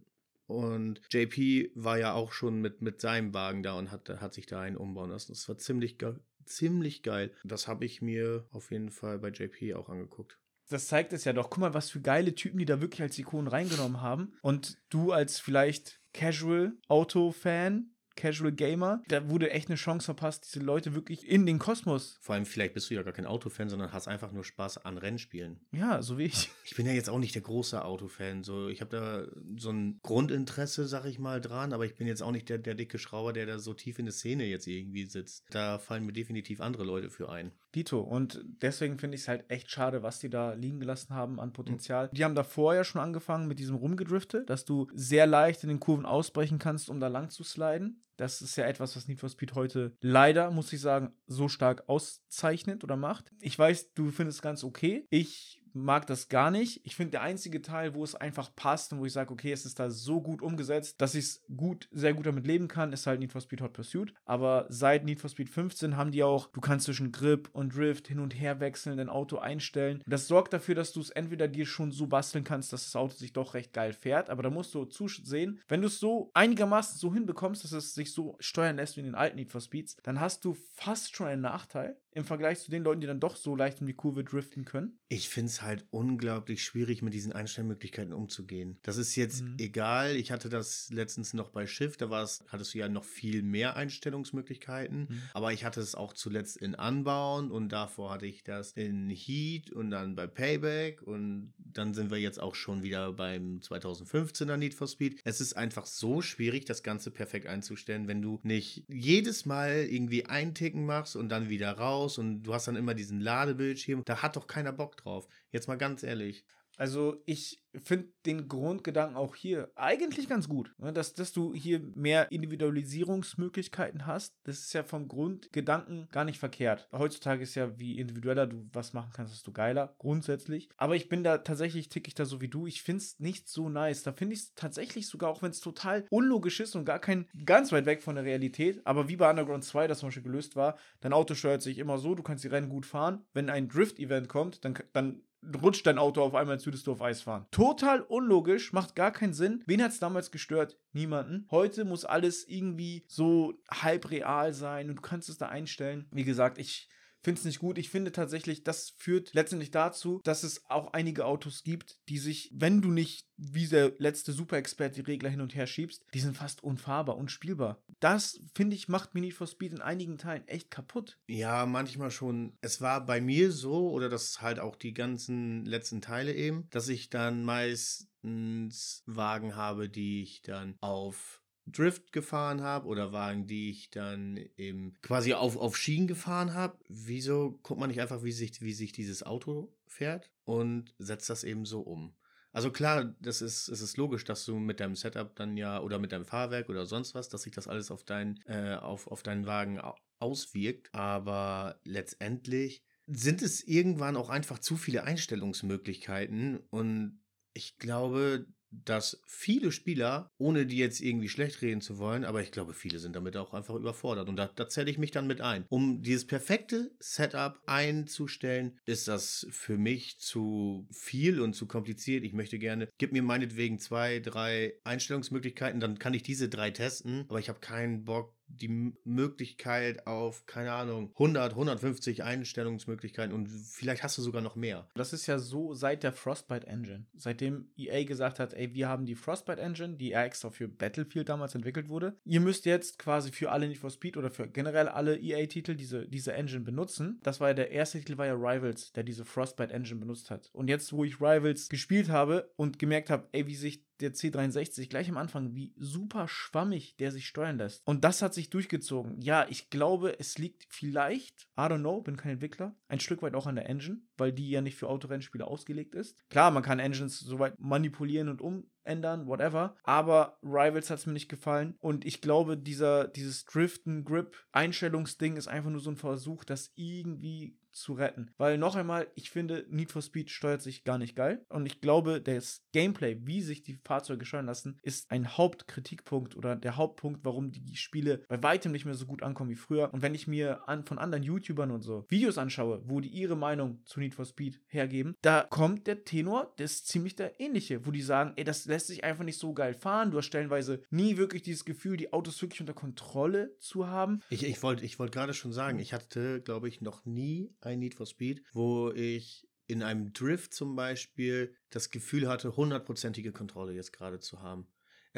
und 0.47 1.01
JP 1.11 1.73
war 1.75 1.99
ja 1.99 2.13
auch 2.13 2.33
schon 2.33 2.61
mit, 2.61 2.83
mit 2.83 3.01
seinem 3.01 3.35
Wagen 3.35 3.63
da 3.63 3.75
und 3.79 3.91
hat, 3.91 4.09
hat 4.21 4.35
sich 4.35 4.47
da 4.47 4.61
einen 4.61 4.77
umbauen 4.77 5.11
lassen. 5.11 5.33
Das 5.33 5.49
war 5.49 5.59
ziemlich, 5.59 5.99
ge 5.99 6.15
ziemlich 6.45 7.03
geil. 7.03 7.33
Das 7.43 7.67
habe 7.67 7.85
ich 7.85 8.03
mir 8.03 8.47
auf 8.53 8.71
jeden 8.71 8.91
Fall 8.91 9.19
bei 9.19 9.31
JP 9.31 9.75
auch 9.75 9.89
angeguckt. 9.89 10.39
Das 10.69 10.89
zeigt 10.89 11.13
es 11.13 11.25
ja 11.25 11.33
doch. 11.33 11.51
Guck 11.51 11.59
mal, 11.59 11.75
was 11.75 11.91
für 11.91 12.01
geile 12.01 12.35
Typen 12.35 12.59
die 12.59 12.65
da 12.65 12.81
wirklich 12.81 13.03
als 13.03 13.19
Ikonen 13.19 13.47
reingenommen 13.49 14.01
haben. 14.01 14.35
Und 14.43 14.79
du 14.89 15.13
als 15.13 15.39
vielleicht 15.39 16.01
Casual-Auto-Fan 16.13 17.91
Casual 18.17 18.53
Gamer. 18.53 19.03
Da 19.09 19.29
wurde 19.29 19.51
echt 19.51 19.69
eine 19.69 19.77
Chance 19.77 20.07
verpasst, 20.07 20.47
diese 20.47 20.65
Leute 20.65 20.95
wirklich 20.95 21.29
in 21.29 21.47
den 21.47 21.59
Kosmos. 21.59 22.19
Vor 22.21 22.35
allem, 22.35 22.47
vielleicht 22.47 22.75
bist 22.75 22.91
du 22.91 22.95
ja 22.95 23.03
gar 23.03 23.13
kein 23.13 23.27
Autofan, 23.27 23.69
sondern 23.69 23.93
hast 23.93 24.09
einfach 24.09 24.33
nur 24.33 24.45
Spaß 24.45 24.85
an 24.85 24.99
Rennspielen. 24.99 25.61
Ja, 25.73 26.03
so 26.03 26.19
wie 26.19 26.25
ich. 26.25 26.51
Ich 26.65 26.75
bin 26.75 26.87
ja 26.87 26.93
jetzt 26.93 27.09
auch 27.09 27.19
nicht 27.19 27.35
der 27.35 27.43
große 27.43 27.85
Autofan. 27.85 28.43
So, 28.43 28.69
ich 28.69 28.81
habe 28.81 28.91
da 28.91 29.27
so 29.57 29.71
ein 29.71 30.01
Grundinteresse, 30.03 30.87
sag 30.87 31.05
ich 31.05 31.19
mal, 31.19 31.41
dran, 31.41 31.73
aber 31.73 31.85
ich 31.85 31.95
bin 31.95 32.07
jetzt 32.07 32.23
auch 32.23 32.33
nicht 32.33 32.49
der, 32.49 32.59
der 32.59 32.75
dicke 32.75 32.99
Schrauber, 32.99 33.33
der 33.33 33.47
da 33.47 33.59
so 33.59 33.75
tief 33.75 33.99
in 33.99 34.07
der 34.07 34.15
Szene 34.15 34.45
jetzt 34.45 34.67
irgendwie 34.67 35.07
sitzt. 35.07 35.45
Da 35.51 35.79
fallen 35.79 36.07
mir 36.07 36.13
definitiv 36.13 36.61
andere 36.61 36.85
Leute 36.85 37.11
für 37.11 37.29
ein. 37.29 37.53
Dito. 37.77 38.01
Und 38.01 38.43
deswegen 38.63 38.99
finde 38.99 39.17
ich 39.17 39.23
es 39.23 39.29
halt 39.29 39.45
echt 39.49 39.71
schade, 39.71 40.03
was 40.03 40.19
die 40.19 40.31
da 40.31 40.55
liegen 40.55 40.81
gelassen 40.81 41.15
haben 41.15 41.39
an 41.39 41.53
Potenzial. 41.53 42.09
Die 42.13 42.25
haben 42.25 42.35
davor 42.35 42.75
ja 42.75 42.85
schon 42.85 43.01
angefangen 43.01 43.47
mit 43.47 43.59
diesem 43.59 43.77
Rumgedrifte, 43.77 44.45
dass 44.45 44.65
du 44.65 44.89
sehr 44.95 45.27
leicht 45.27 45.63
in 45.63 45.69
den 45.69 45.81
Kurven 45.81 46.07
ausbrechen 46.07 46.59
kannst, 46.59 46.89
um 46.89 46.99
da 46.99 47.09
lang 47.09 47.31
zu 47.31 47.45
sliden. 47.45 48.03
Das 48.17 48.41
ist 48.41 48.57
ja 48.57 48.65
etwas, 48.65 48.97
was 48.97 49.09
Need 49.09 49.21
for 49.21 49.29
Speed 49.29 49.55
heute 49.55 49.93
leider, 50.01 50.51
muss 50.51 50.73
ich 50.73 50.81
sagen, 50.81 51.13
so 51.27 51.49
stark 51.49 51.85
auszeichnet 51.87 52.83
oder 52.83 52.97
macht. 52.97 53.31
Ich 53.41 53.59
weiß, 53.59 53.93
du 53.93 54.11
findest 54.11 54.39
es 54.39 54.43
ganz 54.43 54.65
okay. 54.65 55.07
Ich 55.11 55.63
mag 55.77 56.07
das 56.07 56.29
gar 56.29 56.51
nicht. 56.51 56.81
Ich 56.85 56.97
finde, 56.97 57.13
der 57.13 57.23
einzige 57.23 57.63
Teil, 57.63 57.95
wo 57.95 58.03
es 58.03 58.15
einfach 58.15 58.55
passt 58.57 58.93
und 58.93 59.01
wo 59.01 59.05
ich 59.05 59.13
sage, 59.13 59.33
okay, 59.33 59.53
es 59.53 59.67
ist 59.67 59.79
da 59.79 59.91
so 59.91 60.21
gut 60.21 60.43
umgesetzt, 60.43 61.01
dass 61.01 61.15
ich 61.15 61.25
es 61.25 61.45
gut, 61.55 61.89
sehr 61.93 62.15
gut 62.15 62.27
damit 62.27 62.47
leben 62.47 62.69
kann, 62.69 62.93
ist 62.93 63.07
halt 63.07 63.21
Need 63.21 63.33
for 63.33 63.41
Speed 63.41 63.61
Hot 63.61 63.73
Pursuit. 63.73 64.15
Aber 64.25 64.67
seit 64.69 65.05
Need 65.05 65.21
for 65.21 65.31
Speed 65.31 65.51
15 65.51 65.97
haben 65.97 66.11
die 66.11 66.23
auch, 66.23 66.49
du 66.53 66.61
kannst 66.61 66.87
zwischen 66.87 67.13
Grip 67.13 67.51
und 67.53 67.77
Drift 67.77 68.09
hin 68.09 68.21
und 68.21 68.35
her 68.35 68.61
wechseln, 68.61 68.97
dein 68.97 69.09
Auto 69.09 69.39
einstellen. 69.39 70.03
Das 70.07 70.29
sorgt 70.29 70.53
dafür, 70.53 70.75
dass 70.75 70.93
du 70.93 71.01
es 71.01 71.11
entweder 71.11 71.49
dir 71.49 71.67
schon 71.67 71.93
so 71.93 72.07
basteln 72.07 72.45
kannst, 72.45 72.73
dass 72.73 72.85
das 72.85 72.97
Auto 72.97 73.15
sich 73.15 73.33
doch 73.33 73.55
recht 73.55 73.73
geil 73.73 73.93
fährt. 73.93 74.31
Aber 74.31 74.43
da 74.43 74.51
musst 74.51 74.75
du 74.75 74.85
zusehen, 74.87 75.61
wenn 75.69 75.83
du 75.83 75.89
es 75.89 76.01
so 76.01 76.31
einigermaßen 76.35 76.99
so 76.99 77.13
hinbekommst, 77.13 77.65
dass 77.65 77.73
es 77.73 77.95
sich 77.95 78.13
so 78.13 78.37
steuern 78.41 78.77
lässt 78.77 78.97
wie 78.97 79.01
in 79.01 79.07
den 79.07 79.15
alten 79.15 79.37
Need 79.37 79.53
for 79.53 79.61
Speeds, 79.61 79.97
dann 80.03 80.21
hast 80.21 80.45
du 80.45 80.57
fast 80.75 81.15
schon 81.15 81.27
einen 81.27 81.43
Nachteil 81.43 81.97
im 82.17 82.25
Vergleich 82.25 82.61
zu 82.61 82.71
den 82.71 82.83
Leuten, 82.83 83.03
die 83.03 83.07
dann 83.07 83.21
doch 83.21 83.37
so 83.37 83.55
leicht 83.55 83.83
um 83.83 83.87
die 83.87 83.93
Kurve 83.93 84.25
driften 84.25 84.65
können. 84.65 84.99
Ich 85.09 85.29
finde 85.29 85.51
es 85.51 85.61
halt 85.61 85.85
unglaublich 85.91 86.65
schwierig, 86.65 87.03
mit 87.03 87.13
diesen 87.13 87.33
Einstellmöglichkeiten 87.33 88.15
umzugehen. 88.15 88.79
Das 88.83 88.97
ist 88.97 89.17
jetzt 89.17 89.43
mhm. 89.43 89.57
egal. 89.59 90.17
Ich 90.17 90.33
hatte 90.33 90.49
das 90.49 90.89
letztens 90.91 91.35
noch 91.35 91.51
bei 91.51 91.67
Shift, 91.67 92.01
da 92.01 92.09
war's, 92.09 92.43
hattest 92.49 92.73
du 92.73 92.79
ja 92.79 92.89
noch 92.89 93.05
viel 93.05 93.43
mehr 93.43 93.77
Einstellungsmöglichkeiten. 93.77 95.01
Mhm. 95.11 95.23
Aber 95.35 95.53
ich 95.53 95.67
hatte 95.67 95.83
es 95.83 95.95
auch 95.95 96.15
zuletzt 96.15 96.57
in 96.57 96.75
Unbound 96.75 97.53
und 97.53 97.69
davor 97.69 98.13
hatte 98.13 98.25
ich 98.25 98.43
das 98.43 98.73
in 98.73 99.11
Heat 99.11 99.71
und 99.71 99.91
dann 99.91 100.17
bei 100.17 100.27
Payback 100.27 101.03
und 101.03 101.53
dann 101.59 101.93
sind 101.93 102.11
wir 102.11 102.19
jetzt 102.19 102.41
auch 102.41 102.55
schon 102.55 102.83
wieder 102.83 103.13
beim 103.13 103.59
2015er 103.59 104.57
Need 104.57 104.73
for 104.73 104.89
Speed. 104.89 105.21
Es 105.25 105.43
ist 105.43 105.55
einfach 105.55 105.85
so 105.85 106.23
schwierig, 106.23 106.65
das 106.65 106.83
Ganze 106.83 107.11
perfekt 107.11 107.47
einzustellen, 107.47 108.09
wenn 108.09 108.23
du 108.23 108.41
nicht 108.43 108.85
jedes 108.89 109.45
Mal 109.45 109.87
irgendwie 109.91 110.25
einticken 110.25 110.87
machst 110.87 111.15
und 111.15 111.29
dann 111.29 111.51
wieder 111.51 111.73
raus 111.73 112.06
raus 112.07 112.19
und 112.19 112.43
du 112.43 112.55
hast 112.55 112.69
dann 112.69 112.77
immer 112.77 112.95
diesen 112.95 113.21
Ladebildschirm. 113.21 114.03
Da 114.05 114.23
hat 114.23 114.37
doch 114.37 114.47
keiner 114.47 114.73
Bock 114.73 114.97
drauf. 114.97 115.29
Jetzt 115.51 115.69
mal 115.69 115.77
ganz 115.77 116.03
ehrlich. 116.03 116.45
Also 116.77 117.23
ich 117.25 117.63
finde 117.83 118.09
den 118.25 118.49
Grundgedanken 118.49 119.17
auch 119.17 119.35
hier 119.35 119.71
eigentlich 119.77 120.29
ganz 120.29 120.49
gut. 120.49 120.73
Ne? 120.79 120.93
Dass, 120.93 121.15
dass 121.15 121.33
du 121.33 121.55
hier 121.55 121.81
mehr 121.95 122.31
Individualisierungsmöglichkeiten 122.33 124.07
hast, 124.07 124.35
das 124.45 124.61
ist 124.61 124.73
ja 124.73 124.83
vom 124.83 125.09
Grundgedanken 125.09 126.09
gar 126.11 126.25
nicht 126.25 126.39
verkehrt. 126.39 126.89
Heutzutage 126.93 127.43
ist 127.43 127.55
ja, 127.55 127.79
wie 127.79 127.99
individueller 127.99 128.47
du 128.47 128.69
was 128.73 128.93
machen 128.93 129.13
kannst, 129.15 129.35
desto 129.35 129.53
geiler, 129.53 129.95
grundsätzlich. 129.99 130.69
Aber 130.77 130.97
ich 130.97 131.09
bin 131.09 131.25
da 131.25 131.39
tatsächlich, 131.39 131.89
tick 131.89 132.09
ich 132.09 132.15
da 132.15 132.25
so 132.25 132.41
wie 132.41 132.49
du, 132.49 132.67
ich 132.67 132.83
finde 132.83 133.03
es 133.03 133.19
nicht 133.19 133.49
so 133.49 133.69
nice. 133.69 134.03
Da 134.03 134.13
finde 134.13 134.35
ich 134.35 134.41
es 134.41 134.55
tatsächlich 134.55 135.09
sogar, 135.09 135.31
auch 135.31 135.43
wenn 135.43 135.51
es 135.51 135.61
total 135.61 136.07
unlogisch 136.11 136.61
ist 136.61 136.77
und 136.77 136.85
gar 136.85 136.99
kein, 136.99 137.27
ganz 137.45 137.73
weit 137.73 137.87
weg 137.87 138.03
von 138.03 138.17
der 138.17 138.25
Realität, 138.25 138.81
aber 138.85 139.09
wie 139.09 139.17
bei 139.17 139.29
Underground 139.29 139.65
2, 139.65 139.87
das 139.87 139.99
zum 139.99 140.09
Beispiel 140.09 140.23
gelöst 140.23 140.57
war, 140.57 140.77
dein 141.01 141.13
Auto 141.13 141.35
steuert 141.35 141.63
sich 141.63 141.79
immer 141.79 141.99
so, 141.99 142.15
du 142.15 142.23
kannst 142.23 142.45
die 142.45 142.49
Rennen 142.49 142.69
gut 142.69 142.87
fahren. 142.87 143.25
Wenn 143.33 143.51
ein 143.51 143.69
Drift-Event 143.69 144.29
kommt, 144.29 144.65
dann, 144.65 144.75
dann 144.93 145.23
rutscht 145.63 145.87
dein 145.87 145.99
Auto 145.99 146.23
auf 146.23 146.35
einmal, 146.35 146.59
du 146.87 146.93
auf 146.93 147.03
Eis 147.03 147.23
fahren. 147.23 147.47
Total 147.51 148.01
unlogisch, 148.03 148.73
macht 148.73 148.95
gar 148.95 149.13
keinen 149.13 149.35
Sinn. 149.35 149.63
Wen 149.67 149.83
hat 149.83 149.93
es 149.93 149.99
damals 149.99 150.31
gestört? 150.31 150.79
Niemanden. 150.93 151.47
Heute 151.51 151.85
muss 151.85 152.05
alles 152.05 152.47
irgendwie 152.49 153.05
so 153.09 153.55
halb 153.71 154.11
real 154.11 154.53
sein 154.53 154.89
und 154.91 154.97
du 154.97 155.03
kannst 155.03 155.29
es 155.29 155.39
da 155.39 155.49
einstellen. 155.49 156.07
Wie 156.11 156.25
gesagt, 156.25 156.59
ich 156.59 156.89
finde 157.27 157.41
es 157.41 157.45
nicht 157.45 157.59
gut. 157.59 157.77
Ich 157.77 157.91
finde 157.91 158.13
tatsächlich, 158.13 158.63
das 158.63 158.91
führt 158.99 159.35
letztendlich 159.35 159.73
dazu, 159.73 160.21
dass 160.23 160.45
es 160.45 160.65
auch 160.71 160.93
einige 160.93 161.27
Autos 161.27 161.65
gibt, 161.65 161.99
die 162.09 162.19
sich, 162.19 162.53
wenn 162.55 162.81
du 162.81 162.93
nicht 162.93 163.27
wie 163.37 163.67
der 163.67 163.95
letzte 163.99 164.33
Super-Expert 164.33 164.97
die 164.97 165.01
Regler 165.01 165.29
hin 165.29 165.41
und 165.41 165.53
her 165.57 165.67
schiebst, 165.67 166.05
die 166.15 166.21
sind 166.21 166.37
fast 166.37 166.63
unfahrbar, 166.63 167.17
unspielbar. 167.17 167.83
Das, 167.99 168.39
finde 168.55 168.77
ich, 168.77 168.87
macht 168.87 169.15
mir 169.15 169.23
Need 169.23 169.35
for 169.35 169.49
Speed 169.49 169.73
in 169.73 169.81
einigen 169.81 170.19
Teilen 170.19 170.47
echt 170.47 170.71
kaputt. 170.71 171.19
Ja, 171.27 171.67
manchmal 171.67 172.13
schon. 172.13 172.57
Es 172.61 172.81
war 172.81 173.05
bei 173.05 173.21
mir 173.21 173.51
so, 173.51 173.91
oder 173.91 174.09
das 174.09 174.41
halt 174.41 174.61
auch 174.61 174.77
die 174.77 174.95
ganzen 174.95 175.65
letzten 175.65 176.01
Teile 176.01 176.33
eben, 176.33 176.69
dass 176.71 176.89
ich 176.89 177.11
dann 177.11 177.45
meistens 177.45 179.03
Wagen 179.07 179.57
habe, 179.57 179.89
die 179.89 180.23
ich 180.23 180.43
dann 180.43 180.77
auf 180.81 181.43
Drift 181.67 182.13
gefahren 182.13 182.63
habe 182.63 182.87
oder 182.87 183.13
Wagen, 183.13 183.47
die 183.47 183.71
ich 183.71 183.91
dann 183.91 184.37
eben 184.57 184.95
quasi 185.03 185.35
auf, 185.35 185.57
auf 185.57 185.77
Schienen 185.77 186.07
gefahren 186.07 186.55
habe. 186.55 186.79
Wieso 186.89 187.59
guckt 187.63 187.81
man 187.81 187.91
nicht 187.91 188.01
einfach, 188.01 188.23
wie 188.23 188.33
sich, 188.33 188.61
wie 188.61 188.73
sich 188.73 188.93
dieses 188.93 189.25
Auto 189.25 189.75
fährt 189.87 190.31
und 190.45 190.95
setzt 190.99 191.29
das 191.29 191.45
eben 191.45 191.65
so 191.65 191.81
um? 191.81 192.15
Also 192.53 192.71
klar, 192.71 193.15
das 193.21 193.43
ist, 193.43 193.69
es 193.69 193.83
ist 193.83 193.99
logisch, 193.99 194.25
dass 194.25 194.45
du 194.47 194.57
mit 194.57 194.81
deinem 194.81 194.97
Setup 194.97 195.35
dann 195.37 195.59
ja 195.59 195.81
oder 195.81 195.99
mit 195.99 196.13
deinem 196.13 196.25
Fahrwerk 196.25 196.71
oder 196.71 196.87
sonst 196.87 197.15
was, 197.15 197.29
dass 197.29 197.43
sich 197.43 197.53
das 197.53 197.69
alles 197.69 197.91
auf, 197.91 198.03
dein, 198.05 198.41
äh, 198.47 198.77
auf, 198.77 199.09
auf 199.09 199.23
deinen 199.23 199.47
Wagen 199.47 199.79
auswirkt. 200.21 200.89
Aber 200.95 201.81
letztendlich 201.85 202.83
sind 203.07 203.43
es 203.43 203.63
irgendwann 203.63 204.17
auch 204.17 204.31
einfach 204.31 204.59
zu 204.59 204.77
viele 204.77 205.05
Einstellungsmöglichkeiten 205.05 206.59
und 206.71 207.21
ich 207.53 207.77
glaube, 207.79 208.47
dass 208.71 209.21
viele 209.27 209.73
Spieler, 209.73 210.31
ohne 210.39 210.67
die 210.67 210.79
jetzt 210.79 211.01
irgendwie 211.01 211.29
schlecht 211.29 211.63
reden 211.63 211.81
zu 211.81 211.99
wollen, 211.99 212.25
aber 212.25 212.43
ich 212.43 212.53
glaube, 212.53 212.75
viele 212.75 212.99
sind 212.99 213.17
damit 213.17 213.37
auch 213.37 213.55
einfach 213.55 213.75
überfordert. 213.75 214.29
Und 214.29 214.37
da, 214.37 214.51
da 214.55 214.69
zähle 214.69 214.91
ich 214.91 214.99
mich 214.99 215.11
dann 215.11 215.27
mit 215.27 215.41
ein. 215.41 215.65
Um 215.69 216.03
dieses 216.03 216.27
perfekte 216.27 216.91
Setup 216.99 217.61
einzustellen, 217.67 218.79
ist 218.85 219.09
das 219.09 219.47
für 219.51 219.79
mich 219.79 220.19
zu 220.19 220.87
viel 220.91 221.41
und 221.41 221.55
zu 221.55 221.67
kompliziert. 221.67 222.25
Ich 222.25 222.33
möchte 222.33 222.59
gerne, 222.59 222.89
gib 222.99 223.13
mir 223.13 223.23
meinetwegen 223.23 223.79
zwei, 223.79 224.21
drei 224.21 224.75
Einstellungsmöglichkeiten, 224.85 225.81
dann 225.81 225.99
kann 225.99 226.15
ich 226.15 226.23
diese 226.23 226.49
drei 226.49 226.71
testen, 226.71 227.25
aber 227.29 227.39
ich 227.39 227.49
habe 227.49 227.61
keinen 227.61 228.05
Bock, 228.05 228.36
die 228.49 228.95
Möglichkeit 229.05 230.07
auf, 230.07 230.47
keine 230.47 230.73
Ahnung, 230.73 231.11
100, 231.13 231.53
150 231.53 232.23
Einstellungsmöglichkeiten 232.23 233.35
und 233.35 233.49
vielleicht 233.49 234.03
hast 234.03 234.19
du 234.19 234.23
sogar 234.23 234.43
noch 234.43 234.57
mehr. 234.57 234.89
Das 234.95 235.13
ist 235.13 235.27
ja 235.27 235.39
so 235.39 235.75
seit 235.75 236.03
der 236.03 236.13
Frostbite 236.13 236.67
Engine. 236.67 237.07
Seitdem 237.15 237.71
EA 237.77 238.05
gesagt 238.05 238.39
hat, 238.39 238.55
ey, 238.55 238.75
wir 238.75 238.89
haben 238.89 239.07
die 239.07 239.15
Frostbite 239.15 239.61
Engine, 239.61 239.97
die 239.97 240.13
extra 240.13 240.51
für 240.51 240.69
Battlefield 240.69 241.29
damals 241.29 241.55
entwickelt 241.55 241.89
wurde. 241.89 242.17
Ihr 242.25 242.41
müsst 242.41 242.67
jetzt 242.67 242.99
quasi 242.99 243.33
für 243.33 243.51
alle 243.51 243.69
Need 243.69 243.79
for 243.79 243.91
Speed 243.91 244.17
oder 244.17 244.31
für 244.31 244.49
generell 244.49 244.89
alle 244.89 245.19
EA-Titel 245.19 245.75
diese, 245.75 246.07
diese 246.09 246.33
Engine 246.33 246.61
benutzen. 246.61 247.21
Das 247.23 247.41
war 247.41 247.49
ja 247.49 247.55
der 247.55 247.71
erste 247.71 247.99
Titel, 247.99 248.19
war 248.19 248.27
ja 248.27 248.35
Rivals, 248.35 248.93
der 248.93 249.03
diese 249.03 249.25
Frostbite 249.25 249.73
Engine 249.73 250.01
benutzt 250.01 250.31
hat. 250.31 250.51
Und 250.53 250.69
jetzt, 250.69 250.93
wo 250.93 251.05
ich 251.05 251.21
Rivals 251.21 251.69
gespielt 251.69 252.09
habe 252.09 252.51
und 252.57 252.79
gemerkt 252.79 253.11
habe, 253.11 253.29
ey, 253.33 253.47
wie 253.47 253.57
sich 253.57 253.85
der 254.01 254.15
C63 254.15 254.89
gleich 254.89 255.09
am 255.09 255.17
Anfang, 255.17 255.55
wie 255.55 255.75
super 255.77 256.29
schwammig 256.29 256.97
der 256.97 257.13
sich 257.13 257.27
steuern 257.27 257.59
lässt. 257.59 257.87
Und 257.87 258.05
das 258.05 258.23
hat 258.23 258.35
sich 258.35 258.51
durchgezogen. 258.51 259.21
Ja, 259.21 259.47
ich 259.49 259.71
glaube, 259.71 260.19
es 260.19 260.39
liegt 260.39 260.67
vielleicht, 260.69 261.49
I 261.59 261.63
don't 261.63 261.81
know, 261.81 262.01
bin 262.01 262.17
kein 262.17 262.33
Entwickler, 262.33 262.75
ein 262.89 263.01
Stück 263.01 263.23
weit 263.23 263.35
auch 263.35 263.47
an 263.47 263.57
der 263.57 263.69
Engine, 263.69 264.01
weil 264.17 264.33
die 264.33 264.51
ja 264.51 264.61
nicht 264.61 264.77
für 264.77 264.89
Autorennspiele 264.89 265.47
ausgelegt 265.47 265.95
ist. 265.95 266.29
Klar, 266.29 266.51
man 266.51 266.63
kann 266.63 266.79
Engines 266.79 267.21
soweit 267.21 267.59
manipulieren 267.59 268.29
und 268.29 268.41
umändern, 268.41 269.27
whatever. 269.27 269.77
Aber 269.83 270.39
Rivals 270.43 270.91
hat 270.91 270.99
es 270.99 271.07
mir 271.07 271.13
nicht 271.13 271.29
gefallen. 271.29 271.75
Und 271.79 272.05
ich 272.05 272.21
glaube, 272.21 272.57
dieser, 272.57 273.09
dieses 273.09 273.45
Driften, 273.45 274.05
Grip, 274.05 274.37
Einstellungsding 274.53 275.37
ist 275.37 275.49
einfach 275.49 275.71
nur 275.71 275.81
so 275.81 275.91
ein 275.91 275.97
Versuch, 275.97 276.45
das 276.45 276.73
irgendwie 276.75 277.59
zu 277.77 277.93
retten. 277.93 278.31
Weil 278.39 278.59
noch 278.59 278.75
einmal, 278.75 279.07
ich 279.15 279.31
finde, 279.31 279.67
Need 279.69 279.93
for 279.93 280.03
Speed 280.03 280.31
steuert 280.31 280.63
sich 280.63 280.85
gar 280.85 280.99
nicht 280.99 281.15
geil. 281.15 281.45
Und 281.49 281.67
ich 281.67 281.81
glaube, 281.81 282.21
das 282.21 282.63
Gameplay, 282.73 283.19
wie 283.25 283.43
sich 283.43 283.63
die 283.63 283.79
Fahrzeuge 283.85 284.25
steuern 284.25 284.47
lassen, 284.47 284.79
ist 284.83 285.11
ein 285.11 285.37
Hauptkritikpunkt 285.37 286.37
oder 286.37 286.57
der 286.57 286.77
Hauptpunkt, 286.77 287.25
warum 287.25 287.53
die 287.53 287.77
Spiele 287.77 288.25
bei 288.29 288.43
weitem 288.43 288.73
nicht 288.73 288.85
mehr 288.85 288.95
so 288.95 289.07
gut 289.07 289.23
ankommen 289.23 289.51
wie 289.51 289.57
früher. 289.57 289.93
Und 289.93 290.03
wenn 290.03 290.15
ich 290.15 290.27
mir 290.27 290.69
an, 290.69 290.85
von 290.85 290.99
anderen 290.99 291.23
YouTubern 291.23 291.71
und 291.71 291.83
so 291.83 292.07
Videos 292.09 292.39
anschaue, 292.39 292.83
wo 292.87 293.01
die 293.01 293.09
ihre 293.09 293.37
Meinung 293.37 293.83
zu 293.85 294.01
Need 294.01 294.15
for 294.15 294.25
Speed 294.25 294.61
hergeben, 294.67 295.15
da 295.23 295.47
kommt 295.49 295.87
der 295.87 296.05
Tenor, 296.05 296.55
das 296.57 296.73
ist 296.73 296.89
ziemlich 296.89 297.15
der 297.17 297.41
ähnliche, 297.41 297.87
wo 297.87 297.91
die 297.91 298.03
sagen, 298.03 298.33
ey, 298.37 298.45
das 298.45 298.65
lässt 298.65 298.87
sich 298.87 299.05
einfach 299.05 299.25
nicht 299.25 299.39
so 299.39 299.53
geil 299.53 299.75
fahren. 299.75 300.11
Du 300.11 300.19
hast 300.19 300.27
stellenweise 300.27 300.83
nie 300.91 301.17
wirklich 301.17 301.43
dieses 301.43 301.65
Gefühl, 301.65 301.97
die 301.97 302.13
Autos 302.13 302.41
wirklich 302.41 302.61
unter 302.61 302.75
Kontrolle 302.75 303.57
zu 303.59 303.87
haben. 303.87 304.21
Ich, 304.31 304.45
ich 304.45 304.63
wollte 304.63 304.85
ich 304.85 304.99
wollt 304.99 305.13
gerade 305.13 305.35
schon 305.35 305.53
sagen, 305.53 305.79
ich 305.79 305.93
hatte, 305.93 306.41
glaube 306.41 306.69
ich, 306.69 306.81
noch 306.81 307.05
nie 307.05 307.55
ein 307.67 307.79
Need 307.79 307.95
for 307.95 308.07
Speed, 308.07 308.43
wo 308.53 308.91
ich 308.93 309.47
in 309.67 309.83
einem 309.83 310.13
Drift 310.13 310.55
zum 310.55 310.77
Beispiel 310.77 311.55
das 311.71 311.91
Gefühl 311.91 312.29
hatte, 312.29 312.57
hundertprozentige 312.57 313.33
Kontrolle 313.33 313.73
jetzt 313.73 313.93
gerade 313.93 314.21
zu 314.21 314.41
haben. 314.41 314.69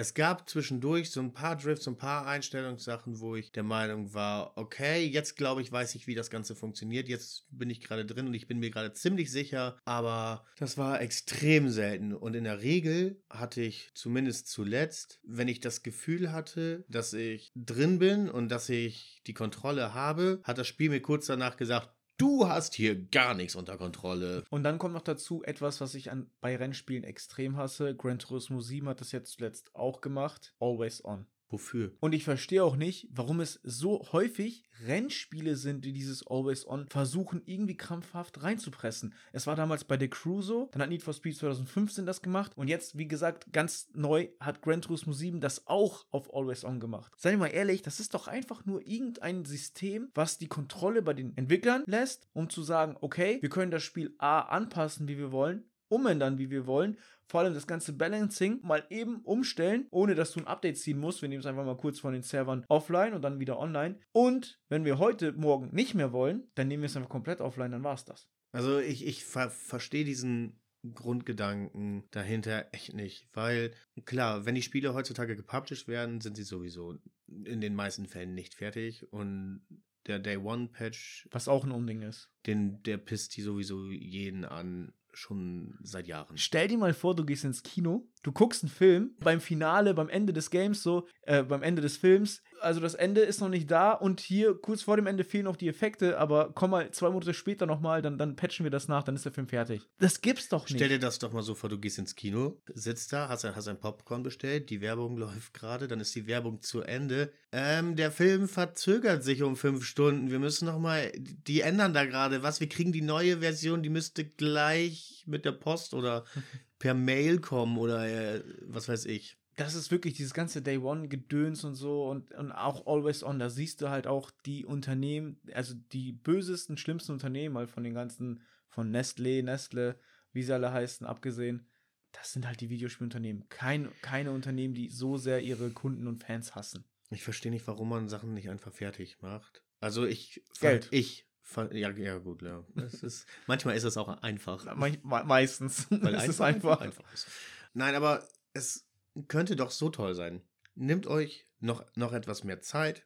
Es 0.00 0.14
gab 0.14 0.48
zwischendurch 0.48 1.10
so 1.10 1.18
ein 1.18 1.32
paar 1.32 1.56
Drifts, 1.56 1.86
so 1.86 1.90
ein 1.90 1.96
paar 1.96 2.24
Einstellungssachen, 2.24 3.18
wo 3.18 3.34
ich 3.34 3.50
der 3.50 3.64
Meinung 3.64 4.14
war, 4.14 4.56
okay, 4.56 5.04
jetzt 5.04 5.36
glaube 5.36 5.60
ich, 5.60 5.72
weiß 5.72 5.96
ich, 5.96 6.06
wie 6.06 6.14
das 6.14 6.30
Ganze 6.30 6.54
funktioniert. 6.54 7.08
Jetzt 7.08 7.46
bin 7.50 7.68
ich 7.68 7.80
gerade 7.80 8.06
drin 8.06 8.28
und 8.28 8.34
ich 8.34 8.46
bin 8.46 8.60
mir 8.60 8.70
gerade 8.70 8.92
ziemlich 8.92 9.32
sicher, 9.32 9.76
aber 9.84 10.46
das 10.56 10.78
war 10.78 11.00
extrem 11.00 11.68
selten. 11.68 12.14
Und 12.14 12.36
in 12.36 12.44
der 12.44 12.62
Regel 12.62 13.20
hatte 13.28 13.60
ich 13.60 13.90
zumindest 13.92 14.46
zuletzt, 14.46 15.18
wenn 15.24 15.48
ich 15.48 15.58
das 15.58 15.82
Gefühl 15.82 16.30
hatte, 16.30 16.84
dass 16.88 17.12
ich 17.12 17.50
drin 17.56 17.98
bin 17.98 18.28
und 18.28 18.50
dass 18.50 18.68
ich 18.68 19.20
die 19.26 19.34
Kontrolle 19.34 19.94
habe, 19.94 20.40
hat 20.44 20.58
das 20.58 20.68
Spiel 20.68 20.90
mir 20.90 21.02
kurz 21.02 21.26
danach 21.26 21.56
gesagt, 21.56 21.90
Du 22.18 22.48
hast 22.48 22.74
hier 22.74 23.00
gar 23.00 23.32
nichts 23.34 23.54
unter 23.54 23.78
Kontrolle. 23.78 24.42
Und 24.50 24.64
dann 24.64 24.78
kommt 24.78 24.92
noch 24.92 25.02
dazu 25.02 25.44
etwas, 25.44 25.80
was 25.80 25.94
ich 25.94 26.10
an, 26.10 26.28
bei 26.40 26.56
Rennspielen 26.56 27.04
extrem 27.04 27.56
hasse. 27.56 27.94
Gran 27.94 28.18
Turismo 28.18 28.60
7 28.60 28.88
hat 28.88 29.00
das 29.00 29.12
jetzt 29.12 29.30
zuletzt 29.34 29.72
auch 29.76 30.00
gemacht. 30.00 30.52
Always 30.58 31.04
on. 31.04 31.28
Wofür? 31.50 31.92
Und 32.00 32.14
ich 32.14 32.24
verstehe 32.24 32.62
auch 32.62 32.76
nicht, 32.76 33.08
warum 33.10 33.40
es 33.40 33.58
so 33.62 34.06
häufig 34.12 34.64
Rennspiele 34.86 35.56
sind, 35.56 35.84
die 35.84 35.92
dieses 35.92 36.26
Always 36.26 36.66
On 36.66 36.86
versuchen, 36.88 37.42
irgendwie 37.46 37.76
krampfhaft 37.76 38.42
reinzupressen. 38.42 39.14
Es 39.32 39.46
war 39.46 39.56
damals 39.56 39.84
bei 39.84 39.98
The 39.98 40.08
Cruiso, 40.08 40.68
dann 40.72 40.82
hat 40.82 40.90
Need 40.90 41.02
for 41.02 41.14
Speed 41.14 41.36
2015 41.36 42.04
das 42.04 42.20
gemacht 42.20 42.52
und 42.56 42.68
jetzt, 42.68 42.98
wie 42.98 43.08
gesagt, 43.08 43.50
ganz 43.52 43.88
neu 43.94 44.28
hat 44.40 44.60
Gran 44.60 44.82
Turismo 44.82 45.12
7 45.12 45.40
das 45.40 45.66
auch 45.66 46.04
auf 46.10 46.34
Always 46.34 46.64
On 46.64 46.80
gemacht. 46.80 47.12
Seien 47.16 47.34
wir 47.34 47.46
mal 47.46 47.54
ehrlich, 47.54 47.80
das 47.80 47.98
ist 47.98 48.12
doch 48.12 48.28
einfach 48.28 48.66
nur 48.66 48.86
irgendein 48.86 49.44
System, 49.46 50.10
was 50.14 50.36
die 50.36 50.48
Kontrolle 50.48 51.00
bei 51.00 51.14
den 51.14 51.34
Entwicklern 51.36 51.82
lässt, 51.86 52.28
um 52.34 52.50
zu 52.50 52.62
sagen, 52.62 52.96
okay, 53.00 53.38
wir 53.40 53.48
können 53.48 53.70
das 53.70 53.82
Spiel 53.82 54.14
A 54.18 54.40
anpassen, 54.40 55.08
wie 55.08 55.16
wir 55.16 55.32
wollen, 55.32 55.64
umändern, 55.88 56.38
wie 56.38 56.50
wir 56.50 56.66
wollen 56.66 56.98
vor 57.28 57.40
allem 57.40 57.54
das 57.54 57.66
ganze 57.66 57.92
Balancing 57.92 58.60
mal 58.62 58.84
eben 58.90 59.20
umstellen, 59.20 59.86
ohne 59.90 60.14
dass 60.14 60.32
du 60.32 60.40
ein 60.40 60.46
Update 60.46 60.78
ziehen 60.78 60.98
musst. 60.98 61.22
Wir 61.22 61.28
nehmen 61.28 61.40
es 61.40 61.46
einfach 61.46 61.64
mal 61.64 61.76
kurz 61.76 62.00
von 62.00 62.12
den 62.12 62.22
Servern 62.22 62.64
offline 62.68 63.12
und 63.12 63.22
dann 63.22 63.38
wieder 63.38 63.58
online. 63.58 64.00
Und 64.12 64.60
wenn 64.68 64.84
wir 64.84 64.98
heute, 64.98 65.32
morgen 65.32 65.68
nicht 65.72 65.94
mehr 65.94 66.12
wollen, 66.12 66.50
dann 66.54 66.68
nehmen 66.68 66.82
wir 66.82 66.88
es 66.88 66.96
einfach 66.96 67.10
komplett 67.10 67.40
offline, 67.40 67.70
dann 67.70 67.84
war 67.84 67.94
es 67.94 68.04
das. 68.04 68.28
Also 68.52 68.78
ich, 68.78 69.06
ich 69.06 69.24
ver 69.24 69.50
verstehe 69.50 70.04
diesen 70.04 70.60
Grundgedanken 70.94 72.04
dahinter 72.10 72.68
echt 72.72 72.94
nicht, 72.94 73.28
weil 73.32 73.72
klar, 74.04 74.46
wenn 74.46 74.54
die 74.54 74.62
Spiele 74.62 74.94
heutzutage 74.94 75.36
gepublished 75.36 75.88
werden, 75.88 76.20
sind 76.20 76.36
sie 76.36 76.44
sowieso 76.44 76.96
in 77.26 77.60
den 77.60 77.74
meisten 77.74 78.06
Fällen 78.06 78.34
nicht 78.34 78.54
fertig 78.54 79.12
und 79.12 79.66
der 80.06 80.18
Day 80.18 80.36
One 80.36 80.68
Patch, 80.68 81.28
was 81.30 81.48
auch 81.48 81.64
ein 81.64 81.72
Unding 81.72 82.02
ist, 82.02 82.30
den 82.46 82.82
der 82.84 82.96
pisst 82.96 83.36
die 83.36 83.42
sowieso 83.42 83.90
jeden 83.90 84.44
an 84.44 84.92
schon 85.18 85.76
seit 85.82 86.06
Jahren. 86.06 86.36
Stell 86.38 86.68
dir 86.68 86.78
mal 86.78 86.94
vor, 86.94 87.16
du 87.16 87.24
gehst 87.24 87.44
ins 87.44 87.62
Kino, 87.62 88.08
du 88.22 88.32
guckst 88.32 88.62
einen 88.62 88.70
Film, 88.70 89.16
beim 89.18 89.40
Finale, 89.40 89.92
beim 89.92 90.08
Ende 90.08 90.32
des 90.32 90.50
Games 90.50 90.82
so, 90.82 91.06
äh, 91.22 91.42
beim 91.42 91.62
Ende 91.62 91.82
des 91.82 91.96
Films, 91.96 92.40
also 92.60 92.80
das 92.80 92.94
Ende 92.94 93.20
ist 93.20 93.40
noch 93.40 93.48
nicht 93.48 93.70
da 93.70 93.92
und 93.92 94.20
hier 94.20 94.54
kurz 94.54 94.82
vor 94.82 94.96
dem 94.96 95.06
Ende 95.06 95.24
fehlen 95.24 95.44
noch 95.44 95.56
die 95.56 95.68
Effekte, 95.68 96.18
aber 96.18 96.52
komm 96.54 96.70
mal 96.70 96.90
zwei 96.90 97.10
Monate 97.10 97.34
später 97.34 97.66
nochmal, 97.66 98.02
dann, 98.02 98.18
dann 98.18 98.36
patchen 98.36 98.64
wir 98.64 98.70
das 98.70 98.88
nach, 98.88 99.02
dann 99.02 99.14
ist 99.14 99.24
der 99.24 99.32
Film 99.32 99.46
fertig. 99.46 99.82
Das 99.98 100.20
gibt's 100.20 100.48
doch 100.48 100.68
nicht. 100.68 100.76
Stell 100.76 100.88
dir 100.88 100.98
das 100.98 101.18
doch 101.18 101.32
mal 101.32 101.42
so 101.42 101.54
vor, 101.54 101.70
du 101.70 101.78
gehst 101.78 101.98
ins 101.98 102.14
Kino, 102.16 102.60
sitzt 102.74 103.12
da, 103.12 103.28
hast 103.28 103.44
ein, 103.44 103.54
hast 103.54 103.68
ein 103.68 103.80
Popcorn 103.80 104.22
bestellt, 104.22 104.70
die 104.70 104.80
Werbung 104.80 105.16
läuft 105.18 105.54
gerade, 105.54 105.88
dann 105.88 106.00
ist 106.00 106.14
die 106.14 106.26
Werbung 106.26 106.62
zu 106.62 106.82
Ende. 106.82 107.32
Ähm, 107.52 107.96
der 107.96 108.12
Film 108.12 108.48
verzögert 108.48 109.24
sich 109.24 109.42
um 109.42 109.56
fünf 109.56 109.84
Stunden. 109.84 110.30
Wir 110.30 110.38
müssen 110.38 110.66
nochmal, 110.66 111.12
die 111.16 111.62
ändern 111.62 111.94
da 111.94 112.04
gerade 112.04 112.42
was. 112.42 112.60
Wir 112.60 112.68
kriegen 112.68 112.92
die 112.92 113.02
neue 113.02 113.38
Version, 113.38 113.82
die 113.82 113.88
müsste 113.88 114.24
gleich 114.24 115.24
mit 115.26 115.44
der 115.44 115.52
Post 115.52 115.94
oder 115.94 116.24
per 116.78 116.94
Mail 116.94 117.40
kommen 117.40 117.78
oder 117.78 118.06
äh, 118.06 118.42
was 118.66 118.88
weiß 118.88 119.06
ich. 119.06 119.38
Das 119.58 119.74
ist 119.74 119.90
wirklich 119.90 120.14
dieses 120.14 120.34
ganze 120.34 120.62
Day 120.62 120.78
One 120.78 121.08
Gedöns 121.08 121.64
und 121.64 121.74
so 121.74 122.08
und, 122.08 122.30
und 122.30 122.52
auch 122.52 122.86
Always 122.86 123.24
On. 123.24 123.40
Da 123.40 123.50
siehst 123.50 123.82
du 123.82 123.90
halt 123.90 124.06
auch 124.06 124.30
die 124.46 124.64
Unternehmen, 124.64 125.40
also 125.52 125.74
die 125.92 126.12
bösesten, 126.12 126.76
schlimmsten 126.76 127.10
Unternehmen 127.10 127.58
halt 127.58 127.68
von 127.68 127.82
den 127.82 127.92
ganzen, 127.92 128.40
von 128.68 128.94
Nestlé, 128.94 129.42
Nestle, 129.42 129.98
wie 130.32 130.44
sie 130.44 130.54
alle 130.54 130.72
heißen, 130.72 131.04
abgesehen. 131.04 131.66
Das 132.12 132.32
sind 132.32 132.46
halt 132.46 132.60
die 132.60 132.70
Videospielunternehmen. 132.70 133.48
Kein, 133.48 133.90
keine 134.00 134.30
Unternehmen, 134.30 134.74
die 134.74 134.90
so 134.90 135.16
sehr 135.16 135.40
ihre 135.40 135.70
Kunden 135.70 136.06
und 136.06 136.22
Fans 136.22 136.54
hassen. 136.54 136.84
Ich 137.10 137.24
verstehe 137.24 137.50
nicht, 137.50 137.66
warum 137.66 137.88
man 137.88 138.08
Sachen 138.08 138.34
nicht 138.34 138.50
einfach 138.50 138.72
fertig 138.72 139.20
macht. 139.22 139.64
Also 139.80 140.06
ich, 140.06 140.40
Geld. 140.60 140.86
ich 140.92 141.26
ja, 141.72 141.90
ja, 141.90 142.18
gut, 142.18 142.42
ja. 142.42 142.64
Ist, 142.76 143.26
manchmal 143.48 143.76
ist 143.76 143.84
es 143.84 143.96
auch 143.96 144.08
einfach. 144.22 144.64
Me 144.76 144.98
meistens. 145.02 145.86
Weil 145.90 146.14
es 146.14 146.28
ist 146.28 146.40
einfach. 146.40 146.80
einfach 146.80 147.12
ist. 147.12 147.26
Nein, 147.72 147.94
aber 147.94 148.22
es 148.52 148.87
könnte 149.26 149.56
doch 149.56 149.70
so 149.70 149.90
toll 149.90 150.14
sein. 150.14 150.42
Nehmt 150.74 151.06
euch 151.06 151.46
noch, 151.58 151.84
noch 151.96 152.12
etwas 152.12 152.44
mehr 152.44 152.60
Zeit, 152.60 153.04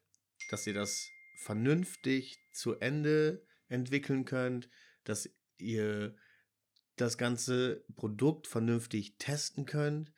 dass 0.50 0.66
ihr 0.66 0.74
das 0.74 1.08
vernünftig 1.36 2.38
zu 2.52 2.78
Ende 2.78 3.46
entwickeln 3.68 4.24
könnt, 4.24 4.68
dass 5.04 5.30
ihr 5.58 6.14
das 6.96 7.16
ganze 7.16 7.84
Produkt 7.96 8.46
vernünftig 8.46 9.16
testen 9.18 9.64
könnt 9.64 10.12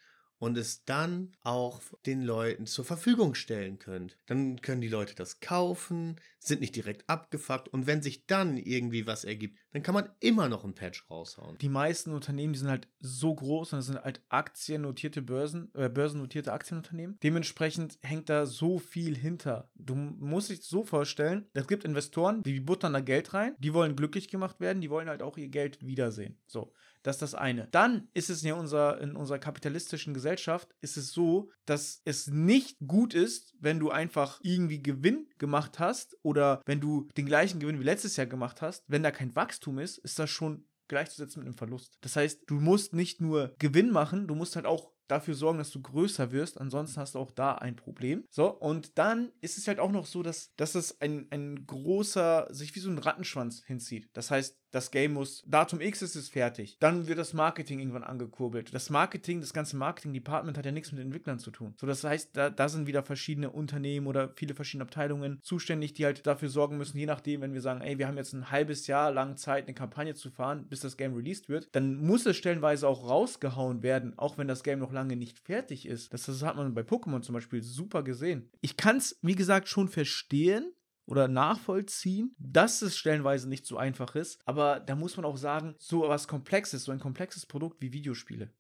und 0.45 0.59
es 0.59 0.85
dann 0.85 1.33
auch 1.41 1.81
den 2.05 2.21
Leuten 2.21 2.67
zur 2.67 2.85
Verfügung 2.85 3.35
stellen 3.35 3.79
könnt. 3.79 4.19
Dann 4.27 4.61
können 4.61 4.83
die 4.83 4.89
Leute 4.89 5.15
das 5.15 5.41
kaufen, 5.41 6.21
sind 6.39 6.61
nicht 6.61 6.77
direkt 6.77 7.09
abgefuckt 7.09 7.69
und 7.69 7.87
wenn 7.87 8.03
sich 8.03 8.27
dann 8.27 8.59
irgendwie 8.59 9.07
was 9.07 9.25
ergibt, 9.25 9.59
dann 9.73 9.83
kann 9.83 9.95
man 9.95 10.11
immer 10.21 10.51
noch 10.51 10.65
ein 10.65 10.75
Patch 10.75 11.09
raushauen. 11.09 11.57
Die 11.57 11.71
meisten 11.71 12.13
Unternehmen, 12.13 12.53
die 12.53 12.59
sind 12.59 12.69
halt 12.69 12.89
so 13.01 13.35
groß 13.35 13.73
und 13.73 13.79
das 13.79 13.87
sind 13.87 14.03
halt 14.03 14.21
aktiennotierte 14.29 15.23
Börsen, 15.23 15.73
äh, 15.75 15.89
börsennotierte 15.89 16.53
Aktienunternehmen. 16.53 17.19
Dementsprechend 17.23 17.99
hängt 18.03 18.29
da 18.29 18.45
so 18.45 18.79
viel 18.79 19.17
hinter. 19.17 19.71
Du 19.77 19.95
musst 19.95 20.51
dich 20.51 20.61
so 20.61 20.85
vorstellen, 20.85 21.47
es 21.55 21.67
gibt 21.67 21.85
Investoren, 21.85 22.43
die 22.43 22.61
buttern 22.61 22.93
da 22.93 23.01
Geld 23.01 23.33
rein, 23.33 23.55
die 23.59 23.73
wollen 23.73 23.97
glücklich 23.97 24.29
gemacht 24.29 24.61
werden, 24.61 24.83
die 24.83 24.91
wollen 24.91 25.09
halt 25.09 25.23
auch 25.23 25.39
ihr 25.39 25.49
Geld 25.49 25.79
wiedersehen. 25.81 26.37
So. 26.47 26.75
Das 27.05 27.17
ist 27.17 27.23
das 27.23 27.35
eine. 27.35 27.69
Dann 27.71 28.09
ist 28.15 28.31
es 28.31 28.43
ja 28.43 28.55
unser, 28.55 29.01
in 29.01 29.15
unserer 29.15 29.39
kapitalistischen 29.39 30.15
Gesellschaft 30.15 30.75
ist 30.81 30.97
es 30.97 31.13
so, 31.13 31.51
dass 31.67 32.01
es 32.05 32.29
nicht 32.29 32.79
gut 32.87 33.15
ist, 33.15 33.55
wenn 33.61 33.79
du 33.79 33.91
einfach 33.91 34.41
irgendwie 34.43 34.83
Gewinn 34.83 35.29
gemacht 35.39 35.79
hast 35.79 36.17
oder 36.23 36.63
wenn 36.65 36.81
du 36.81 37.07
den 37.17 37.27
gleichen 37.27 37.61
Gewinn 37.61 37.79
wie 37.79 37.85
letztes 37.85 38.17
Jahr 38.17 38.27
gemacht 38.27 38.63
hast. 38.63 38.85
Wenn 38.89 39.03
da 39.03 39.11
kein 39.11 39.37
Wachstum 39.37 39.79
ist, 39.79 39.99
ist 39.99 40.19
das 40.19 40.31
schon 40.31 40.65
gleichzusetzen 40.89 41.41
mit 41.41 41.47
einem 41.47 41.59
Verlust. 41.59 41.99
Das 42.01 42.17
heißt, 42.17 42.43
du 42.47 42.55
musst 42.55 42.95
nicht 42.95 43.21
nur 43.21 43.55
Gewinn 43.59 43.91
machen, 43.91 44.27
du 44.27 44.35
musst 44.35 44.57
halt 44.57 44.67
auch 44.67 44.94
dafür 45.09 45.35
sorgen, 45.35 45.59
dass 45.59 45.71
du 45.71 45.81
größer 45.81 46.33
wirst. 46.33 46.61
Ansonsten 46.61 47.01
hast 47.01 47.15
du 47.15 47.19
auch 47.19 47.31
da 47.31 47.55
ein 47.55 47.77
Problem. 47.77 48.25
So, 48.31 48.51
und 48.51 48.99
dann 48.99 49.31
ist 49.41 49.59
es 49.59 49.69
halt 49.69 49.79
auch 49.79 49.93
noch 49.93 50.07
so, 50.07 50.23
dass, 50.23 50.55
dass 50.57 50.75
es 50.75 51.01
ein, 51.01 51.27
ein 51.31 51.67
großer, 51.67 52.49
sich 52.51 52.75
wie 52.75 52.81
so 52.81 52.91
ein 52.91 52.99
Rattenschwanz 52.99 53.63
hinzieht. 53.65 54.09
Das 54.13 54.31
heißt, 54.31 54.57
das 54.75 54.91
Game 54.91 55.13
muss, 55.13 55.45
Datum 55.47 55.81
X 55.81 56.03
ist 56.03 56.17
es 56.17 56.29
fertig. 56.29 56.79
Dann 56.81 57.07
wird 57.07 57.19
das 57.19 57.33
Marketing 57.33 57.79
irgendwann 57.79 58.03
angekurbelt. 58.03 58.75
Das 58.75 58.91
Marketing, 58.91 59.41
das 59.41 59.53
ganze 59.53 59.77
Marketing-Department 59.77 60.59
hat 60.59 60.67
ja 60.67 60.73
nichts 60.73 60.91
mit 60.91 61.01
Entwicklern 61.01 61.39
zu 61.39 61.53
tun. 61.53 61.75
So, 61.79 61.87
das 61.87 62.03
heißt, 62.03 62.37
da, 62.37 62.51
da 62.51 62.69
sind 62.69 62.89
wieder 62.89 63.05
verschiedene 63.05 63.51
Unternehmen 63.51 64.09
oder 64.09 64.33
viele 64.35 64.55
verschiedene 64.55 64.83
Abteilungen 64.83 65.39
zuständig, 65.43 65.95
die 65.95 66.05
halt 66.05 66.27
dafür 66.27 66.49
sorgen 66.49 66.77
müssen, 66.77 66.99
je 66.99 67.07
nachdem, 67.07 67.43
wenn 67.43 67.55
wir 67.55 67.61
sagen, 67.61 67.83
ey, 67.83 67.99
wir 67.99 68.09
haben 68.09 68.17
jetzt 68.17 68.33
ein 68.33 68.51
halbes 68.51 68.89
Jahr 68.89 69.13
lang 69.13 69.37
Zeit, 69.37 69.67
eine 69.67 69.75
Kampagne 69.75 70.17
zu 70.17 70.29
fahren, 70.31 70.67
bis 70.69 70.81
das 70.81 70.97
Game 70.97 71.15
released 71.15 71.49
wird, 71.49 71.69
dann 71.71 71.95
muss 71.95 72.27
es 72.27 72.37
stellenweise 72.37 72.89
auch 72.89 73.09
rausgehauen 73.09 73.85
werden, 73.85 74.19
auch 74.19 74.39
wenn 74.39 74.49
das 74.49 74.65
Game 74.65 74.81
noch 74.81 74.91
lange 74.95 75.17
nicht 75.17 75.39
fertig 75.39 75.87
ist. 75.87 76.13
Das, 76.13 76.25
das 76.25 76.43
hat 76.43 76.57
man 76.57 76.75
bei 76.75 76.83
Pokémon 76.83 77.23
zum 77.23 77.35
Beispiel 77.35 77.63
super 77.63 78.03
gesehen. 78.03 78.49
Ich 78.61 78.77
kann 78.77 78.97
es, 78.97 79.19
wie 79.23 79.35
gesagt, 79.35 79.69
schon 79.69 79.89
verstehen, 79.89 80.73
oder 81.07 81.29
nachvollziehen, 81.29 82.35
dass 82.39 82.83
es 82.83 82.97
stellenweise 82.97 83.49
nicht 83.49 83.67
so 83.67 83.77
einfach 83.77 84.15
ist. 84.15 84.41
Aber 84.47 84.81
da 84.81 84.97
muss 84.97 85.17
man 85.17 85.27
auch 85.27 85.37
sagen, 85.37 85.75
so 85.79 86.09
was 86.09 86.29
Komplexes, 86.29 86.85
so 86.85 86.93
ein 86.93 87.01
komplexes 87.01 87.47
Produkt 87.47 87.83
wie 87.83 87.93
Videospiele, 87.93 88.51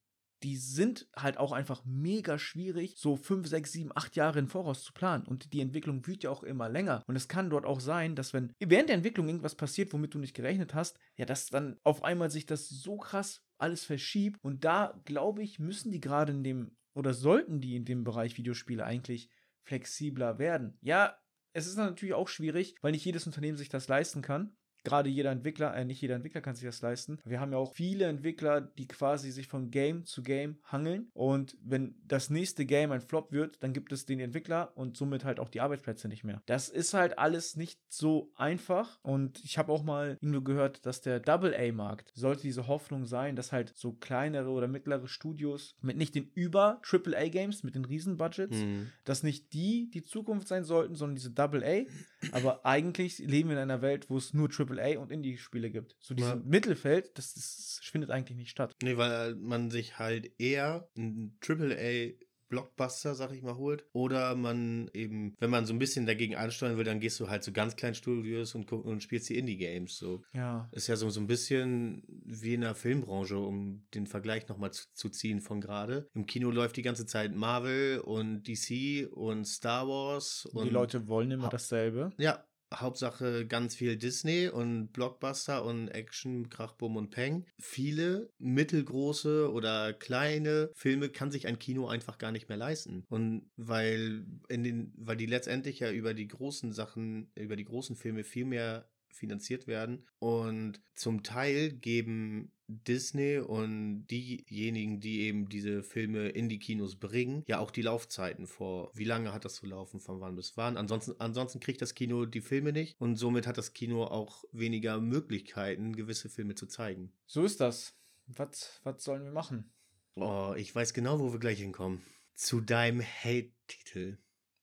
die 0.43 0.57
sind 0.59 1.09
halt 1.16 1.39
auch 1.39 1.53
einfach 1.53 1.82
mega 1.87 2.39
schwierig, 2.39 2.97
so 2.99 3.16
5, 3.16 3.49
6, 3.49 3.72
7, 3.72 3.91
8 3.95 4.14
Jahre 4.14 4.39
im 4.39 4.49
Voraus 4.49 4.85
zu 4.85 4.93
planen. 4.93 5.24
Und 5.24 5.55
die 5.55 5.62
Entwicklung 5.62 6.07
wird 6.07 6.22
ja 6.22 6.30
auch 6.30 6.43
immer 6.43 6.68
länger. 6.68 7.03
Und 7.07 7.16
es 7.16 7.28
kann 7.28 7.49
dort 7.49 7.64
auch 7.64 7.80
sein, 7.80 8.14
dass 8.14 8.35
wenn 8.35 8.53
während 8.61 8.91
der 8.91 8.97
Entwicklung 8.97 9.26
irgendwas 9.26 9.55
passiert, 9.55 9.95
womit 9.95 10.12
du 10.12 10.18
nicht 10.18 10.35
gerechnet 10.35 10.74
hast, 10.74 10.99
ja, 11.16 11.24
dass 11.24 11.47
dann 11.47 11.78
auf 11.82 12.05
einmal 12.05 12.30
sich 12.30 12.45
das 12.45 12.68
so 12.68 12.99
krass 12.99 13.41
alles 13.65 13.85
verschiebt. 13.85 14.39
Und 14.43 14.65
da, 14.65 15.01
glaube 15.05 15.43
ich, 15.43 15.59
müssen 15.59 15.91
die 15.91 16.01
gerade 16.01 16.33
in 16.33 16.45
dem, 16.45 16.77
oder 16.93 17.15
sollten 17.15 17.61
die 17.61 17.77
in 17.77 17.85
dem 17.85 18.05
Bereich 18.05 18.37
Videospiele 18.37 18.85
eigentlich 18.85 19.31
flexibler 19.62 20.39
werden. 20.39 20.77
Ja, 20.83 21.19
es 21.55 21.67
ist 21.67 21.77
natürlich 21.77 22.15
auch 22.15 22.29
schwierig, 22.29 22.77
weil 22.83 22.93
nicht 22.93 23.05
jedes 23.05 23.27
Unternehmen 23.27 23.57
sich 23.57 23.71
das 23.71 23.89
leisten 23.89 24.21
kann. 24.21 24.55
Gerade 24.85 25.09
jeder 25.09 25.30
Entwickler, 25.30 25.74
äh, 25.74 25.85
nicht 25.85 26.01
jeder 26.01 26.14
Entwickler 26.14 26.41
kann 26.41 26.55
sich 26.55 26.64
das 26.64 26.80
leisten. 26.82 27.18
Wir 27.24 27.41
haben 27.41 27.53
ja 27.53 27.59
auch 27.59 27.72
viele 27.74 28.05
Entwickler, 28.07 28.61
die 28.61 28.87
quasi 28.87 29.30
sich 29.30 29.49
von 29.49 29.70
Game 29.70 30.05
zu 30.05 30.22
Game 30.22 30.59
hangeln. 30.64 31.09
Und 31.14 31.57
wenn 31.62 31.95
das 32.07 32.30
nächste 32.30 32.64
Game 32.66 32.93
ein 32.93 33.01
Flop 33.01 33.32
wird, 33.32 33.62
dann 33.62 33.72
gibt 33.72 33.93
es 33.93 34.07
den 34.07 34.20
Entwickler 34.20 34.72
und 34.76 34.97
somit 34.97 35.24
halt 35.24 35.41
auch 35.41 35.49
die 35.49 35.61
Arbeitsplätze 35.61 36.09
nicht 36.09 36.24
mehr. 36.24 36.43
Das 36.47 36.68
ist 36.68 36.95
halt 36.95 37.18
alles 37.18 37.57
nicht 37.57 37.80
so 37.89 38.30
einfach. 38.37 38.99
Und 39.03 39.43
ich 39.45 39.59
habe 39.59 39.72
auch 39.72 39.82
mal 39.82 40.18
irgendwo 40.20 40.43
gehört, 40.43 40.85
dass 40.87 41.01
der 41.01 41.20
Double-A-Markt 41.20 42.12
sollte 42.14 42.43
diese 42.43 42.66
Hoffnung 42.68 43.07
sein, 43.07 43.37
dass 43.37 43.53
halt 43.53 43.72
so 43.76 43.93
kleinere 43.93 44.51
oder 44.51 44.68
mittlere 44.68 45.09
Studios 45.09 45.74
mit 45.80 45.97
nicht 45.97 46.14
den 46.14 46.30
über 46.35 46.80
Triple-A-Games, 46.82 47.62
mit 47.62 47.74
den 47.74 47.85
Riesenbudgets, 47.85 48.57
Mhm. 48.59 48.91
dass 49.05 49.22
nicht 49.22 49.53
die 49.53 49.91
die 49.91 50.03
Zukunft 50.03 50.49
sein 50.49 50.64
sollten, 50.64 50.95
sondern 50.95 51.16
diese 51.16 51.30
Double-A. 51.30 51.85
Aber 52.33 52.64
eigentlich 52.64 53.18
leben 53.18 53.49
wir 53.51 53.57
in 53.57 53.62
einer 53.62 53.83
Welt, 53.83 54.09
wo 54.11 54.16
es 54.16 54.33
nur 54.33 54.49
Triple-A 54.49 54.99
und 54.99 55.11
Indie-Spiele 55.11 55.70
gibt. 55.70 55.97
So 56.01 56.14
dieses 56.14 56.31
Ja. 56.33 56.41
Mittelfeld, 56.45 57.16
das, 57.18 57.35
das 57.35 57.81
findet 57.83 58.11
eigentlich 58.11 58.37
nicht 58.37 58.51
statt. 58.51 58.75
Nee, 58.83 58.97
weil 58.97 59.35
man 59.37 59.70
sich 59.70 59.99
halt 59.99 60.33
eher 60.41 60.89
ein 60.97 61.37
AAA 61.47 62.12
Blockbuster, 62.55 63.16
sag 63.16 63.32
ich 63.32 63.42
mal, 63.42 63.57
holt. 63.57 63.84
Oder 63.92 64.36
man 64.36 64.88
eben, 64.94 65.34
wenn 65.40 65.50
man 65.50 65.66
so 65.66 65.72
ein 65.72 65.80
bisschen 65.80 66.07
dagegen 66.07 66.36
ansteuern 66.36 66.76
will, 66.76 66.84
dann 66.84 67.00
gehst 67.00 67.18
du 67.18 67.28
halt 67.28 67.42
zu 67.42 67.52
ganz 67.52 67.74
kleinen 67.74 67.96
Studios 67.96 68.55
und, 68.55 68.70
und 68.70 69.02
spielst 69.02 69.28
die 69.28 69.36
Indie-Games. 69.36 69.96
So. 69.96 70.22
Ja. 70.32 70.68
Ist 70.70 70.86
ja 70.86 70.94
so, 70.94 71.11
so 71.11 71.20
ein 71.20 71.26
bisschen 71.26 72.05
wie 72.24 72.55
in 72.55 72.61
der 72.61 72.76
Filmbranche, 72.76 73.36
um 73.36 73.82
den 73.92 74.07
Vergleich 74.07 74.46
nochmal 74.46 74.72
zu, 74.72 74.84
zu 74.92 75.09
ziehen 75.09 75.40
von 75.40 75.61
gerade. 75.61 76.09
Im 76.14 76.26
Kino 76.26 76.52
läuft 76.52 76.76
die 76.76 76.82
ganze 76.82 77.07
Zeit 77.07 77.34
Marvel 77.34 77.98
und 77.98 78.46
DC 78.46 79.11
und 79.11 79.46
Star 79.46 79.88
Wars. 79.88 80.46
Und 80.46 80.66
die 80.66 80.70
Leute 80.70 81.09
wollen 81.09 81.32
immer 81.32 81.48
dasselbe. 81.48 82.12
Ja, 82.18 82.44
Hauptsache 82.81 83.47
ganz 83.47 83.75
viel 83.75 83.97
Disney 83.97 84.49
und 84.49 84.93
Blockbuster 84.93 85.64
und 85.64 85.89
Action, 85.89 86.49
Krach, 86.51 86.75
Bumm 86.75 86.97
und 86.97 87.11
Peng. 87.11 87.47
Viele 87.59 88.31
mittelgroße 88.39 89.51
oder 89.53 89.93
kleine 89.93 90.70
Filme 90.75 91.09
kann 91.09 91.31
sich 91.31 91.47
ein 91.47 91.59
Kino 91.59 91.87
einfach 91.87 92.18
gar 92.18 92.33
nicht 92.33 92.49
mehr 92.49 92.59
leisten. 92.59 93.05
Und 93.09 93.51
weil 93.57 94.27
in 94.49 94.64
den, 94.64 94.93
weil 94.97 95.16
die 95.16 95.27
letztendlich 95.27 95.81
ja 95.81 95.91
über 95.91 96.14
die 96.14 96.29
großen 96.29 96.72
Sachen, 96.72 97.31
über 97.35 97.57
die 97.57 97.64
großen 97.64 97.97
Filme 97.97 98.25
viel 98.25 98.45
mehr 98.45 98.89
finanziert 99.14 99.66
werden. 99.66 100.07
Und 100.18 100.83
zum 100.95 101.22
Teil 101.22 101.72
geben 101.72 102.53
Disney 102.67 103.39
und 103.39 104.07
diejenigen, 104.07 105.01
die 105.01 105.23
eben 105.23 105.49
diese 105.49 105.83
Filme 105.83 106.29
in 106.29 106.49
die 106.49 106.59
Kinos 106.59 106.97
bringen, 106.97 107.45
ja 107.47 107.59
auch 107.59 107.71
die 107.71 107.83
Laufzeiten 107.83 108.47
vor. 108.47 108.91
Wie 108.95 109.05
lange 109.05 109.33
hat 109.33 109.45
das 109.45 109.55
zu 109.55 109.67
laufen, 109.67 110.01
von 110.01 110.21
wann 110.21 110.37
bis 110.37 110.57
wann? 110.57 110.77
Ansonsten, 110.77 111.15
ansonsten 111.19 111.61
kriegt 111.61 111.83
das 111.83 111.95
Kino 111.95 112.25
die 112.27 112.41
Filme 112.41 112.73
nicht 112.73 113.01
und 113.01 113.17
somit 113.17 113.47
hat 113.47 113.59
das 113.59 113.73
Kino 113.73 114.05
auch 114.05 114.45
weniger 114.53 115.01
Möglichkeiten, 115.01 115.95
gewisse 115.95 116.29
Filme 116.29 116.55
zu 116.55 116.67
zeigen. 116.67 117.12
So 117.27 117.45
ist 117.45 117.61
das. 117.61 117.95
Was, 118.27 118.81
was 118.85 119.05
sollen 119.05 119.25
wir 119.25 119.33
machen? 119.33 119.71
Oh, 120.15 120.55
ich 120.57 120.75
weiß 120.75 120.95
genau, 120.95 121.19
wo 121.19 121.33
wir 121.33 121.41
gleich 121.41 121.59
hinkommen. 121.59 122.03
Zu 122.35 122.61
deinem 122.61 123.03
Hate-Titel. 123.03 124.19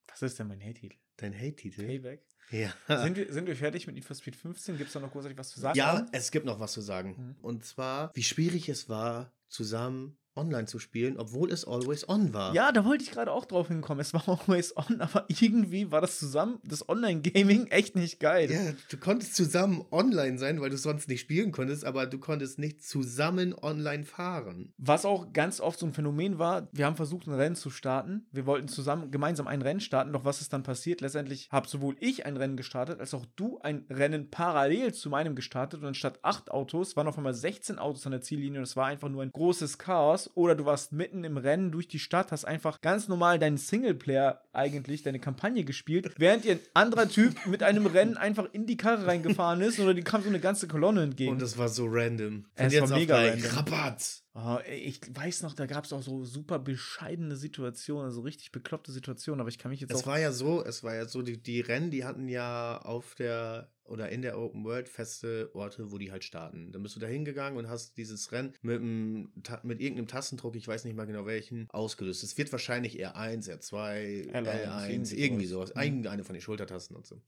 Was 0.08 0.22
ist 0.22 0.40
denn 0.40 0.48
mein 0.48 0.62
Hate-Titel? 0.62 0.98
Dein 1.18 1.34
Hate-Titel? 1.34 1.86
Payback? 1.86 2.31
Ja. 2.52 2.74
Sind 3.04 3.16
wir, 3.16 3.32
sind 3.32 3.48
wir 3.48 3.56
fertig 3.56 3.88
mit 3.88 3.96
Need 3.96 4.06
for 4.06 4.16
Speed 4.16 4.36
15? 4.36 4.78
Gibt 4.78 4.88
es 4.88 4.94
da 4.94 5.00
noch 5.00 5.12
großartig 5.12 5.38
was 5.38 5.50
zu 5.50 5.60
sagen? 5.60 5.78
Ja, 5.78 6.06
es 6.12 6.32
gibt 6.32 6.46
noch 6.46 6.60
was 6.60 6.74
zu 6.74 6.82
sagen. 6.82 7.16
Mhm. 7.18 7.36
Und 7.42 7.66
zwar, 7.66 8.12
wie 8.14 8.24
schwierig 8.24 8.70
es 8.70 8.90
war, 8.90 9.32
zusammen 9.48 10.18
online 10.36 10.66
zu 10.66 10.80
spielen, 10.80 11.18
obwohl 11.18 11.52
es 11.52 11.66
always 11.66 12.08
on 12.08 12.34
war. 12.34 12.54
Ja, 12.54 12.72
da 12.72 12.86
wollte 12.86 13.04
ich 13.04 13.12
gerade 13.12 13.32
auch 13.32 13.46
drauf 13.46 13.68
hinkommen. 13.68 14.02
Es 14.02 14.14
war 14.14 14.28
always 14.48 14.76
on, 14.76 15.02
aber 15.02 15.26
irgendwie 15.28 15.92
war 15.92 16.02
das 16.02 16.20
zusammen, 16.20 16.60
das 16.64 16.88
Online-Gaming, 16.88 17.68
echt 17.68 17.96
nicht 17.96 18.20
geil. 18.20 18.52
Ja, 18.52 18.74
du 18.90 18.98
konntest 18.98 19.36
zusammen 19.36 19.86
online 19.92 20.38
sein, 20.38 20.62
weil 20.62 20.70
du 20.70 20.78
sonst 20.78 21.08
nicht 21.08 21.22
spielen 21.22 21.52
konntest, 21.52 21.86
aber 21.86 22.06
du 22.06 22.20
konntest 22.20 22.60
nicht 22.60 22.84
zusammen 22.84 23.54
online 23.62 24.06
fahren. 24.06 24.74
Was 24.78 25.06
auch 25.06 25.34
ganz 25.34 25.60
oft 25.60 25.80
so 25.80 25.86
ein 25.86 25.94
Phänomen 25.94 26.40
war, 26.40 26.70
wir 26.72 26.86
haben 26.86 26.96
versucht, 26.96 27.28
ein 27.28 27.34
Rennen 27.34 27.56
zu 27.56 27.70
starten. 27.70 28.26
Wir 28.32 28.46
wollten 28.46 28.68
zusammen 28.68 29.12
gemeinsam 29.12 29.48
ein 29.48 29.62
Rennen 29.62 29.80
starten, 29.80 30.14
doch 30.14 30.26
was 30.26 30.42
ist 30.42 30.54
dann 30.54 30.64
passiert? 30.64 31.02
Letztendlich 31.02 31.50
habe 31.52 31.68
sowohl 31.68 31.96
ich 32.00 32.26
ein 32.26 32.38
Rennen 32.38 32.58
gestartet, 32.58 33.00
als 33.00 33.14
auch 33.14 33.26
du 33.36 33.60
ein 33.60 33.86
Rennen 33.90 34.30
parallel 34.30 34.94
zu 34.94 35.10
meinem 35.10 35.36
gestartet 35.36 35.82
und 35.82 35.88
anstatt 35.88 36.20
acht 36.24 36.52
Autos 36.52 36.96
waren 36.96 37.08
auf 37.08 37.18
einmal 37.18 37.34
16 37.34 37.80
Autos 37.80 38.06
an 38.06 38.12
der 38.12 38.22
Ziellinie 38.22 38.60
und 38.60 38.64
es 38.64 38.76
war 38.76 38.88
einfach 38.88 39.10
nur 39.10 39.24
ein 39.24 39.32
großes 39.32 39.78
Chaos. 39.78 40.21
Oder 40.36 40.56
du 40.56 40.66
warst 40.66 40.92
mitten 40.92 41.24
im 41.24 41.38
Rennen 41.38 41.72
durch 41.72 41.88
die 41.88 42.00
Stadt, 42.00 42.32
hast 42.32 42.46
einfach 42.46 42.82
ganz 42.82 43.08
normal 43.08 43.40
deinen 43.40 43.58
Singleplayer 43.58 44.42
eigentlich, 44.54 45.04
deine 45.04 45.20
Kampagne 45.20 45.64
gespielt, 45.64 46.12
während 46.18 46.44
dir 46.44 46.54
ein 46.54 46.60
anderer 46.74 47.08
Typ 47.08 47.46
mit 47.46 47.64
einem 47.64 47.86
Rennen 47.86 48.18
einfach 48.18 48.48
in 48.54 48.66
die 48.66 48.78
Karre 48.78 49.08
reingefahren 49.08 49.62
ist 49.62 49.80
oder 49.80 49.94
die 49.94 50.04
kam 50.04 50.22
so 50.24 50.30
eine 50.30 50.40
ganze 50.40 50.68
Kolonne 50.68 51.04
entgegen. 51.04 51.32
Und 51.32 51.42
es 51.42 51.58
war 51.58 51.70
so 51.70 51.86
random. 51.90 52.46
Es 52.56 52.80
war 52.80 52.88
mega 52.98 53.18
random. 53.18 53.52
Rabatt. 53.52 54.24
Oh, 54.34 54.58
ey, 54.66 54.78
ich 54.80 55.02
weiß 55.14 55.44
noch, 55.44 55.54
da 55.54 55.66
gab 55.66 55.84
es 55.84 55.92
auch 55.92 56.02
so 56.02 56.24
super 56.24 56.58
bescheidene 56.58 57.36
Situationen, 57.36 58.06
also 58.06 58.22
richtig 58.22 58.54
bekloppte 58.54 58.92
Situationen, 58.94 59.42
aber 59.42 59.50
ich 59.50 59.58
kann 59.58 59.72
mich 59.72 59.82
jetzt 59.82 59.92
Es 59.92 60.04
auch. 60.04 60.08
war 60.08 60.20
ja 60.20 60.32
so, 60.32 60.64
es 60.64 60.84
war 60.84 60.96
ja 60.96 61.06
so, 61.06 61.22
die, 61.22 61.42
die 61.42 61.60
Rennen, 61.60 61.92
die 61.92 62.06
hatten 62.06 62.30
ja 62.30 62.78
auf 62.78 63.14
der 63.16 63.70
oder 63.92 64.10
in 64.10 64.22
der 64.22 64.40
Open 64.40 64.64
World 64.64 64.90
feste 64.90 65.52
Orte, 65.54 65.92
wo 65.92 65.98
die 65.98 66.12
halt 66.12 66.24
starten. 66.24 66.72
Dann 66.72 66.82
bist 66.82 66.96
du 66.96 67.00
da 67.00 67.08
hingegangen 67.08 67.60
und 67.60 67.70
hast 67.70 67.98
dieses 67.98 68.32
Rennen 68.32 68.54
mit, 68.62 68.82
einem, 68.82 69.32
mit 69.64 69.82
irgendeinem 69.82 70.08
Tastendruck, 70.08 70.56
ich 70.56 70.68
weiß 70.68 70.86
nicht 70.86 70.96
mal 70.96 71.06
genau 71.06 71.26
welchen, 71.26 71.68
ausgelöst. 71.70 72.24
Es 72.24 72.38
wird 72.38 72.52
wahrscheinlich 72.52 73.00
R1, 73.00 73.50
R2, 73.50 74.32
L1, 74.32 74.66
L1, 74.66 75.14
irgendwie 75.14 75.46
sowas. 75.46 75.74
Irgendeine 75.76 76.24
von 76.24 76.34
den 76.34 76.42
Schultertasten 76.42 76.96
und 76.96 77.06
so. 77.06 77.22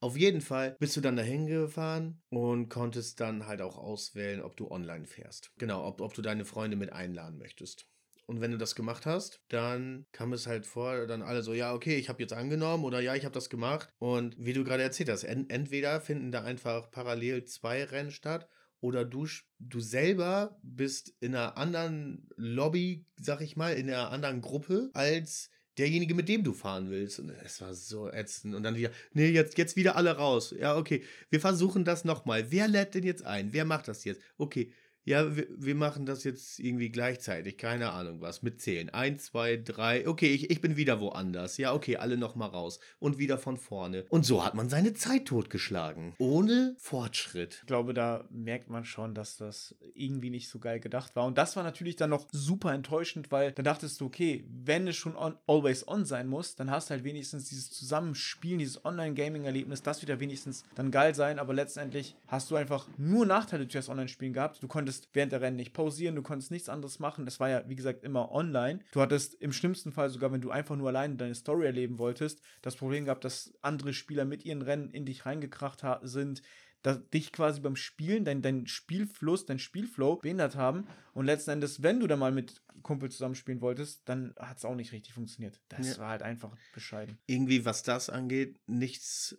Auf 0.00 0.16
jeden 0.16 0.40
Fall 0.40 0.76
bist 0.80 0.96
du 0.96 1.00
dann 1.00 1.14
dahin 1.14 1.46
gefahren 1.46 2.20
und 2.28 2.68
konntest 2.68 3.20
dann 3.20 3.46
halt 3.46 3.62
auch 3.62 3.78
auswählen, 3.78 4.42
ob 4.42 4.56
du 4.56 4.68
online 4.68 5.06
fährst. 5.06 5.52
Genau, 5.58 5.86
ob, 5.86 6.00
ob 6.00 6.12
du 6.12 6.22
deine 6.22 6.44
Freunde 6.44 6.76
mit 6.76 6.92
einladen 6.92 7.38
möchtest. 7.38 7.86
Und 8.26 8.40
wenn 8.40 8.52
du 8.52 8.58
das 8.58 8.74
gemacht 8.74 9.04
hast, 9.04 9.42
dann 9.48 10.06
kam 10.12 10.32
es 10.32 10.46
halt 10.46 10.66
vor, 10.66 11.06
dann 11.06 11.22
alle 11.22 11.42
so, 11.42 11.52
ja, 11.54 11.74
okay, 11.74 11.96
ich 11.96 12.08
habe 12.08 12.22
jetzt 12.22 12.32
angenommen 12.32 12.84
oder 12.84 13.00
ja, 13.00 13.14
ich 13.14 13.24
habe 13.24 13.34
das 13.34 13.50
gemacht. 13.50 13.92
Und 13.98 14.36
wie 14.38 14.52
du 14.52 14.64
gerade 14.64 14.82
erzählt 14.82 15.10
hast, 15.10 15.24
en 15.24 15.50
entweder 15.50 16.00
finden 16.00 16.32
da 16.32 16.42
einfach 16.42 16.90
parallel 16.90 17.44
zwei 17.44 17.84
Rennen 17.84 18.10
statt 18.10 18.48
oder 18.80 19.04
du, 19.04 19.26
du 19.58 19.80
selber 19.80 20.58
bist 20.62 21.14
in 21.20 21.34
einer 21.34 21.56
anderen 21.56 22.28
Lobby, 22.36 23.06
sag 23.20 23.40
ich 23.40 23.56
mal, 23.56 23.74
in 23.74 23.88
einer 23.88 24.10
anderen 24.10 24.40
Gruppe 24.40 24.90
als 24.92 25.50
derjenige, 25.78 26.14
mit 26.14 26.28
dem 26.28 26.44
du 26.44 26.52
fahren 26.52 26.90
willst. 26.90 27.18
Und 27.18 27.30
es 27.30 27.60
war 27.60 27.74
so 27.74 28.10
ätzend. 28.10 28.54
Und 28.54 28.62
dann 28.62 28.76
wieder, 28.76 28.90
nee, 29.12 29.28
jetzt, 29.28 29.56
jetzt 29.58 29.76
wieder 29.76 29.96
alle 29.96 30.16
raus. 30.16 30.54
Ja, 30.58 30.76
okay, 30.76 31.02
wir 31.30 31.40
versuchen 31.40 31.84
das 31.84 32.04
nochmal. 32.04 32.50
Wer 32.50 32.68
lädt 32.68 32.94
denn 32.94 33.04
jetzt 33.04 33.24
ein? 33.24 33.52
Wer 33.52 33.64
macht 33.64 33.88
das 33.88 34.04
jetzt? 34.04 34.20
Okay, 34.36 34.72
ja, 35.04 35.34
wir, 35.36 35.46
wir 35.56 35.74
machen 35.74 36.06
das 36.06 36.22
jetzt 36.22 36.60
irgendwie 36.60 36.90
gleichzeitig. 36.90 37.58
Keine 37.58 37.90
Ahnung 37.90 38.20
was. 38.20 38.42
Mit 38.42 38.60
zählen. 38.60 38.90
Eins, 38.90 39.24
zwei, 39.24 39.56
drei. 39.56 40.06
Okay, 40.06 40.28
ich, 40.28 40.50
ich 40.50 40.60
bin 40.60 40.76
wieder 40.76 41.00
woanders. 41.00 41.56
Ja, 41.56 41.72
okay, 41.72 41.96
alle 41.96 42.16
nochmal 42.16 42.50
raus. 42.50 42.78
Und 43.00 43.18
wieder 43.18 43.36
von 43.36 43.56
vorne. 43.56 44.04
Und 44.10 44.24
so 44.24 44.44
hat 44.44 44.54
man 44.54 44.68
seine 44.68 44.94
Zeit 44.94 45.26
totgeschlagen. 45.26 46.14
Ohne 46.18 46.76
Fortschritt. 46.78 47.58
Ich 47.62 47.66
glaube, 47.66 47.94
da 47.94 48.24
merkt 48.30 48.70
man 48.70 48.84
schon, 48.84 49.14
dass 49.14 49.36
das 49.36 49.74
irgendwie 49.94 50.30
nicht 50.30 50.48
so 50.48 50.60
geil 50.60 50.78
gedacht 50.78 51.16
war. 51.16 51.26
Und 51.26 51.36
das 51.36 51.56
war 51.56 51.64
natürlich 51.64 51.96
dann 51.96 52.10
noch 52.10 52.28
super 52.30 52.72
enttäuschend, 52.72 53.32
weil 53.32 53.50
dann 53.52 53.64
dachtest 53.64 54.00
du, 54.00 54.06
okay, 54.06 54.44
wenn 54.48 54.86
es 54.86 54.96
schon 54.96 55.16
on, 55.16 55.34
always 55.48 55.86
on 55.88 56.04
sein 56.04 56.28
muss, 56.28 56.54
dann 56.54 56.70
hast 56.70 56.90
du 56.90 56.92
halt 56.92 57.04
wenigstens 57.04 57.48
dieses 57.48 57.70
Zusammenspielen, 57.70 58.60
dieses 58.60 58.84
Online-Gaming-Erlebnis, 58.84 59.82
das 59.82 60.00
wird 60.00 60.10
ja 60.10 60.20
wenigstens 60.20 60.64
dann 60.76 60.92
geil 60.92 61.14
sein. 61.14 61.40
Aber 61.40 61.54
letztendlich 61.54 62.14
hast 62.28 62.52
du 62.52 62.56
einfach 62.56 62.86
nur 62.98 63.26
Nachteile 63.26 63.64
durch 63.64 63.72
das 63.72 63.88
Online-Spielen 63.88 64.32
gehabt. 64.32 64.62
Du 64.62 64.68
konntest 64.68 64.91
während 65.12 65.32
der 65.32 65.40
Rennen 65.40 65.56
nicht 65.56 65.72
pausieren, 65.72 66.14
du 66.14 66.22
konntest 66.22 66.50
nichts 66.50 66.68
anderes 66.68 66.98
machen. 66.98 67.24
Das 67.24 67.40
war 67.40 67.48
ja, 67.48 67.62
wie 67.68 67.76
gesagt, 67.76 68.04
immer 68.04 68.32
online. 68.32 68.80
Du 68.92 69.00
hattest 69.00 69.34
im 69.34 69.52
schlimmsten 69.52 69.92
Fall 69.92 70.10
sogar, 70.10 70.32
wenn 70.32 70.40
du 70.40 70.50
einfach 70.50 70.76
nur 70.76 70.88
alleine 70.88 71.16
deine 71.16 71.34
Story 71.34 71.66
erleben 71.66 71.98
wolltest, 71.98 72.40
das 72.62 72.76
Problem 72.76 73.04
gehabt, 73.04 73.24
dass 73.24 73.52
andere 73.60 73.92
Spieler 73.92 74.24
mit 74.24 74.44
ihren 74.44 74.62
Rennen 74.62 74.90
in 74.90 75.04
dich 75.06 75.26
reingekracht 75.26 75.82
sind, 76.02 76.42
dass 76.82 77.08
dich 77.10 77.32
quasi 77.32 77.60
beim 77.60 77.76
Spielen, 77.76 78.24
dein, 78.24 78.42
dein 78.42 78.66
Spielfluss, 78.66 79.46
dein 79.46 79.60
Spielflow 79.60 80.16
behindert 80.16 80.56
haben. 80.56 80.86
Und 81.14 81.26
letzten 81.26 81.50
Endes, 81.52 81.82
wenn 81.82 82.00
du 82.00 82.06
dann 82.08 82.18
mal 82.18 82.32
mit 82.32 82.60
Kumpel 82.82 83.08
zusammenspielen 83.10 83.60
wolltest, 83.60 84.02
dann 84.08 84.34
hat 84.36 84.58
es 84.58 84.64
auch 84.64 84.74
nicht 84.74 84.90
richtig 84.92 85.14
funktioniert. 85.14 85.60
Das 85.68 85.96
Ja. 85.96 86.02
war 86.02 86.08
halt 86.10 86.22
einfach 86.22 86.56
bescheiden. 86.74 87.18
Irgendwie, 87.26 87.64
was 87.64 87.84
das 87.84 88.10
angeht, 88.10 88.58
nichts. 88.66 89.38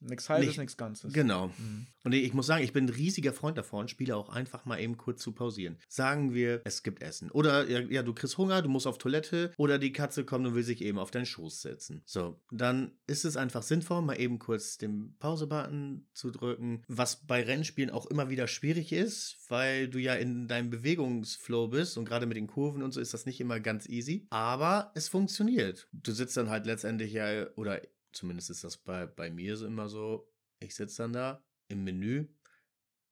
Nix 0.00 0.28
halbes, 0.28 0.46
Nicht- 0.48 0.58
nichts 0.58 0.76
Ganzes. 0.76 1.12
Genau. 1.12 1.48
Mhm. 1.48 1.86
Und 2.04 2.12
ich 2.12 2.32
muss 2.32 2.46
sagen, 2.46 2.62
ich 2.64 2.72
bin 2.72 2.84
ein 2.86 2.88
riesiger 2.90 3.32
Freund 3.32 3.58
davon, 3.58 3.88
Spiele 3.88 4.16
auch 4.16 4.28
einfach 4.28 4.64
mal 4.64 4.78
eben 4.80 4.96
kurz 4.96 5.20
zu 5.22 5.32
pausieren. 5.32 5.76
Sagen 5.88 6.32
wir, 6.32 6.60
es 6.64 6.82
gibt 6.82 7.02
Essen. 7.02 7.30
Oder 7.30 7.68
ja, 7.68 7.80
ja, 7.80 8.02
du 8.02 8.14
kriegst 8.14 8.38
Hunger, 8.38 8.62
du 8.62 8.68
musst 8.68 8.86
auf 8.86 8.98
Toilette 8.98 9.52
oder 9.56 9.78
die 9.78 9.92
Katze 9.92 10.24
kommt 10.24 10.46
und 10.46 10.54
will 10.54 10.62
sich 10.62 10.82
eben 10.82 10.98
auf 10.98 11.10
deinen 11.10 11.26
Schoß 11.26 11.62
setzen. 11.62 12.02
So, 12.06 12.40
dann 12.50 12.92
ist 13.06 13.24
es 13.24 13.36
einfach 13.36 13.62
sinnvoll, 13.62 14.02
mal 14.02 14.18
eben 14.20 14.38
kurz 14.38 14.78
den 14.78 15.16
Pause-Button 15.18 16.06
zu 16.14 16.30
drücken, 16.30 16.82
was 16.88 17.26
bei 17.26 17.42
Rennspielen 17.42 17.90
auch 17.90 18.06
immer 18.06 18.30
wieder 18.30 18.46
schwierig 18.46 18.92
ist, 18.92 19.36
weil 19.48 19.88
du 19.88 19.98
ja 19.98 20.14
in 20.14 20.46
deinem 20.48 20.70
Bewegungsflow 20.70 21.68
bist 21.68 21.98
und 21.98 22.04
gerade 22.04 22.26
mit 22.26 22.36
den 22.36 22.46
Kurven 22.46 22.82
und 22.82 22.92
so 22.92 23.00
ist 23.00 23.14
das 23.14 23.26
nicht 23.26 23.40
immer 23.40 23.60
ganz 23.60 23.88
easy. 23.88 24.26
Aber 24.30 24.92
es 24.94 25.08
funktioniert. 25.08 25.88
Du 25.92 26.12
sitzt 26.12 26.36
dann 26.36 26.50
halt 26.50 26.66
letztendlich 26.66 27.12
ja, 27.12 27.46
oder 27.56 27.80
zumindest 28.18 28.50
ist 28.50 28.64
das 28.64 28.76
bei, 28.76 29.06
bei 29.06 29.30
mir 29.30 29.56
so 29.56 29.66
immer 29.66 29.88
so, 29.88 30.28
ich 30.60 30.74
sitze 30.74 31.02
dann 31.02 31.12
da, 31.12 31.44
im 31.68 31.84
Menü. 31.84 32.26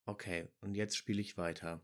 Okay, 0.04 0.48
und 0.60 0.74
jetzt 0.74 0.96
spiele 0.96 1.20
ich 1.20 1.36
weiter. 1.36 1.80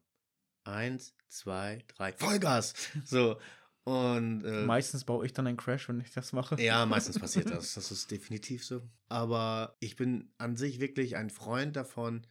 Eins, 0.64 1.16
zwei, 1.28 1.84
drei, 1.88 2.12
Vollgas! 2.12 2.74
So. 3.04 3.40
Und 3.84 4.44
äh, 4.44 4.64
Meistens 4.64 5.04
baue 5.04 5.26
ich 5.26 5.32
dann 5.32 5.48
einen 5.48 5.56
Crash, 5.56 5.88
wenn 5.88 6.00
ich 6.00 6.12
das 6.12 6.32
mache. 6.32 6.60
ja, 6.62 6.86
meistens 6.86 7.18
passiert 7.18 7.50
das. 7.50 7.74
Das 7.74 7.90
ist 7.90 8.12
definitiv 8.12 8.64
so. 8.64 8.88
Aber 9.08 9.76
ich 9.80 9.96
bin 9.96 10.32
an 10.38 10.56
sich 10.56 10.78
wirklich 10.78 11.16
ein 11.16 11.30
Freund 11.30 11.74
davon, 11.74 12.24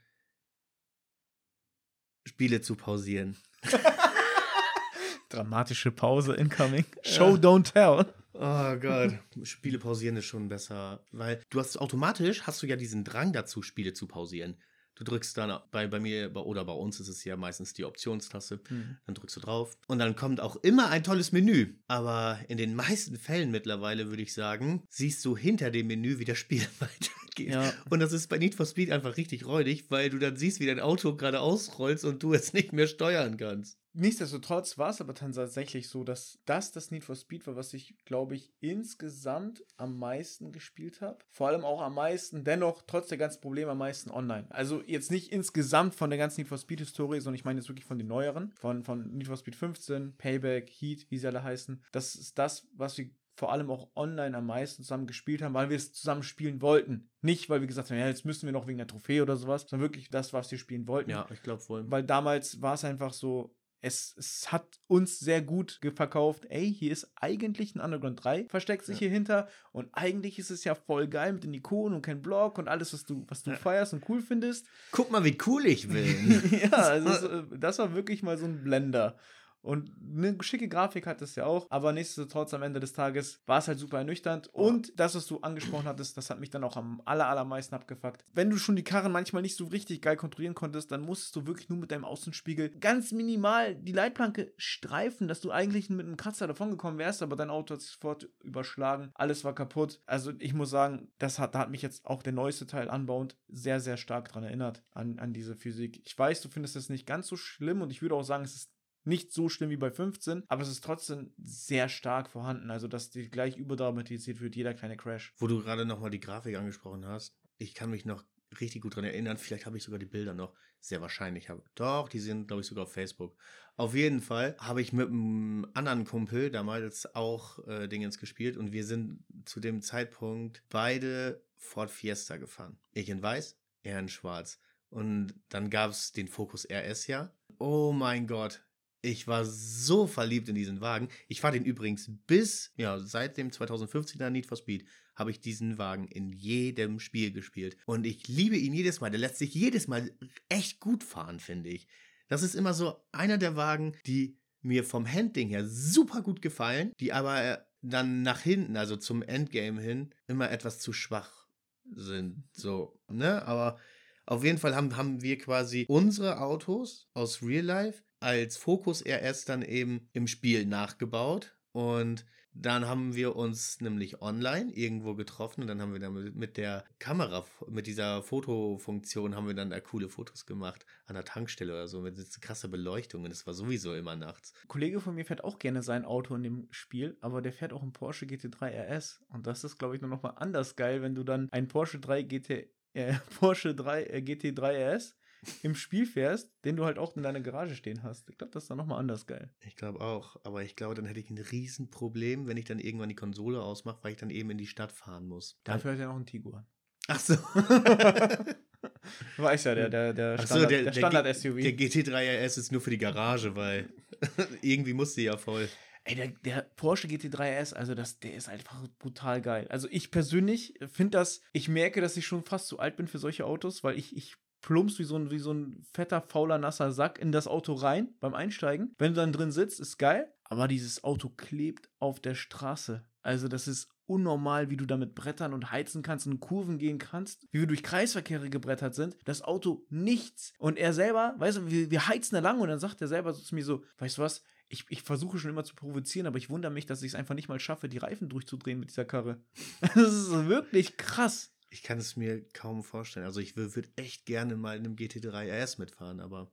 Spiele 2.26 2.62
zu 2.62 2.76
pausieren. 2.76 3.36
Dramatische 5.30 5.92
Pause 5.92 6.36
incoming. 6.36 6.86
Show, 7.04 7.36
don't 7.36 7.70
tell. 7.74 8.14
Oh 8.34 8.76
Gott. 8.78 9.18
Spiele 9.44 9.80
pausieren 9.80 10.18
ist 10.18 10.26
schon 10.26 10.50
besser, 10.50 11.04
weil 11.12 11.42
du 11.50 11.60
hast 11.60 11.78
automatisch 11.78 12.44
hast 12.44 12.62
du 12.62 12.68
ja 12.68 12.76
diesen 12.76 13.04
Drang 13.04 13.34
dazu, 13.34 13.62
Spiele 13.62 13.94
zu 13.94 14.08
pausieren. 14.08 14.58
Du 14.96 15.06
drückst 15.06 15.38
dann 15.38 15.60
bei, 15.72 15.88
bei 15.88 16.00
mir 16.00 16.32
bei, 16.32 16.42
oder 16.42 16.64
bei 16.64 16.74
uns 16.74 17.00
ist 17.00 17.08
es 17.08 17.24
ja 17.24 17.36
meistens 17.36 17.74
die 17.74 17.86
Optionstaste. 17.86 18.60
Hm. 18.68 18.98
Dann 19.06 19.16
drückst 19.16 19.38
du 19.38 19.40
drauf 19.40 19.76
und 19.88 20.00
dann 20.00 20.16
kommt 20.16 20.40
auch 20.42 20.58
immer 20.58 20.90
ein 20.90 21.04
tolles 21.04 21.32
Menü. 21.32 21.76
Aber 21.88 22.40
in 22.50 22.58
den 22.58 22.76
meisten 22.76 23.18
Fällen 23.18 23.52
mittlerweile 23.52 24.10
würde 24.10 24.22
ich 24.22 24.34
sagen, 24.34 24.84
siehst 24.90 25.24
du 25.26 25.36
hinter 25.36 25.72
dem 25.72 25.88
Menü, 25.88 26.20
wie 26.20 26.26
das 26.26 26.38
Spiel 26.38 26.62
weitergeht. 26.80 27.54
Ja. 27.54 27.74
Und 27.90 28.00
das 28.00 28.12
ist 28.12 28.28
bei 28.28 28.38
Need 28.38 28.54
for 28.54 28.66
Speed 28.66 28.92
einfach 28.92 29.18
richtig 29.18 29.46
räudig, 29.46 29.86
weil 29.90 30.10
du 30.10 30.20
dann 30.20 30.36
siehst, 30.36 30.60
wie 30.60 30.68
dein 30.68 30.80
Auto 30.80 31.16
gerade 31.16 31.40
ausrollst 31.40 32.06
und 32.06 32.22
du 32.22 32.34
es 32.34 32.54
nicht 32.54 32.74
mehr 32.74 32.88
steuern 32.88 33.38
kannst. 33.38 33.81
Nichtsdestotrotz 33.94 34.78
war 34.78 34.90
es 34.90 35.02
aber 35.02 35.14
dann 35.14 35.34
tatsächlich 35.34 35.90
so, 35.90 36.04
dass 36.04 36.40
das 36.46 36.72
das 36.72 36.92
Need 36.92 37.04
for 37.04 37.16
Speed 37.16 37.46
war, 37.48 37.56
was 37.56 37.74
ich, 37.74 37.96
glaube 38.06 38.36
ich, 38.36 38.54
insgesamt 38.62 39.64
am 39.78 39.98
meisten 40.00 40.52
gespielt 40.52 41.02
habe. 41.02 41.20
Vor 41.30 41.48
allem 41.48 41.66
auch 41.66 41.82
am 41.82 41.96
meisten, 41.96 42.44
dennoch 42.44 42.84
trotz 42.88 43.10
der 43.10 43.18
ganzen 43.18 43.42
Probleme 43.42 43.72
am 43.72 43.80
meisten 43.80 44.10
online. 44.10 44.48
Also 44.50 44.82
jetzt 44.86 45.12
nicht 45.12 45.32
insgesamt 45.32 45.94
von 45.94 46.10
der 46.10 46.20
ganzen 46.20 46.42
Need 46.42 46.48
for 46.48 46.58
Speed-Historie, 46.58 47.20
sondern 47.20 47.36
ich 47.36 47.46
meine 47.46 47.60
jetzt 47.60 47.70
wirklich 47.70 47.86
von 47.86 47.98
den 47.98 48.08
neueren. 48.08 48.54
Von, 48.60 48.84
von 48.84 49.12
Need 49.12 49.28
for 49.28 49.38
Speed 49.38 49.56
15, 49.56 50.16
Payback, 50.18 50.70
Heat, 50.70 51.08
wie 51.10 51.18
sie 51.18 51.28
alle 51.28 51.44
heißen. 51.44 51.84
Das 51.92 52.16
ist 52.16 52.38
das, 52.38 52.68
was 52.74 52.98
wir 52.98 53.10
vor 53.36 53.52
allem 53.52 53.72
auch 53.72 53.90
online 53.96 54.38
am 54.38 54.46
meisten 54.46 54.84
zusammen 54.84 55.08
gespielt 55.08 55.42
haben, 55.42 55.54
weil 55.54 55.70
wir 55.70 55.78
es 55.78 55.94
zusammen 55.94 56.22
spielen 56.22 56.62
wollten. 56.62 57.10
Nicht, 57.22 57.50
weil 57.50 57.62
wir 57.62 57.68
gesagt 57.68 57.90
haben, 57.90 57.98
ja, 57.98 58.08
jetzt 58.08 58.26
müssen 58.26 58.46
wir 58.46 58.54
noch 58.54 58.68
wegen 58.68 58.78
der 58.78 58.88
Trophäe 58.88 59.24
oder 59.24 59.36
sowas, 59.36 59.66
sondern 59.68 59.90
wirklich 59.90 60.10
das, 60.10 60.32
was 60.32 60.52
wir 60.52 60.58
spielen 60.58 60.88
wollten. 60.88 61.10
ich 61.34 61.42
glaube 61.42 61.68
wohl. 61.68 61.90
Weil 61.90 62.04
damals 62.04 62.62
war 62.62 62.76
es 62.76 62.86
einfach 62.86 63.14
so, 63.14 63.56
es, 63.84 64.16
es 64.18 64.52
hat 64.52 64.80
uns 64.88 65.20
sehr 65.20 65.42
gut 65.42 65.80
verkauft. 65.96 66.46
Ey, 66.50 66.72
hier 66.74 66.92
ist 66.92 67.12
eigentlich 67.16 67.74
ein 67.76 67.82
Underground 67.82 68.24
3, 68.24 68.46
versteckt 68.48 68.86
sich 68.86 68.96
Ja. 68.98 69.00
hier 69.00 69.10
hinter. 69.10 69.48
Und 69.72 69.90
eigentlich 69.94 70.38
ist 70.38 70.52
es 70.52 70.64
ja 70.64 70.76
voll 70.76 71.08
geil 71.08 71.34
mit 71.34 71.44
den 71.44 71.54
Ikonen 71.54 71.96
und 71.96 72.02
kein 72.04 72.22
Block 72.22 72.58
und 72.60 72.68
alles, 72.68 72.94
was 72.94 73.06
du, 73.06 73.26
was 73.28 73.42
du 73.44 73.52
Ja. 73.52 73.58
feierst 73.58 73.94
und 73.94 74.08
cool 74.08 74.22
findest. 74.22 74.68
Guck 74.92 75.10
mal, 75.12 75.24
wie 75.24 75.38
cool 75.48 75.66
ich 75.66 75.88
bin. 75.90 76.44
ja, 76.62 76.70
also 76.72 77.42
das 77.44 77.80
war 77.80 77.94
wirklich 77.96 78.22
mal 78.24 78.38
so 78.38 78.46
ein 78.46 78.64
Blender. 78.64 79.18
Und 79.62 79.92
eine 80.02 80.38
schicke 80.42 80.68
Grafik 80.68 81.08
hat 81.08 81.22
es 81.22 81.36
ja 81.36 81.46
auch, 81.46 81.68
aber 81.70 81.94
nichtsdestotrotz 81.94 82.54
am 82.54 82.64
Ende 82.64 82.80
des 82.80 82.94
Tages 82.94 83.42
war 83.46 83.60
es 83.60 83.68
halt 83.68 83.80
super 83.80 84.00
ernüchternd. 84.00 84.48
Und 84.54 85.00
das, 85.00 85.16
was 85.16 85.28
du 85.28 85.40
angesprochen 85.40 85.86
hattest, 85.86 86.18
das 86.18 86.30
hat 86.30 86.40
mich 86.40 86.50
dann 86.50 86.64
auch 86.64 86.78
am 86.78 87.02
aller, 87.06 87.28
allermeisten 87.28 87.76
abgefuckt. 87.76 88.26
Wenn 88.34 88.50
du 88.50 88.58
schon 88.58 88.76
die 88.76 88.84
Karren 88.84 89.12
manchmal 89.12 89.42
nicht 89.42 89.56
so 89.56 89.66
richtig 89.66 90.02
geil 90.02 90.18
kontrollieren 90.18 90.56
konntest, 90.56 90.92
dann 90.92 91.02
musstest 91.02 91.36
du 91.36 91.46
wirklich 91.46 91.70
nur 91.70 91.78
mit 91.78 91.92
deinem 91.92 92.06
Außenspiegel 92.06 92.70
ganz 92.80 93.12
minimal 93.12 93.76
die 93.76 93.92
Leitplanke 93.92 94.54
streifen, 94.58 95.28
dass 95.28 95.42
du 95.42 95.52
eigentlich 95.52 95.90
mit 95.90 96.06
einem 96.06 96.18
Kratzer 96.18 96.48
davongekommen 96.48 96.98
wärst, 96.98 97.22
aber 97.22 97.36
dein 97.36 97.50
Auto 97.50 97.76
hat 97.76 97.82
sich 97.82 97.92
sofort 97.92 98.30
überschlagen. 98.44 99.12
Alles 99.14 99.44
war 99.44 99.54
kaputt. 99.54 100.02
Also 100.06 100.32
ich 100.40 100.54
muss 100.54 100.70
sagen, 100.70 101.10
das 101.20 101.40
hat, 101.40 101.56
da 101.56 101.60
hat 101.60 101.72
mich 101.72 101.82
jetzt 101.82 102.06
auch 102.06 102.24
der 102.24 102.34
neueste 102.34 102.68
Teil 102.68 102.90
anbauend 102.90 103.38
sehr, 103.48 103.80
sehr 103.80 103.98
stark 103.98 104.30
dran 104.30 104.44
erinnert, 104.44 104.84
an, 104.92 105.20
an 105.20 105.34
diese 105.34 105.56
Physik. 105.56 106.02
Ich 106.06 106.18
weiß, 106.18 106.42
du 106.42 106.50
findest 106.50 106.76
es 106.76 106.90
nicht 106.90 107.06
ganz 107.06 107.28
so 107.28 107.38
schlimm 107.38 107.82
und 107.82 107.92
ich 107.92 108.02
würde 108.02 108.16
auch 108.16 108.24
sagen, 108.24 108.44
es 108.44 108.56
ist 108.56 108.72
nicht 109.04 109.32
so 109.32 109.50
schlimm 109.50 109.70
wie 109.70 109.78
bei 109.78 109.92
15, 109.92 110.44
aber 110.48 110.62
es 110.62 110.70
ist 110.70 110.84
trotzdem 110.84 111.34
sehr 111.38 111.90
stark 111.90 112.30
vorhanden. 112.30 112.72
Also, 112.72 112.88
dass 112.88 113.10
die 113.10 113.30
gleich 113.30 113.58
überdramatisiert 113.58 114.42
wird, 114.42 114.56
jeder 114.56 114.74
kleine 114.74 114.98
Crash. 114.98 115.34
Wo 115.38 115.48
du 115.48 115.62
gerade 115.62 115.86
nochmal 115.86 116.12
die 116.12 116.20
Grafik 116.20 116.56
angesprochen 116.56 117.06
hast, 117.06 117.36
ich 117.58 117.74
kann 117.74 117.90
mich 117.90 118.06
noch 118.06 118.24
richtig 118.60 118.82
gut 118.82 118.96
dran 118.96 119.06
erinnern. 119.06 119.38
Vielleicht 119.38 119.66
habe 119.66 119.78
ich 119.78 119.84
sogar 119.84 120.00
die 120.00 120.06
Bilder 120.06 120.34
noch. 120.34 120.54
Sehr 120.80 121.02
wahrscheinlich. 121.02 121.50
Habe. 121.50 121.64
Doch, 121.76 122.10
die 122.10 122.20
sind, 122.20 122.48
glaube 122.48 122.62
ich, 122.62 122.68
sogar 122.68 122.86
auf 122.86 122.94
Facebook. 122.94 123.36
Auf 123.78 123.96
jeden 123.96 124.20
Fall 124.20 124.56
habe 124.60 124.82
ich 124.82 124.94
mit 124.94 125.08
einem 125.08 125.68
anderen 125.74 126.06
Kumpel 126.06 126.50
damals 126.50 127.16
auch 127.16 127.66
äh, 127.68 127.88
Dingens 127.88 128.18
gespielt 128.18 128.58
und 128.58 128.72
wir 128.72 128.84
sind 128.84 129.24
zu 129.46 129.60
dem 129.60 129.82
Zeitpunkt 129.82 130.64
beide 130.70 131.44
Ford 131.56 131.92
Fiesta 131.92 132.38
gefahren. 132.38 132.80
Ich 132.94 133.10
in 133.10 133.22
weiß, 133.22 133.58
er 133.84 134.00
in 134.00 134.10
schwarz. 134.10 134.60
Und 134.90 135.36
dann 135.50 135.70
gab 135.70 135.92
es 135.92 136.12
den 136.12 136.28
Focus 136.28 136.68
RS 136.70 137.08
ja. 137.08 137.32
Oh 137.60 137.94
mein 137.94 138.28
Gott. 138.28 138.66
Ich 139.02 139.28
war 139.28 139.46
so 139.46 140.06
verliebt 140.06 140.48
in 140.50 140.56
diesen 140.56 140.80
Wagen. 140.80 141.10
Ich 141.28 141.42
fahre 141.42 141.54
den 141.54 141.66
übrigens 141.66 142.12
bis, 142.28 142.72
ja, 142.78 143.00
seit 143.00 143.38
dem 143.38 143.50
2015er 143.50 144.30
Need 144.30 144.46
for 144.46 144.58
Speed 144.58 144.86
habe 145.16 145.32
ich 145.32 145.40
diesen 145.40 145.78
Wagen 145.78 146.08
in 146.08 146.30
jedem 146.30 147.00
Spiel 147.00 147.32
gespielt. 147.32 147.78
Und 147.86 148.06
ich 148.06 148.28
liebe 148.28 148.58
ihn 148.58 148.74
jedes 148.74 149.02
Mal. 149.02 149.12
Der 149.12 149.20
lässt 149.20 149.38
sich 149.38 149.54
jedes 149.54 149.88
Mal 149.88 150.12
echt 150.50 150.80
gut 150.80 151.04
fahren, 151.04 151.40
finde 151.40 151.70
ich. 151.70 151.88
Das 152.28 152.44
ist 152.44 152.56
immer 152.56 152.74
so 152.74 152.96
einer 153.12 153.38
der 153.38 153.56
Wagen, 153.56 153.96
die 154.06 154.38
mir 154.62 154.84
vom 154.84 155.12
Handling 155.12 155.50
her 155.50 155.68
super 155.68 156.22
gut 156.22 156.42
gefallen, 156.42 156.94
die 157.00 157.14
aber 157.14 157.44
äh, 157.44 157.58
dann 157.82 158.22
nach 158.22 158.42
hinten, 158.42 158.78
also 158.78 158.96
zum 158.96 159.22
Endgame 159.24 159.82
hin, 159.82 160.14
immer 160.28 160.52
etwas 160.52 160.80
zu 160.80 160.94
schwach 160.94 161.48
sind. 161.92 162.44
So, 162.52 163.00
ne? 163.08 163.46
Aber 163.46 163.80
auf 164.26 164.44
jeden 164.44 164.60
Fall 164.60 164.76
haben, 164.76 164.96
haben 164.96 165.22
wir 165.22 165.38
quasi 165.38 165.86
unsere 165.88 166.40
Autos 166.40 167.10
aus 167.14 167.42
Real 167.42 167.66
Life 167.66 168.04
als 168.22 168.56
Focus 168.58 169.04
RS 169.06 169.46
dann 169.46 169.62
eben 169.62 170.08
im 170.14 170.28
Spiel 170.28 170.66
nachgebaut. 170.66 171.56
Und 171.74 172.26
dann 172.54 172.86
haben 172.86 173.16
wir 173.16 173.38
uns 173.38 173.80
nämlich 173.80 174.22
online 174.22 174.72
irgendwo 174.74 175.16
getroffen 175.16 175.62
und 175.62 175.68
dann 175.68 175.82
haben 175.82 175.94
wir 175.94 176.02
dann 176.02 176.14
mit- 176.36 176.58
der 176.58 176.84
Kamera, 177.00 177.46
mit 177.70 177.88
dieser 177.88 178.22
Fotofunktion 178.24 179.36
haben 179.36 179.48
wir 179.48 179.54
dann 179.54 179.70
da 179.70 179.80
coole 179.80 180.10
Fotos 180.10 180.46
gemacht 180.46 180.86
an 181.06 181.16
der 181.16 181.24
Tankstelle 181.24 181.72
oder 181.72 181.88
so 181.88 182.02
mit 182.02 182.18
so 182.18 182.40
krasser 182.42 182.68
Beleuchtung 182.68 183.24
und 183.24 183.32
es 183.32 183.48
war 183.48 183.54
sowieso 183.54 183.96
immer 183.96 184.18
nachts. 184.18 184.54
Ein 184.64 184.68
Kollege 184.68 185.00
von 185.00 185.16
mir 185.16 185.26
fährt 185.26 185.46
auch 185.46 185.60
gerne 185.60 185.82
sein 185.82 186.04
Auto 186.04 186.36
in 186.36 186.44
dem 186.44 186.68
Spiel, 186.72 187.18
aber 187.22 187.42
der 187.42 187.54
fährt 187.54 187.72
auch 187.72 187.82
einen 187.84 187.94
Porsche 187.94 188.26
GT3 188.26 188.70
RS. 188.70 189.22
Und 189.30 189.48
das 189.48 189.64
ist, 189.64 189.78
glaube 189.80 189.96
ich, 189.96 190.02
nur 190.02 190.10
noch 190.10 190.22
mal 190.22 190.32
anders 190.32 190.76
geil, 190.76 191.02
wenn 191.02 191.16
du 191.16 191.24
dann 191.24 191.48
einen 191.52 191.70
Porsche 191.70 192.00
3 192.00 192.24
GT, 192.24 192.70
äh, 192.94 193.14
Porsche 193.40 193.74
3, 193.74 194.04
äh, 194.04 194.18
GT3 194.18 194.76
RS 194.96 195.16
im 195.64 195.76
Spiel 195.76 196.06
fährst, 196.06 196.50
den 196.66 196.76
du 196.76 196.86
halt 196.86 196.98
auch 196.98 197.16
in 197.18 197.24
deiner 197.24 197.42
Garage 197.42 197.76
stehen 197.76 198.04
hast. 198.04 198.30
Ich 198.30 198.38
glaube, 198.38 198.52
das 198.54 198.64
ist 198.64 198.70
dann 198.70 198.78
noch 198.78 198.86
mal 198.86 198.98
anders 198.98 199.26
geil. 199.26 199.52
Ich 199.66 199.76
glaube 199.76 200.02
auch, 200.02 200.38
aber 200.44 200.64
ich 200.64 200.76
glaube, 200.76 200.96
dann 200.96 201.06
hätte 201.06 201.20
ich 201.20 201.30
ein 201.30 201.38
Riesenproblem, 201.38 202.48
wenn 202.48 202.58
ich 202.58 202.66
dann 202.66 202.80
irgendwann 202.80 203.10
die 203.10 203.16
Konsole 203.16 203.62
ausmache, 203.62 204.00
weil 204.04 204.12
ich 204.14 204.20
dann 204.20 204.30
eben 204.30 204.52
in 204.52 204.58
die 204.58 204.68
Stadt 204.68 204.92
fahren 204.92 205.28
muss. 205.28 205.60
Dafür 205.64 205.94
hat 205.94 206.00
er 206.00 206.08
noch 206.08 206.16
einen 206.16 206.26
Tiguan. 206.28 206.66
Ach 207.08 207.20
so. 207.20 207.34
Weißt 209.38 209.66
ja, 209.66 209.76
der, 209.76 209.90
der, 209.90 210.14
der 210.14 210.36
Ach 210.40 210.42
so, 210.42 210.46
Standard- 210.56 210.72
der, 210.72 210.84
der 210.84 210.94
Standard-SUV. 210.94 211.56
Der 211.62 211.78
GT3 211.78 212.46
RS 212.46 212.58
ist 212.58 212.72
nur 212.72 212.82
für 212.82 212.90
die 212.92 212.98
Garage, 212.98 213.56
weil 213.56 213.90
irgendwie 214.62 214.94
musste 214.94 215.22
ja 215.22 215.38
voll. 215.38 215.68
Ey, 216.04 216.16
der, 216.16 216.28
der 216.30 216.62
Porsche 216.76 217.08
GT3 217.08 217.62
RS, 217.62 217.74
also 217.74 217.94
das, 217.94 218.20
der 218.20 218.34
ist 218.34 218.50
einfach 218.50 218.88
brutal 219.00 219.42
geil. 219.42 219.68
Also 219.70 219.88
ich 219.92 220.10
persönlich 220.10 220.74
finde 220.92 221.12
das, 221.18 221.42
ich 221.54 221.68
merke, 221.68 222.02
dass 222.02 222.18
ich 222.18 222.26
schon 222.26 222.44
fast 222.44 222.68
zu 222.68 222.80
alt 222.80 222.96
bin 222.98 223.08
für 223.08 223.20
solche 223.20 223.46
Autos, 223.46 223.84
weil 223.84 223.98
ich, 223.98 224.16
ich 224.16 224.36
plumpst 224.62 225.00
wie 225.00 225.04
so, 225.04 225.18
ein, 225.18 225.32
wie 225.32 225.40
so 225.40 225.54
ein 225.54 225.84
fetter, 225.94 226.22
fauler, 226.22 226.58
nasser 226.58 226.92
Sack 226.92 227.20
in 227.20 227.32
das 227.32 227.48
Auto 227.48 227.74
rein 227.74 228.14
beim 228.20 228.34
Einsteigen. 228.34 228.96
Wenn 228.98 229.14
du 229.14 229.20
dann 229.20 229.34
drin 229.34 229.52
sitzt, 229.52 229.80
ist 229.80 229.98
geil, 229.98 230.32
aber 230.44 230.68
dieses 230.68 231.04
Auto 231.04 231.30
klebt 231.30 231.90
auf 232.00 232.20
der 232.20 232.36
Straße. 232.36 233.04
Also 233.22 233.48
das 233.48 233.68
ist 233.68 233.90
unnormal, 234.06 234.70
wie 234.70 234.78
du 234.78 234.86
damit 234.86 235.16
brettern 235.16 235.54
und 235.54 235.72
heizen 235.72 236.02
kannst 236.02 236.28
und 236.28 236.40
Kurven 236.40 236.78
gehen 236.78 236.98
kannst, 236.98 237.48
wie 237.52 237.60
wir 237.60 237.68
durch 237.68 237.84
Kreisverkehre 237.84 238.50
gebrettert 238.50 238.94
sind. 238.94 239.16
Das 239.26 239.42
Auto 239.42 239.86
nichts. 239.90 240.54
Und 240.60 240.78
er 240.78 240.94
selber, 240.94 241.36
weißt 241.38 241.58
du, 241.58 241.72
wir, 241.72 241.92
wir 241.92 242.08
heizen 242.08 242.36
da 242.36 242.42
lang 242.42 242.60
und 242.60 242.68
dann 242.68 242.80
sagt 242.80 243.02
er 243.02 243.08
selber 243.08 243.34
so 243.34 243.42
zu 243.42 243.56
mir 243.56 243.64
so, 243.64 243.84
weißt 244.00 244.18
du 244.18 244.22
was, 244.22 244.44
ich, 244.68 244.86
ich 244.90 245.02
versuche 245.02 245.38
schon 245.38 245.52
immer 245.52 245.64
zu 245.64 245.76
provozieren, 245.76 246.28
aber 246.28 246.38
ich 246.38 246.50
wundere 246.50 246.72
mich, 246.72 246.86
dass 246.86 247.02
ich 247.04 247.12
es 247.12 247.16
einfach 247.16 247.36
nicht 247.36 247.50
mal 247.50 247.60
schaffe, 247.60 247.90
die 247.90 247.98
Reifen 247.98 248.30
durchzudrehen 248.30 248.80
mit 248.80 248.90
dieser 248.90 249.06
Karre. 249.06 249.42
Das 249.96 250.14
ist 250.14 250.48
wirklich 250.48 250.98
krass. 250.98 251.51
Ich 251.72 251.84
kann 251.84 251.98
es 251.98 252.16
mir 252.16 252.44
kaum 252.54 252.84
vorstellen. 252.84 253.26
Also 253.26 253.40
ich 253.40 253.56
würde 253.56 253.90
echt 253.96 254.26
gerne 254.26 254.56
mal 254.56 254.78
in 254.78 254.86
einem 254.86 254.96
GT3 254.96 255.50
RS 255.50 255.78
mitfahren, 255.78 256.20
aber 256.20 256.52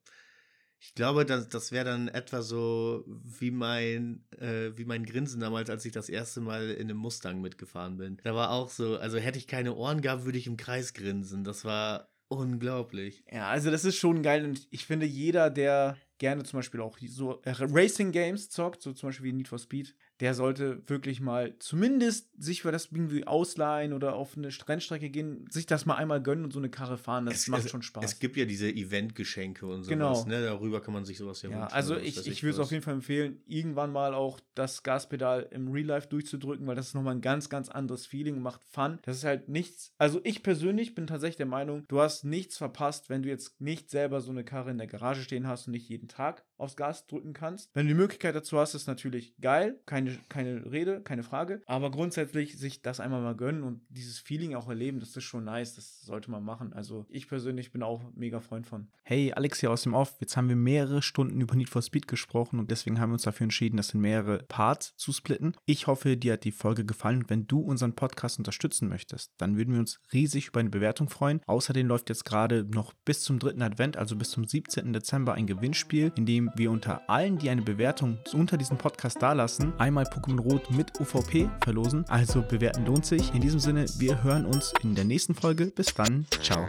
ich 0.81 0.95
glaube, 0.95 1.27
das, 1.27 1.49
das 1.49 1.73
wäre 1.73 1.85
dann 1.85 2.07
etwa 2.07 2.41
so 2.41 3.05
wie 3.07 3.51
mein, 3.51 4.25
äh, 4.39 4.71
wie 4.77 4.85
mein 4.85 5.05
Grinsen 5.05 5.41
damals, 5.41 5.71
als 5.71 5.85
ich 5.85 5.93
das 5.93 6.09
erste 6.09 6.41
Mal 6.41 6.71
in 6.71 6.83
einem 6.83 6.99
Mustang 6.99 7.41
mitgefahren 7.41 7.97
bin. 7.97 8.19
Da 8.23 8.35
war 8.35 8.51
auch 8.51 8.71
so, 8.71 8.97
also 8.97 9.19
hätte 9.19 9.39
ich 9.39 9.49
keine 9.49 9.75
Ohren 9.75 10.03
gehabt, 10.03 10.25
würde 10.25 10.39
ich 10.39 10.47
im 10.47 10.57
Kreis 10.57 10.95
grinsen. 10.95 11.43
Das 11.43 11.65
war 11.65 12.13
unglaublich. 12.29 13.25
Ja, 13.31 13.49
also 13.49 13.73
das 13.73 13.85
ist 13.85 13.97
schon 13.97 14.23
geil 14.23 14.45
und 14.45 14.69
ich 14.71 14.87
finde, 14.87 15.07
jeder, 15.07 15.51
der 15.51 15.97
gerne 16.19 16.45
zum 16.45 16.59
Beispiel 16.59 16.81
auch 16.81 16.99
so 17.09 17.41
äh, 17.43 17.55
Racing 17.59 18.13
Games 18.13 18.49
zockt, 18.51 18.83
so 18.83 18.93
zum 18.93 19.09
Beispiel 19.09 19.27
wie 19.27 19.33
Need 19.33 19.49
for 19.49 19.59
Speed, 19.59 19.95
der 20.21 20.35
sollte 20.35 20.83
wirklich 20.89 21.21
mal 21.21 21.55
zumindest 21.59 22.31
sich 22.43 22.63
für 22.63 22.73
das 22.73 22.87
irgendwie 22.91 23.27
ausleihen 23.27 23.93
oder 23.93 24.15
auf 24.15 24.37
eine 24.37 24.49
Rennstrecke 24.69 25.11
gehen, 25.11 25.47
sich 25.51 25.67
das 25.67 25.87
mal 25.87 25.95
einmal 25.95 26.21
gönnen 26.23 26.45
und 26.45 26.53
so 26.53 26.59
eine 26.59 26.69
Karre 26.71 26.99
fahren. 26.99 27.27
Das 27.27 27.35
Es- 27.43 27.49
macht 27.49 27.65
es, 27.65 27.71
schon 27.71 27.83
Spaß. 27.83 28.05
Es 28.05 28.19
gibt 28.19 28.37
ja 28.37 28.45
diese 28.45 28.69
Eventgeschenke 28.69 29.67
und 29.67 29.85
sowas, 29.85 29.89
Genau. 29.89 30.25
ne? 30.25 30.43
Darüber 30.45 30.81
kann 30.81 30.95
man 30.95 31.05
sich 31.05 31.19
sowas 31.19 31.43
ja 31.43 31.51
ja, 31.51 31.61
wünschen 31.63 31.75
also 31.75 31.97
ich, 31.97 32.27
ich 32.27 32.43
würde 32.43 32.55
es 32.55 32.59
auf 32.59 32.71
jeden 32.71 32.83
Fall 32.83 32.95
empfehlen, 32.95 33.41
irgendwann 33.47 33.93
mal 33.93 34.15
auch 34.15 34.41
das 34.55 34.83
Gaspedal 34.83 35.47
im 35.51 35.69
Real 35.71 35.87
Life 35.87 36.09
durchzudrücken, 36.09 36.67
weil 36.67 36.75
das 36.77 36.89
ist 36.89 36.95
nochmal 36.95 37.15
ein 37.15 37.21
ganz, 37.21 37.49
ganz 37.49 37.69
anderes 37.69 38.07
Feeling 38.07 38.37
und 38.37 38.43
macht 38.43 38.65
Fun. 38.65 38.99
Das 39.03 39.17
ist 39.19 39.25
halt 39.25 39.49
nichts, 39.49 39.93
also 39.99 40.21
ich 40.25 40.43
persönlich 40.43 40.95
bin 40.95 41.07
tatsächlich 41.07 41.37
der 41.37 41.47
Meinung, 41.47 41.85
du 41.89 42.01
hast 42.01 42.25
nichts 42.25 42.59
verpasst, 42.59 43.09
wenn 43.09 43.23
du 43.23 43.29
jetzt 43.29 43.61
nicht 43.61 43.89
selber 43.91 44.21
so 44.21 44.31
eine 44.31 44.45
Karre 44.45 44.71
in 44.71 44.79
der 44.79 44.87
Garage 44.89 45.23
stehen 45.23 45.47
hast 45.47 45.67
und 45.69 45.73
nicht 45.73 45.89
jeden 45.89 46.09
Tag 46.09 46.45
aufs 46.59 46.77
Gas 46.77 47.07
drücken 47.07 47.33
kannst. 47.33 47.71
Wenn 47.75 47.87
du 47.87 47.95
die 47.95 48.01
Möglichkeit 48.01 48.35
dazu 48.35 48.59
hast, 48.59 48.75
ist 48.75 48.87
natürlich 48.87 49.35
geil, 49.41 49.79
keine, 49.87 50.19
keine 50.29 50.71
Rede, 50.71 51.01
keine 51.03 51.23
Frage, 51.23 51.63
aber 51.67 51.91
grundsätzlich 51.91 52.59
sich 52.59 52.83
das 52.83 53.01
einmal 53.01 53.23
mal 53.23 53.37
gönnen 53.37 53.63
und 53.63 53.81
dieses 53.89 54.19
Feeling 54.19 54.55
auch 54.55 54.69
erleben, 54.69 55.01
das 55.01 55.17
ist 55.17 55.25
schon 55.25 55.45
nice, 55.45 55.75
das 55.77 56.03
sollte 56.03 56.31
man 56.31 56.43
machen. 56.43 56.73
Also 56.73 57.07
ich 57.09 57.29
persönlich 57.29 57.73
bin 57.73 57.83
auch 57.83 58.03
mega 58.15 58.41
Freund 58.41 58.67
von. 58.67 58.89
Hey, 59.03 59.33
Alex 59.33 59.61
hier 59.61 59.71
aus 59.71 59.83
dem 59.83 59.95
Off. 59.95 60.17
Jetzt 60.21 60.37
haben 60.37 60.49
wir 60.49 60.57
mehrere 60.57 61.03
Stunden 61.03 61.41
über 61.41 61.55
Need 61.55 61.71
for 61.71 61.83
Speed 61.83 62.09
gesprochen 62.09 62.59
und 62.59 62.71
deswegen 62.71 63.01
haben 63.01 63.11
wir 63.11 63.15
uns 63.15 63.23
dafür 63.23 63.45
entschieden, 63.45 63.77
das 63.77 63.95
in 63.95 64.01
mehrere 64.01 64.39
Parts 64.49 64.95
zu 64.97 65.13
splitten. 65.13 65.55
Ich 65.65 65.87
hoffe, 65.87 66.17
dir 66.17 66.35
hat 66.35 66.45
die 66.45 66.53
Folge 66.53 66.85
gefallen 66.85 67.29
wenn 67.29 67.47
du 67.47 67.61
unseren 67.61 67.95
Podcast 67.95 68.39
unterstützen 68.39 68.89
möchtest, 68.89 69.33
dann 69.39 69.57
würden 69.57 69.73
wir 69.75 69.81
uns 69.81 70.01
riesig 70.13 70.49
über 70.49 70.61
eine 70.61 70.71
Bewertung 70.71 71.09
freuen. 71.09 71.41
Außerdem 71.47 71.87
läuft 71.87 72.09
jetzt 72.09 72.25
gerade 72.25 72.65
noch 72.65 72.93
bis 73.05 73.23
zum 73.23 73.39
dritten 73.39 73.63
Advent, 73.63 73.97
also 73.97 74.17
bis 74.17 74.31
zum 74.31 74.45
17. 74.45 74.93
Dezember, 74.93 75.35
ein 75.35 75.47
Gewinnspiel, 75.47 76.13
in 76.17 76.27
dem 76.27 76.48
wir 76.55 76.71
unter 76.71 77.03
allen, 77.09 77.39
die 77.39 77.51
eine 77.51 77.63
Bewertung 77.63 78.19
unter 78.33 78.57
diesem 78.57 78.79
Podcast 78.79 79.21
dalassen, 79.23 79.73
einmal 79.79 80.05
Pokémon 80.05 80.41
Rot 80.41 80.71
mit 80.71 81.01
UVP 81.01 81.49
verlosen. 81.63 82.05
Also 82.09 82.43
bewerten 82.43 82.87
lohnt 82.87 83.07
sich. 83.07 83.35
In 83.35 83.41
diesem 83.41 83.61
Sinne, 83.61 83.87
wir 83.99 84.23
hören 84.23 84.47
uns 84.47 84.73
in 84.83 84.95
der 84.95 85.05
nächsten 85.05 85.35
Folge. 85.35 85.67
Bis 85.67 85.95
dann. 85.95 86.27
Ciao. 86.43 86.67